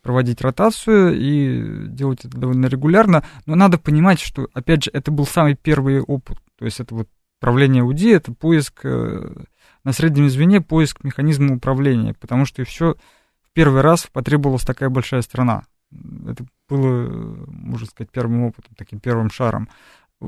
проводить 0.08 0.39
ротацию 0.39 1.20
и 1.20 1.89
делать 1.89 2.24
это 2.24 2.38
довольно 2.38 2.68
регулярно. 2.68 3.26
Но 3.45 3.55
надо 3.55 3.78
понимать, 3.78 4.22
что, 4.22 4.47
опять 4.53 4.86
же, 4.86 4.91
это 4.93 5.12
был 5.12 5.26
самый 5.26 5.55
первый 5.55 5.99
опыт. 5.99 6.38
То 6.58 6.64
есть 6.64 6.80
это 6.80 6.95
вот 6.95 7.10
Управление 7.39 7.84
УДИ— 7.84 8.10
это 8.16 8.34
поиск 8.34 8.80
э, 8.84 9.43
на 9.84 9.91
среднем 9.91 10.28
звене, 10.28 10.60
поиск 10.60 11.03
механизма 11.03 11.55
управления, 11.55 12.16
потому 12.16 12.45
что 12.45 12.64
еще 12.64 12.95
в 13.43 13.51
первый 13.53 13.82
раз 13.82 14.08
потребовалась 14.12 14.64
такая 14.64 14.89
большая 14.89 15.22
страна. 15.22 15.66
Это 15.91 16.45
было, 16.68 17.45
можно 17.47 17.86
сказать, 17.86 18.10
первым 18.10 18.45
опытом, 18.45 18.74
таким 18.76 18.99
первым 18.99 19.30
шаром. 19.30 19.70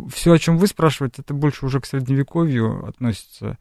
Все, 0.10 0.34
о 0.34 0.38
чем 0.38 0.58
вы 0.58 0.68
спрашиваете, 0.68 1.24
это 1.24 1.34
больше 1.34 1.66
уже 1.66 1.82
к 1.82 1.88
средневековью 1.88 2.86
относится, 2.86 3.58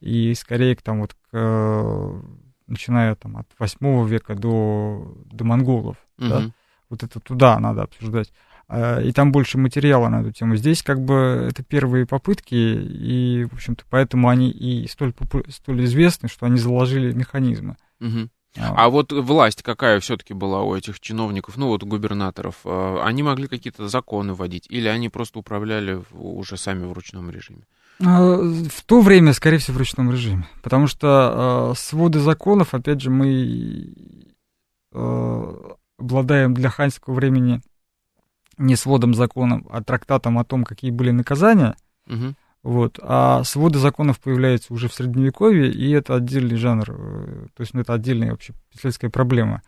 и 0.00 0.34
скорее 0.34 0.76
к 0.76 0.82
там 0.82 1.00
вот 1.00 1.16
к, 1.30 2.22
начиная 2.70 3.14
там 3.14 3.36
от 3.36 3.46
8 3.58 4.08
века 4.08 4.34
до, 4.34 5.14
до 5.26 5.44
монголов, 5.44 5.96
угу. 6.18 6.28
да? 6.28 6.50
вот 6.88 7.02
это 7.02 7.20
туда 7.20 7.58
надо 7.58 7.82
обсуждать. 7.82 8.32
А, 8.68 9.00
и 9.00 9.12
там 9.12 9.32
больше 9.32 9.58
материала 9.58 10.08
на 10.08 10.20
эту 10.20 10.32
тему. 10.32 10.56
Здесь 10.56 10.82
как 10.82 11.00
бы 11.00 11.48
это 11.50 11.62
первые 11.62 12.06
попытки, 12.06 12.54
и, 12.54 13.44
в 13.50 13.54
общем-то, 13.54 13.84
поэтому 13.90 14.28
они 14.28 14.50
и 14.50 14.86
столь, 14.88 15.12
столь 15.48 15.84
известны, 15.84 16.28
что 16.28 16.46
они 16.46 16.58
заложили 16.58 17.12
механизмы. 17.12 17.76
Угу. 18.00 18.28
А, 18.58 18.86
а 18.86 18.88
вот 18.88 19.12
власть 19.12 19.62
какая 19.62 20.00
все-таки 20.00 20.34
была 20.34 20.62
у 20.62 20.74
этих 20.74 20.98
чиновников, 21.00 21.56
ну 21.56 21.68
вот 21.68 21.84
губернаторов? 21.84 22.56
А, 22.64 23.02
они 23.04 23.22
могли 23.22 23.48
какие-то 23.48 23.88
законы 23.88 24.34
вводить, 24.34 24.66
или 24.68 24.88
они 24.88 25.08
просто 25.08 25.38
управляли 25.38 26.02
уже 26.12 26.56
сами 26.56 26.84
в 26.84 26.92
ручном 26.92 27.30
режиме? 27.30 27.62
В 28.00 28.82
то 28.86 29.00
время, 29.02 29.34
скорее 29.34 29.58
всего, 29.58 29.76
в 29.76 29.78
ручном 29.78 30.10
режиме. 30.10 30.48
Потому 30.62 30.86
что 30.86 31.74
своды 31.76 32.18
законов, 32.18 32.74
опять 32.74 33.00
же, 33.00 33.10
мы 33.10 33.94
обладаем 35.98 36.54
для 36.54 36.70
ханьского 36.70 37.14
времени 37.14 37.60
не 38.56 38.76
сводом 38.76 39.14
законов, 39.14 39.62
а 39.70 39.82
трактатом 39.82 40.38
о 40.38 40.44
том, 40.44 40.64
какие 40.64 40.90
были 40.90 41.10
наказания. 41.10 41.76
Угу. 42.06 42.34
Вот. 42.62 42.98
А 43.02 43.42
своды 43.44 43.78
законов 43.78 44.20
появляются 44.20 44.74
уже 44.74 44.88
в 44.88 44.94
Средневековье, 44.94 45.70
и 45.70 45.90
это 45.90 46.14
отдельный 46.14 46.56
жанр, 46.56 46.90
э, 46.90 47.46
то 47.54 47.60
есть 47.60 47.72
ну, 47.72 47.80
это 47.80 47.94
отдельная 47.94 48.32
вообще 48.32 48.52
писательская 48.70 49.10
проблема. 49.10 49.62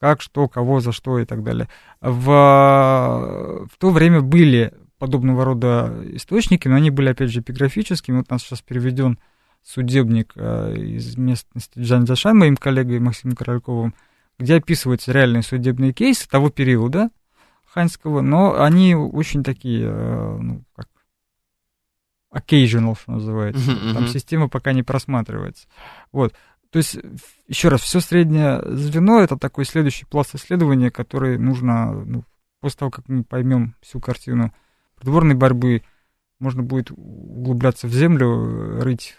Как, 0.00 0.20
что, 0.20 0.48
кого, 0.48 0.80
за 0.80 0.90
что 0.90 1.20
и 1.20 1.24
так 1.24 1.44
далее. 1.44 1.68
В, 2.00 2.26
в 2.26 3.78
то 3.78 3.90
время 3.90 4.20
были 4.20 4.74
подобного 5.02 5.44
рода 5.44 5.92
источники, 6.12 6.68
но 6.68 6.76
они 6.76 6.90
были, 6.90 7.08
опять 7.08 7.28
же, 7.28 7.40
эпиграфическими. 7.40 8.18
Вот 8.18 8.26
у 8.30 8.34
нас 8.34 8.42
сейчас 8.42 8.62
переведен 8.62 9.18
судебник 9.60 10.30
э, 10.36 10.76
из 10.76 11.16
местности 11.16 11.76
Джанзашан, 11.76 12.38
моим 12.38 12.56
коллегой 12.56 13.00
Максимом 13.00 13.34
Корольковым, 13.34 13.96
где 14.38 14.54
описываются 14.54 15.10
реальные 15.10 15.42
судебные 15.42 15.92
кейсы 15.92 16.28
того 16.28 16.50
периода, 16.50 17.10
ханьского, 17.66 18.20
но 18.20 18.62
они 18.62 18.94
очень 18.94 19.42
такие, 19.42 19.88
э, 19.88 20.38
ну, 20.40 20.62
как 20.76 20.86
occasional, 22.32 22.96
что 22.96 23.10
называется. 23.10 23.72
Uh-huh, 23.72 23.94
Там 23.94 24.06
система 24.06 24.48
пока 24.48 24.72
не 24.72 24.84
просматривается. 24.84 25.66
Вот. 26.12 26.32
То 26.70 26.78
есть, 26.78 26.96
еще 27.48 27.70
раз, 27.70 27.80
все 27.80 27.98
среднее 27.98 28.62
звено 28.76 29.18
это 29.18 29.36
такой 29.36 29.64
следующий 29.64 30.04
пласт 30.04 30.36
исследования, 30.36 30.92
который 30.92 31.38
нужно, 31.38 31.92
ну, 31.92 32.22
после 32.60 32.78
того, 32.78 32.92
как 32.92 33.08
мы 33.08 33.24
поймем 33.24 33.74
всю 33.80 33.98
картину 33.98 34.54
придворной 35.02 35.34
борьбы, 35.34 35.82
можно 36.38 36.62
будет 36.62 36.90
углубляться 36.92 37.88
в 37.88 37.92
землю, 37.92 38.80
рыть 38.80 39.16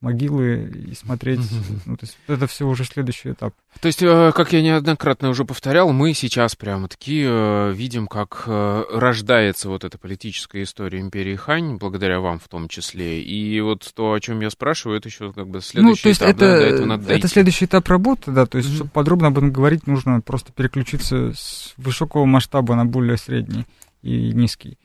могилы 0.00 0.70
и 0.90 0.94
смотреть. 0.94 1.40
Ну, 1.86 1.96
то 1.96 2.04
есть 2.06 2.16
это 2.28 2.46
все 2.46 2.66
уже 2.66 2.84
следующий 2.84 3.32
этап. 3.32 3.54
То 3.80 3.86
есть, 3.88 4.02
э, 4.02 4.32
как 4.34 4.52
я 4.52 4.62
неоднократно 4.62 5.28
уже 5.28 5.44
повторял, 5.44 5.92
мы 5.92 6.14
сейчас 6.14 6.54
прямо 6.54 6.86
таки 6.88 7.24
э, 7.26 7.72
видим, 7.72 8.06
как 8.06 8.44
э, 8.46 8.84
рождается 8.92 9.68
вот 9.68 9.84
эта 9.84 9.98
политическая 9.98 10.62
история 10.62 11.00
империи 11.00 11.34
Хань, 11.34 11.76
благодаря 11.76 12.20
вам 12.20 12.38
в 12.38 12.46
том 12.48 12.68
числе. 12.68 13.22
И 13.22 13.60
вот 13.60 13.90
то, 13.94 14.12
о 14.12 14.20
чем 14.20 14.40
я 14.40 14.50
спрашиваю, 14.50 14.98
это 14.98 15.08
еще 15.08 15.32
как 15.32 15.48
бы 15.48 15.60
следующий 15.60 15.88
ну, 15.88 16.02
то 16.02 16.08
есть 16.08 16.20
этап. 16.20 16.30
Это, 16.30 16.40
да, 16.40 16.58
до 16.58 16.64
этого 16.64 16.86
надо 16.86 17.12
это 17.12 17.28
следующий 17.28 17.64
этап 17.64 17.88
работы, 17.88 18.30
да. 18.30 18.46
То 18.46 18.58
есть, 18.58 18.70
mm-hmm. 18.70 18.76
чтобы 18.76 18.90
подробно 18.90 19.28
об 19.28 19.38
этом 19.38 19.50
говорить, 19.50 19.86
нужно 19.86 20.20
просто 20.20 20.52
переключиться 20.52 21.32
с 21.34 21.74
высокого 21.76 22.24
масштаба 22.24 22.76
на 22.76 22.84
более 22.86 23.16
средний. 23.16 23.64
и 24.02 24.32
низкий. 24.32 24.78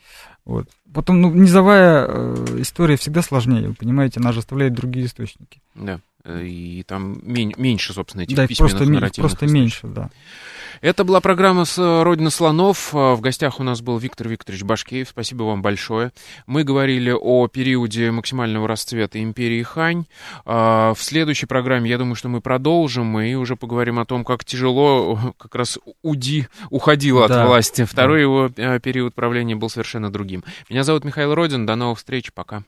Вот. 0.46 0.68
Потом, 0.94 1.22
ну, 1.22 1.32
низовая 1.32 2.06
э, 2.08 2.46
история 2.60 2.98
всегда 2.98 3.22
сложнее, 3.22 3.70
вы 3.70 3.74
понимаете, 3.74 4.20
она 4.20 4.32
же 4.32 4.40
оставляет 4.40 4.74
другие 4.74 5.06
источники. 5.06 5.62
Да, 5.74 6.00
и 6.26 6.84
там 6.88 7.20
меньше, 7.24 7.94
собственно, 7.94 8.22
этих 8.22 8.36
да, 8.36 8.48
письменных 8.48 8.78
просто, 8.78 8.92
нарративных 8.92 9.32
просто 9.32 9.54
меньше, 9.54 9.88
да. 9.88 10.10
Это 10.84 11.06
была 11.06 11.22
программа 11.22 11.64
с 11.64 11.78
э, 11.78 12.04
«Родина 12.04 12.30
слонов». 12.30 12.94
Э, 12.94 13.14
в 13.14 13.22
гостях 13.22 13.62
у 13.62 13.64
нас 13.64 13.82
был 13.82 13.98
Виктор 13.98 14.28
Викторович 14.28 14.64
Башкеев. 14.64 15.08
Спасибо 15.08 15.44
вам 15.44 15.62
большое. 15.62 16.12
Мы 16.46 16.66
говорили 16.66 17.16
о 17.18 17.48
периоде 17.48 18.12
максимального 18.12 18.68
расцвета 18.68 19.24
империи 19.24 19.64
Хань. 19.64 20.06
В 20.44 20.98
следующей 20.98 21.46
программе, 21.46 21.90
я 21.90 21.98
думаю, 21.98 22.16
что 22.16 22.28
мы 22.28 22.42
продолжим 22.42 23.18
и 23.18 23.34
уже 23.36 23.56
поговорим 23.56 23.98
о 23.98 24.06
том, 24.06 24.26
как 24.26 24.44
тяжело 24.44 25.34
как 25.38 25.56
раз 25.56 25.80
Уди 26.02 26.48
уходила 26.70 27.30
да. 27.30 27.44
от 27.44 27.48
власти. 27.48 27.86
Второй 27.86 28.18
да. 28.18 28.22
его 28.24 28.80
период 28.80 29.16
правления 29.16 29.56
был 29.56 29.70
совершенно 29.70 30.12
другим. 30.12 30.44
Меня 30.70 30.84
зовут 30.84 31.06
Михаил 31.06 31.34
Родин. 31.34 31.66
До 31.66 31.76
новых 31.76 32.00
встреч. 32.00 32.34
Пока. 32.34 32.64